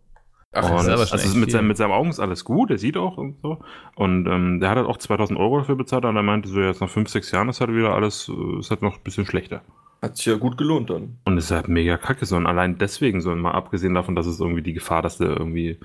[0.52, 1.52] Ach, das Und ist aber schon also mit, viel.
[1.52, 3.58] seinem, mit seinem Augen ist alles gut, er sieht auch und so.
[3.94, 6.80] Und ähm, der hat halt auch 2000 Euro dafür bezahlt und er meinte so, jetzt
[6.80, 9.62] nach fünf, sechs Jahren ist halt wieder alles, äh, ist halt noch ein bisschen schlechter.
[10.02, 11.18] hat sich ja gut gelohnt dann.
[11.24, 12.36] Und es ist halt mega kacke so.
[12.36, 15.78] Und allein deswegen, so mal abgesehen davon, dass es irgendwie die Gefahr, dass du irgendwie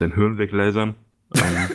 [0.00, 0.94] den Hirn weglasern.
[1.34, 1.68] Ähm,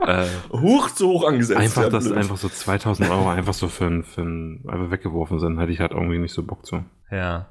[0.00, 1.60] äh, Hoch zu hoch angesetzt.
[1.60, 2.18] einfach, ja, dass blöd.
[2.18, 5.78] einfach so 2000 Euro einfach so für ein, für ein, einfach weggeworfen sind, hätte ich
[5.78, 6.82] halt irgendwie nicht so Bock zu.
[7.12, 7.46] Ja.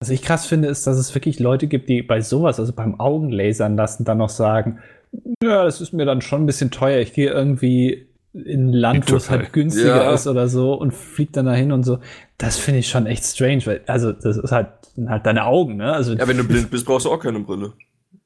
[0.00, 3.00] Was ich krass finde, ist, dass es wirklich Leute gibt, die bei sowas, also beim
[3.00, 4.78] Augenlasern lassen, dann noch sagen,
[5.42, 6.98] ja, das ist mir dann schon ein bisschen teuer.
[7.00, 10.12] Ich gehe irgendwie in ein Land, wo es halt günstiger Ja.
[10.12, 11.98] ist oder so und fliegt dann dahin und so.
[12.36, 14.68] Das finde ich schon echt strange, weil, also, das ist halt,
[15.06, 15.90] halt deine Augen, ne?
[15.94, 17.72] Also, Ja, wenn du blind bist, brauchst du auch keine Brille.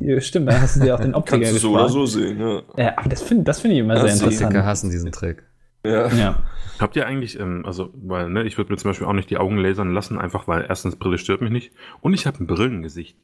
[0.02, 1.84] ja, stimmt, da hast du dir auch den Optiker Kannst du so gespart.
[1.92, 2.62] oder so sehen, ja.
[2.76, 4.42] Ja, aber das finde das finde ich immer Ja, sehr interessant.
[4.46, 5.44] Optiker hassen diesen Trick.
[5.84, 6.08] Ja.
[6.12, 6.42] Ja.
[6.78, 9.38] Habt ihr eigentlich, ähm, also, weil, ne, ich würde mir zum Beispiel auch nicht die
[9.38, 13.18] Augen lasern lassen, einfach weil erstens Brille stört mich nicht und ich habe ein Brillengesicht.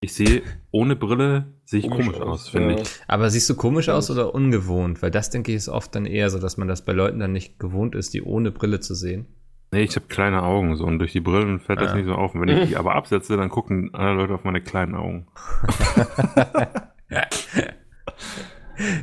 [0.00, 2.80] Ich sehe, ohne Brille sehe ich komisch, aus, finde ja.
[2.82, 2.90] ich.
[3.08, 5.02] Aber siehst du komisch aus oder ungewohnt?
[5.02, 7.32] Weil das, denke ich, ist oft dann eher so, dass man das bei Leuten dann
[7.32, 9.26] nicht gewohnt ist, die ohne Brille zu sehen.
[9.72, 11.96] Nee, ich habe kleine Augen so und durch die Brillen fällt das Ja.
[11.96, 12.34] nicht so auf.
[12.34, 15.26] Und wenn ich die aber absetze, dann gucken andere Leute auf meine kleinen Augen.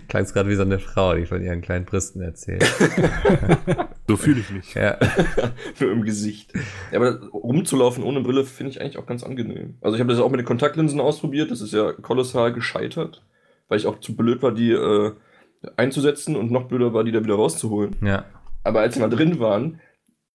[0.08, 2.64] Klang gerade wie so eine Frau, die von ihren kleinen Brüsten erzählt.
[4.08, 4.74] So fühle ich mich.
[4.74, 4.98] ja.
[5.80, 6.52] Nur im Gesicht.
[6.92, 9.78] Ja, aber rumzulaufen ohne Brille finde ich eigentlich auch ganz angenehm.
[9.80, 11.50] Also ich habe das auch mit den Kontaktlinsen ausprobiert.
[11.50, 13.24] Das ist ja kolossal gescheitert,
[13.70, 15.14] weil ich auch zu blöd war, die äh,
[15.78, 17.96] einzusetzen und noch blöder war, die da wieder rauszuholen.
[18.02, 18.26] ja.
[18.66, 19.80] Aber als sie mal drin waren,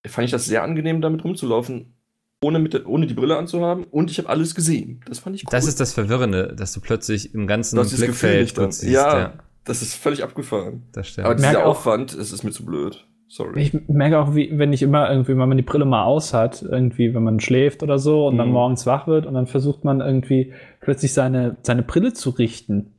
[0.07, 1.95] fand ich das sehr angenehm, damit rumzulaufen,
[2.43, 3.84] ohne, mit ohne die Brille anzuhaben.
[3.84, 5.01] Und ich habe alles gesehen.
[5.09, 5.51] Das fand ich cool.
[5.51, 8.72] Das ist das Verwirrende, dass du plötzlich im ganzen Gefühl Blickfeld dann.
[8.72, 8.93] siehst.
[8.93, 9.18] Ja.
[9.18, 9.32] Ja,
[9.64, 10.82] das ist völlig abgefahren.
[10.93, 11.39] das Aber stimmt.
[11.39, 13.07] dieser merke auch- Aufwand, es ist mir zu blöd.
[13.28, 13.61] Sorry.
[13.61, 16.62] Ich merke auch, wie, wenn ich immer irgendwie, wenn man die Brille mal aus hat,
[16.62, 18.53] irgendwie, wenn man schläft oder so und dann Mhm.
[18.53, 22.93] morgens wach wird und dann versucht man irgendwie plötzlich seine, seine Brille zu richten.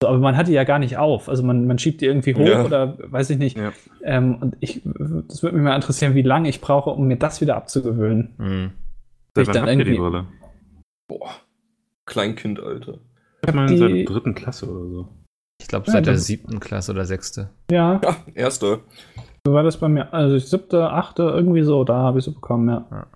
[0.00, 1.28] So, aber man hat die ja gar nicht auf.
[1.28, 2.64] Also man, man schiebt die irgendwie hoch Ja.
[2.64, 3.56] oder weiß ich nicht.
[3.56, 3.72] Ja.
[4.04, 4.82] Ähm, und ich,
[5.28, 8.30] das würde mich mal interessieren, wie lange ich brauche, um mir das wieder abzugewöhnen.
[8.38, 8.70] Mhm.
[9.36, 10.26] Ich Seit wann habt ihr die irgendwie- Brille?
[11.08, 11.30] Boah.
[12.06, 12.98] Kleinkind, Alter.
[13.42, 15.08] Ich habe mal Die- in der dritten Klasse oder so.
[15.60, 17.50] Ich glaube, Ja, seit der das- siebten Klasse oder sechste.
[17.70, 18.80] Ja, Ja, erster.
[19.46, 20.12] so war das bei mir.
[20.12, 22.86] Also siebte, achte, irgendwie so, da habe ich so bekommen, ja.
[22.90, 23.06] Ja.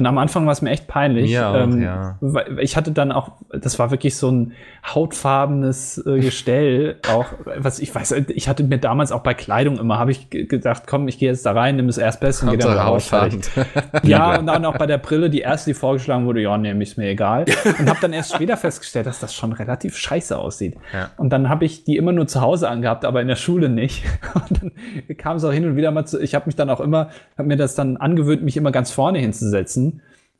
[0.00, 1.28] Und am Anfang war es mir echt peinlich.
[1.40, 2.18] Auch, ähm, ja.
[2.20, 4.52] weil Ich hatte dann auch, das war wirklich so ein
[4.86, 7.26] hautfarbenes äh, Gestell, auch,
[7.56, 10.84] was ich weiß, ich hatte mir damals auch bei Kleidung immer, habe ich ge- gedacht,
[10.86, 13.10] komm, ich gehe jetzt da rein, nimm das Erstbeste und gehe dann raus.
[14.04, 16.96] Ja, und dann auch bei der Brille, die erste, die vorgeschlagen wurde, ja, nee, ist
[16.96, 17.46] mir egal.
[17.80, 20.76] Und habe dann erst später festgestellt, dass das schon relativ scheiße aussieht.
[20.92, 21.10] Ja.
[21.16, 24.04] Und dann habe ich die immer nur zu Hause angehabt, aber in der Schule nicht.
[24.48, 26.80] Und dann kam es auch hin und wieder mal zu, ich habe mich dann auch
[26.80, 29.87] immer, habe mir das dann angewöhnt, mich immer ganz vorne hinzusetzen,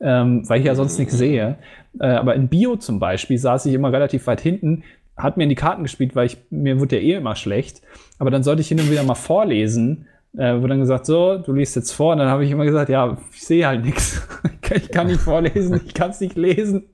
[0.00, 1.58] ähm, weil ich ja sonst nichts sehe.
[2.00, 4.84] Äh, aber in Bio zum Beispiel saß ich immer relativ weit hinten,
[5.16, 7.82] hat mir in die Karten gespielt, weil ich, mir wurde ja eh immer schlecht.
[8.18, 11.52] Aber dann sollte ich hin und wieder mal vorlesen, äh, wurde dann gesagt, so, du
[11.52, 12.12] liest jetzt vor.
[12.12, 14.26] Und dann habe ich immer gesagt, ja, ich sehe halt nichts.
[14.70, 16.90] Ich kann nicht vorlesen, ich kann es nicht lesen.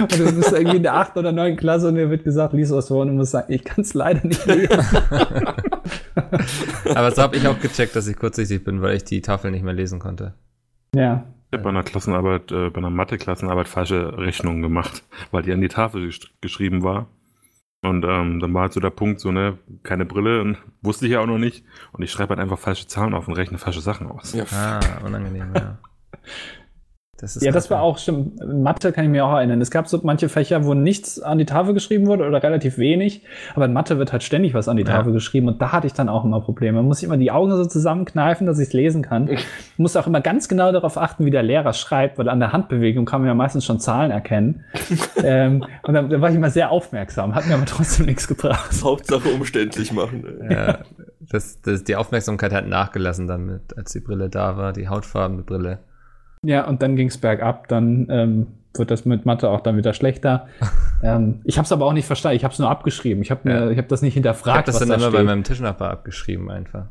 [0.00, 2.70] Und du bist irgendwie in der achten oder neunten Klasse und dir wird gesagt, lies
[2.70, 4.70] was vor und du musst sagen, ich kann es leider nicht lesen.
[6.94, 9.62] Aber so habe ich auch gecheckt, dass ich kurzsichtig bin, weil ich die Tafel nicht
[9.62, 10.32] mehr lesen konnte.
[10.94, 11.26] ja.
[11.50, 15.60] Ich habe bei einer Klassenarbeit, äh, bei einer Mathe-Klassenarbeit falsche Rechnungen gemacht, weil die an
[15.60, 17.06] die Tafel gesch geschrieben war.
[17.80, 21.12] Und ähm, dann war halt so der Punkt, so, ne, keine Brille und wusste ich
[21.12, 21.64] ja auch noch nicht.
[21.92, 24.32] Und ich schreibe halt einfach falsche Zahlen auf und rechne falsche Sachen aus.
[24.34, 25.78] Ja, Ah, unangenehm, ja.
[27.20, 28.38] Das ist Ja, das war auch stimmt.
[28.46, 29.60] Mathe kann ich mir auch erinnern.
[29.60, 33.22] Es gab so manche Fächer, wo nichts an die Tafel geschrieben wurde oder relativ wenig.
[33.56, 34.98] Aber in Mathe wird halt ständig was an die Ja.
[34.98, 36.76] Tafel geschrieben und da hatte ich dann auch immer Probleme.
[36.78, 39.28] Man muss sich immer die Augen so zusammenkneifen, dass ich es lesen kann.
[39.76, 43.04] muss auch immer ganz genau darauf achten, wie der Lehrer schreibt, weil an der Handbewegung
[43.04, 44.64] kann man ja meistens schon Zahlen erkennen.
[45.24, 48.70] ähm, und da, da war ich immer sehr aufmerksam, hat mir aber trotzdem nichts gebracht.
[48.82, 50.24] Hauptsache umständlich machen.
[50.40, 50.54] Ey.
[50.54, 50.78] Ja,
[51.20, 55.80] das, das, die Aufmerksamkeit hat nachgelassen damit, als die Brille da war, die hautfarbene Brille.
[56.44, 59.92] Ja, und dann ging es bergab, dann ähm, wird das mit Mathe auch dann wieder
[59.92, 60.46] schlechter.
[61.02, 63.22] ähm, ich habe es aber auch nicht verstanden, ich habe es nur abgeschrieben.
[63.22, 63.70] Ich habe Ja.
[63.70, 65.14] ich hab das nicht Ich hinterfragt, habe das was dann da immer steht.
[65.20, 66.86] bei meinem Tischnachbar abgeschrieben einfach.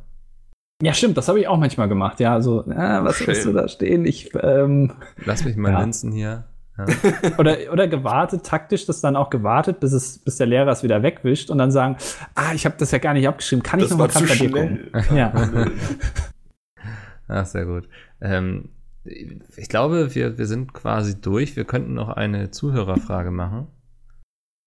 [0.83, 2.19] Ja, stimmt, das habe ich auch manchmal gemacht.
[2.19, 3.33] Ja, so, ah, was Schön.
[3.45, 4.05] du da stehen?
[4.05, 4.91] Ich, ähm,
[5.25, 5.79] Lass mich mal Ja.
[5.81, 6.43] linsen hier.
[6.77, 6.85] Ja.
[7.39, 11.01] oder, oder gewartet, taktisch das dann auch gewartet, bis, es, bis der Lehrer es wieder
[11.01, 11.95] wegwischt und dann sagen,
[12.35, 14.25] ah, ich habe das ja gar nicht abgeschrieben, kann ich Das noch mal war zu
[14.25, 15.17] grad bei dir gucken?
[15.17, 15.33] Ja.
[17.27, 17.89] Ach, sehr gut.
[18.21, 18.69] Ähm,
[19.07, 21.55] ich glaube, wir, wir sind quasi durch.
[21.55, 23.67] Wir könnten noch eine Zuhörerfrage machen.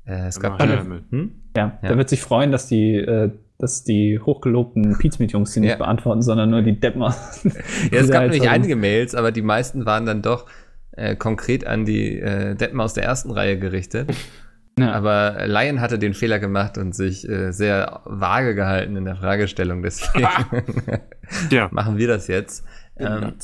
[0.05, 1.33] Äh, es gab eine, hm?
[1.57, 1.89] ja, Ja.
[1.89, 5.77] der wird sich freuen, dass die, äh, dass die hochgelobten Pizmeet-Jungs die nicht Ja.
[5.77, 7.45] beantworten, sondern nur die Deppen aus.
[7.93, 10.47] Ja, es gab nämlich einige Mails, aber die meisten waren dann doch
[10.93, 14.11] äh, konkret an die äh, Deppen aus der ersten Reihe gerichtet.
[14.79, 14.93] Ja.
[14.93, 19.83] Aber Lion hatte den Fehler gemacht und sich äh, sehr vage gehalten in der Fragestellung.
[19.83, 20.27] Deswegen
[21.51, 21.69] Ja.
[21.73, 22.65] machen wir das jetzt.
[22.97, 23.35] Ähm.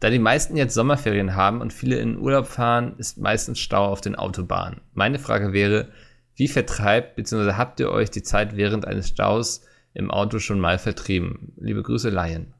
[0.00, 4.00] Da die meisten jetzt Sommerferien haben und viele in Urlaub fahren, ist meistens Stau auf
[4.00, 4.80] den Autobahnen.
[4.94, 5.88] Meine Frage wäre,
[6.34, 7.52] wie vertreibt bzw.
[7.54, 9.62] habt ihr euch die Zeit während eines Staus
[9.94, 11.52] im Auto schon mal vertrieben?
[11.56, 12.52] Liebe Grüße, Lion.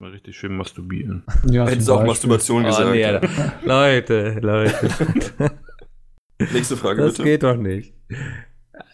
[0.00, 1.24] Mal richtig schön masturbieren.
[1.48, 2.08] ja, Hättest auch Beispiel.
[2.30, 2.86] Masturbation gesagt.
[2.88, 3.28] Oh, nee, Alter.
[3.64, 4.90] Leute, Leute.
[6.52, 7.24] Nächste Frage Das bitte.
[7.24, 7.94] geht doch nicht.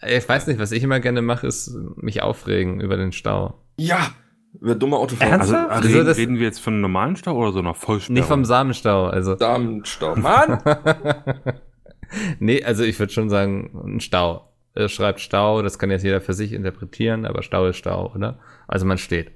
[0.07, 3.59] Ich weiß nicht, was ich immer gerne mache, ist mich aufregen über den Stau.
[3.79, 4.11] Ja,
[4.59, 5.31] wer dummer Autofahrer.
[5.31, 5.71] Ernsthaft?
[5.71, 8.13] also Also reden, reden wir jetzt von einem normalen Stau oder so einer Vollsperrung?
[8.15, 9.35] Nicht vom Samenstau, also.
[9.35, 10.15] Damenstau.
[10.15, 10.59] Mann!
[12.39, 14.49] nee, also ich würde schon sagen, ein Stau.
[14.75, 18.39] äh, schreibt Stau, das kann jetzt jeder für sich interpretieren, aber Stau ist Stau, oder?
[18.67, 19.31] Also man steht.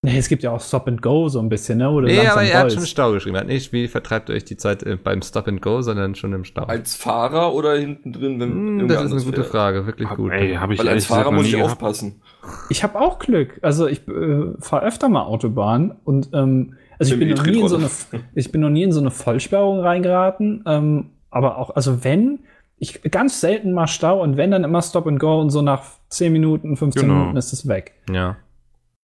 [0.00, 1.90] Nee, es gibt ja auch Stop and Go so ein bisschen, ne?
[1.90, 3.34] Oder Nee, langsam aber er hat schon Stau geschrieben.
[3.34, 6.14] Er hat nicht, wie vertreibt ihr euch die Zeit äh, beim Stop and Go, sondern
[6.14, 6.62] schon im Stau.
[6.66, 9.46] Als Fahrer oder hinten drin, wenn Hm, das ist eine gute fährt?
[9.48, 10.30] Frage, wirklich Hab, gut.
[10.30, 11.72] ey, habe ich Weil als Fahrer muss ich gehabt.
[11.72, 12.22] aufpassen.
[12.70, 13.58] Ich habe auch Glück.
[13.62, 17.68] Also ich äh, fahre öfter mal Autobahn und ähm, also ich bin, noch nie in
[17.68, 17.90] so eine,
[18.36, 20.62] ich bin noch nie in so eine Vollsperrung reingeraten.
[20.64, 22.40] Ähm, aber auch, also wenn,
[22.78, 25.82] ich ganz selten mal Stau und wenn, dann immer Stop and Go und so nach
[26.10, 27.14] 10 Minuten, 15 Genau.
[27.14, 27.94] Minuten ist es weg.
[28.08, 28.36] Ja.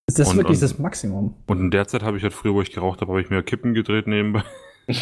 [0.06, 1.34] Das ist Und- wirklich und- das Maximum.
[1.46, 3.42] Und in der Zeit habe ich halt früher, wo ich geraucht habe, habe ich mir
[3.42, 4.42] Kippen gedreht nebenbei.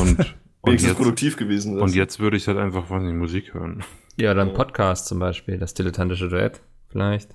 [0.00, 0.34] Und, und,
[0.66, 1.78] Wenigstens jetzt, produktiv gewesen.
[1.78, 3.84] und jetzt würde ich halt einfach, weiß nicht, Musik hören.
[4.16, 7.30] Ja, dann Podcast zum Beispiel, das dilettantische Duett, vielleicht.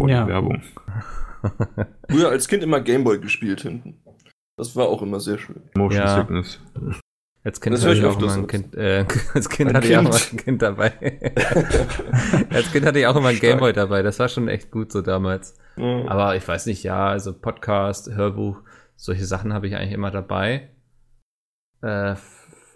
[0.00, 0.26] Ohne Ja.
[0.26, 0.62] Werbung.
[2.10, 4.02] Früher als Kind immer Gameboy gespielt hinten.
[4.56, 5.60] Das war auch immer sehr schön.
[5.76, 6.16] Motion Ja.
[6.20, 6.60] Sickness.
[7.44, 8.48] Als Kind Das hatte höre ich auch immer ein jetzt.
[8.50, 10.14] Kind, äh, als Kind Ein hatte ich auch Kind.
[10.14, 10.92] immer ein Kind dabei.
[12.50, 13.50] als Kind hatte ich auch immer ein Stark.
[13.52, 15.54] Gameboy dabei, das war schon echt gut so damals.
[15.76, 16.08] Ja.
[16.08, 18.62] Aber ich weiß nicht, ja, also Podcast, Hörbuch,
[18.96, 20.70] solche Sachen habe ich eigentlich immer dabei.
[21.80, 22.14] Äh,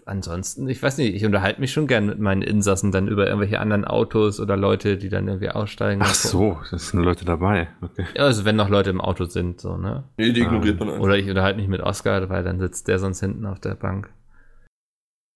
[0.05, 3.59] ansonsten, ich weiß nicht, ich unterhalte mich schon gern mit meinen Insassen dann über irgendwelche
[3.59, 6.01] anderen Autos oder Leute, die dann irgendwie aussteigen.
[6.03, 7.67] Ach so, das sind Leute dabei.
[7.81, 8.05] Okay.
[8.15, 10.05] Ja, also wenn noch Leute im Auto sind, so, ne?
[10.17, 11.01] Nee, die ignoriert man einfach.
[11.01, 14.09] Oder ich unterhalte mich mit Oscar, weil dann sitzt der sonst hinten auf der Bank.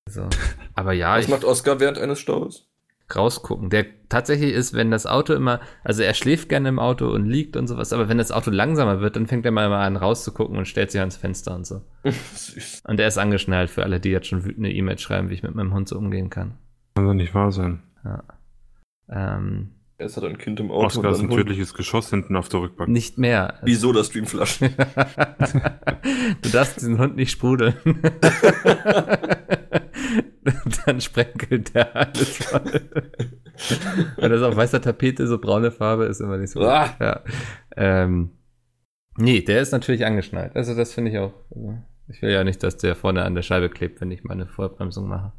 [0.10, 0.28] So.
[0.76, 2.71] Aber ja, Was ich macht Oscar während eines Staus?
[3.16, 3.70] Rausgucken.
[3.70, 7.56] Der tatsächlich ist, wenn das Auto immer, also er schläft gerne im Auto und liegt
[7.58, 10.68] und sowas, aber wenn das Auto langsamer wird, dann fängt er mal an rauszugucken und
[10.68, 11.82] stellt sich ans Fenster und so.
[12.04, 12.84] Süß.
[12.88, 15.56] Und er ist angeschnallt für alle, die jetzt schon wütende E-Mails schreiben, wie ich mit
[15.56, 16.56] meinem Hund so umgehen kann.
[16.96, 17.82] Kann doch nicht wahr sein.
[19.10, 20.88] Ähm, Erst hat ein Kind im Auto.
[20.88, 22.90] Oscar ist ein tödliches Geschoss hinten auf der Rückbank.
[22.90, 23.60] nicht mehr.
[23.62, 24.70] Wieso das Streamflaschen?
[26.42, 27.76] du darfst diesen Hund nicht sprudeln.
[30.86, 32.82] Dann sprenkelt der alles voll.
[34.18, 36.62] Wenn das auf weißer Tapete so braune Farbe ist, immer nicht so.
[36.62, 36.90] Ah.
[37.00, 37.22] Ja.
[37.78, 38.32] Ähm,
[39.18, 40.56] nee, der ist natürlich angeschnallt.
[40.56, 41.34] Also das finde ich auch.
[41.52, 44.48] also, Ich will ja nicht, dass der vorne an der Scheibe klebt, wenn ich meine
[44.48, 45.34] Vollbremsung mache.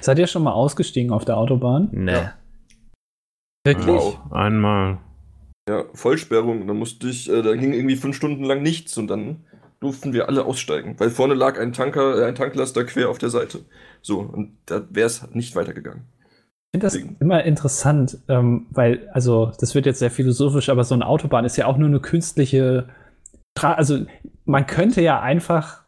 [0.00, 1.88] Seid ihr schon mal ausgestiegen auf der Autobahn?
[1.92, 2.12] Nee.
[2.12, 2.34] Ja.
[3.66, 3.86] Wirklich?
[3.86, 4.30] Wow.
[4.30, 4.98] Einmal.
[5.68, 6.66] Ja, Vollsperrung.
[6.66, 9.44] Da musste ich, äh, da ging irgendwie fünf Stunden lang nichts und dann
[9.80, 13.30] durften wir alle aussteigen, weil vorne lag ein Tanker, äh, ein Tanklaster quer auf der
[13.30, 13.60] Seite.
[14.02, 16.04] So, und da wäre es nicht weitergegangen.
[16.66, 17.16] Ich finde das Deswegen.
[17.20, 21.56] immer interessant, ähm, weil, also, das wird jetzt sehr philosophisch, aber so eine Autobahn ist
[21.56, 22.88] ja auch nur eine künstliche.
[23.54, 24.06] Tra also,
[24.44, 25.84] man könnte ja einfach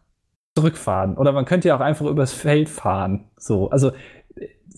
[0.54, 3.24] zurückfahren oder man könnte ja auch einfach übers Feld fahren.
[3.36, 3.92] So, also,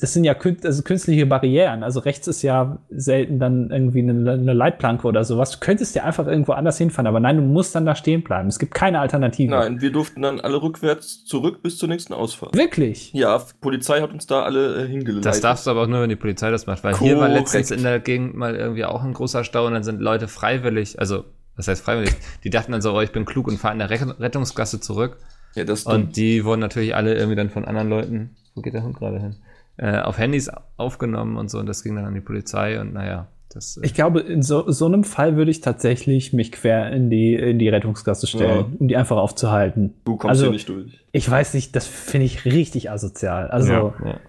[0.01, 1.83] das sind ja kün also künstliche Barrieren.
[1.83, 5.53] Also, rechts ist ja selten dann irgendwie eine, eine Leitplanke oder sowas.
[5.53, 8.49] Du könntest ja einfach irgendwo anders hinfahren, aber nein, du musst dann da stehen bleiben.
[8.49, 9.51] Es gibt keine Alternative.
[9.51, 12.57] Nein, wir durften dann alle rückwärts zurück bis zur nächsten Ausfahrt.
[12.57, 13.13] Wirklich?
[13.13, 15.27] Ja, Polizei hat uns da alle äh, hingeleitet.
[15.27, 16.85] Das darfst du aber auch nur, wenn die Polizei das macht.
[16.85, 17.53] Weil hier war Korrekt.
[17.53, 20.99] letztens in der Gegend mal irgendwie auch ein großer Stau und dann sind Leute freiwillig,
[20.99, 21.25] also
[21.57, 22.15] was heißt freiwillig?
[22.45, 25.19] Die dachten dann so, oh, ich bin klug und fahre in der Re Rettungsgasse zurück.
[25.55, 28.85] Ja, das Und die wurden natürlich alle irgendwie dann von anderen Leuten, wo geht der
[28.85, 29.37] Hund gerade hin?
[29.81, 33.29] Äh, auf Handys aufgenommen und so und das ging dann an die Polizei und naja,
[33.55, 37.11] das äh, Ich glaube, in so, so einem Fall würde ich tatsächlich mich quer in
[37.11, 38.77] die, in die Rettungsgasse stellen, Ja.
[38.81, 39.95] um die einfach aufzuhalten.
[40.05, 40.99] du kommst also- hier nicht durch.
[41.13, 43.49] Ich weiß nicht, das finde ich richtig asozial.
[43.53, 43.95] Also, Ja.
[44.05, 44.21] ja,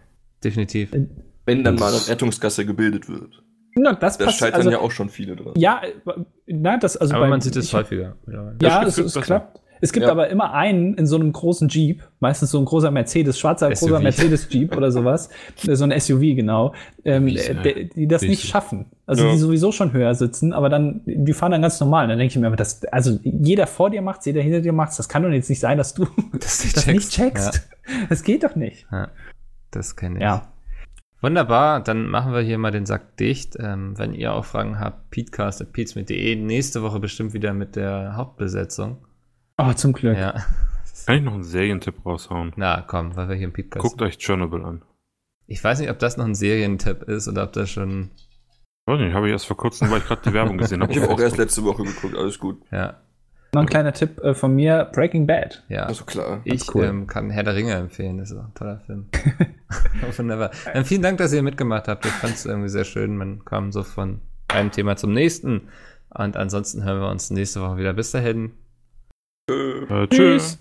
[0.43, 0.91] definitiv.
[1.45, 3.41] Wenn dann mal eine Rettungsgasse gebildet wird.
[3.75, 5.53] na, das Da scheitern Also, ja auch schon viele dran.
[5.55, 6.11] ja, äh,
[6.45, 8.17] na, das, also aber bei- man sieht es häufiger.
[8.31, 9.21] Ja, Das es, es besser.
[9.25, 9.61] klappt.
[9.81, 10.11] Es gibt Ja.
[10.11, 13.87] aber immer einen in so einem großen Jeep, meistens so ein großer Mercedes, schwarzer SUV.
[13.89, 15.29] großer Mercedes-Jeep oder sowas,
[15.61, 16.73] so ein SUV, genau,
[17.05, 17.53] ähm, äh, der?
[17.63, 18.85] der, die das nicht schaffen.
[19.05, 19.31] Also Ja.
[19.31, 22.03] die sowieso schon höher sitzen, aber dann, die fahren dann ganz normal.
[22.03, 24.73] Und dann denke ich mir, aber das, also jeder vor dir macht's, jeder hinter dir
[24.73, 26.05] macht's, das kann doch jetzt nicht sein, dass du
[26.39, 27.53] Das nicht das nicht checkst.
[27.53, 27.69] checkst.
[28.09, 28.85] Das geht doch nicht.
[28.91, 29.09] Ja,
[29.71, 30.21] das kenne ich.
[30.23, 30.47] Ja.
[31.21, 33.57] Wunderbar, dann machen wir hier mal den Sack dicht.
[33.59, 36.35] Ähm, wenn ihr auch Fragen habt, peatcast.peatsmit.de.
[36.37, 38.97] Nächste Woche bestimmt wieder mit der Hauptbesetzung.
[39.61, 40.17] Oh, zum Glück.
[40.17, 40.33] Ja.
[41.05, 42.53] Kann ich noch einen Serientipp raushauen?
[42.55, 44.83] Na, komm, weil wir hier im Peatcast Guckt euch Chernobyl an.
[45.47, 48.11] Ich weiß nicht, ob das noch ein Serientipp ist oder ob das schon.
[48.85, 50.91] Weiß nicht, habe ich erst vor kurzem, weil ich gerade die Werbung gesehen habe.
[50.91, 52.61] Ich habe auch erst letzte Woche geguckt, alles gut.
[52.71, 53.01] Ja,
[53.53, 55.63] Noch ein kleiner Tipp äh, von mir: Breaking Bad.
[55.67, 55.83] ja.
[55.83, 56.41] Also klar.
[56.45, 56.85] Ich cool.
[56.85, 59.09] ähm, kann Herr der Ringe empfehlen, das ist auch ein toller Film.
[60.17, 60.51] Wunderbar.
[60.73, 62.05] Ähm, vielen Dank, dass ihr mitgemacht habt.
[62.05, 63.17] Ich fand es irgendwie sehr schön.
[63.17, 65.69] Man kam so von einem Thema zum nächsten.
[66.09, 67.93] Und ansonsten hören wir uns nächste Woche wieder.
[67.93, 68.53] Bis dahin.
[69.49, 70.59] Äh, Äh, tschüss.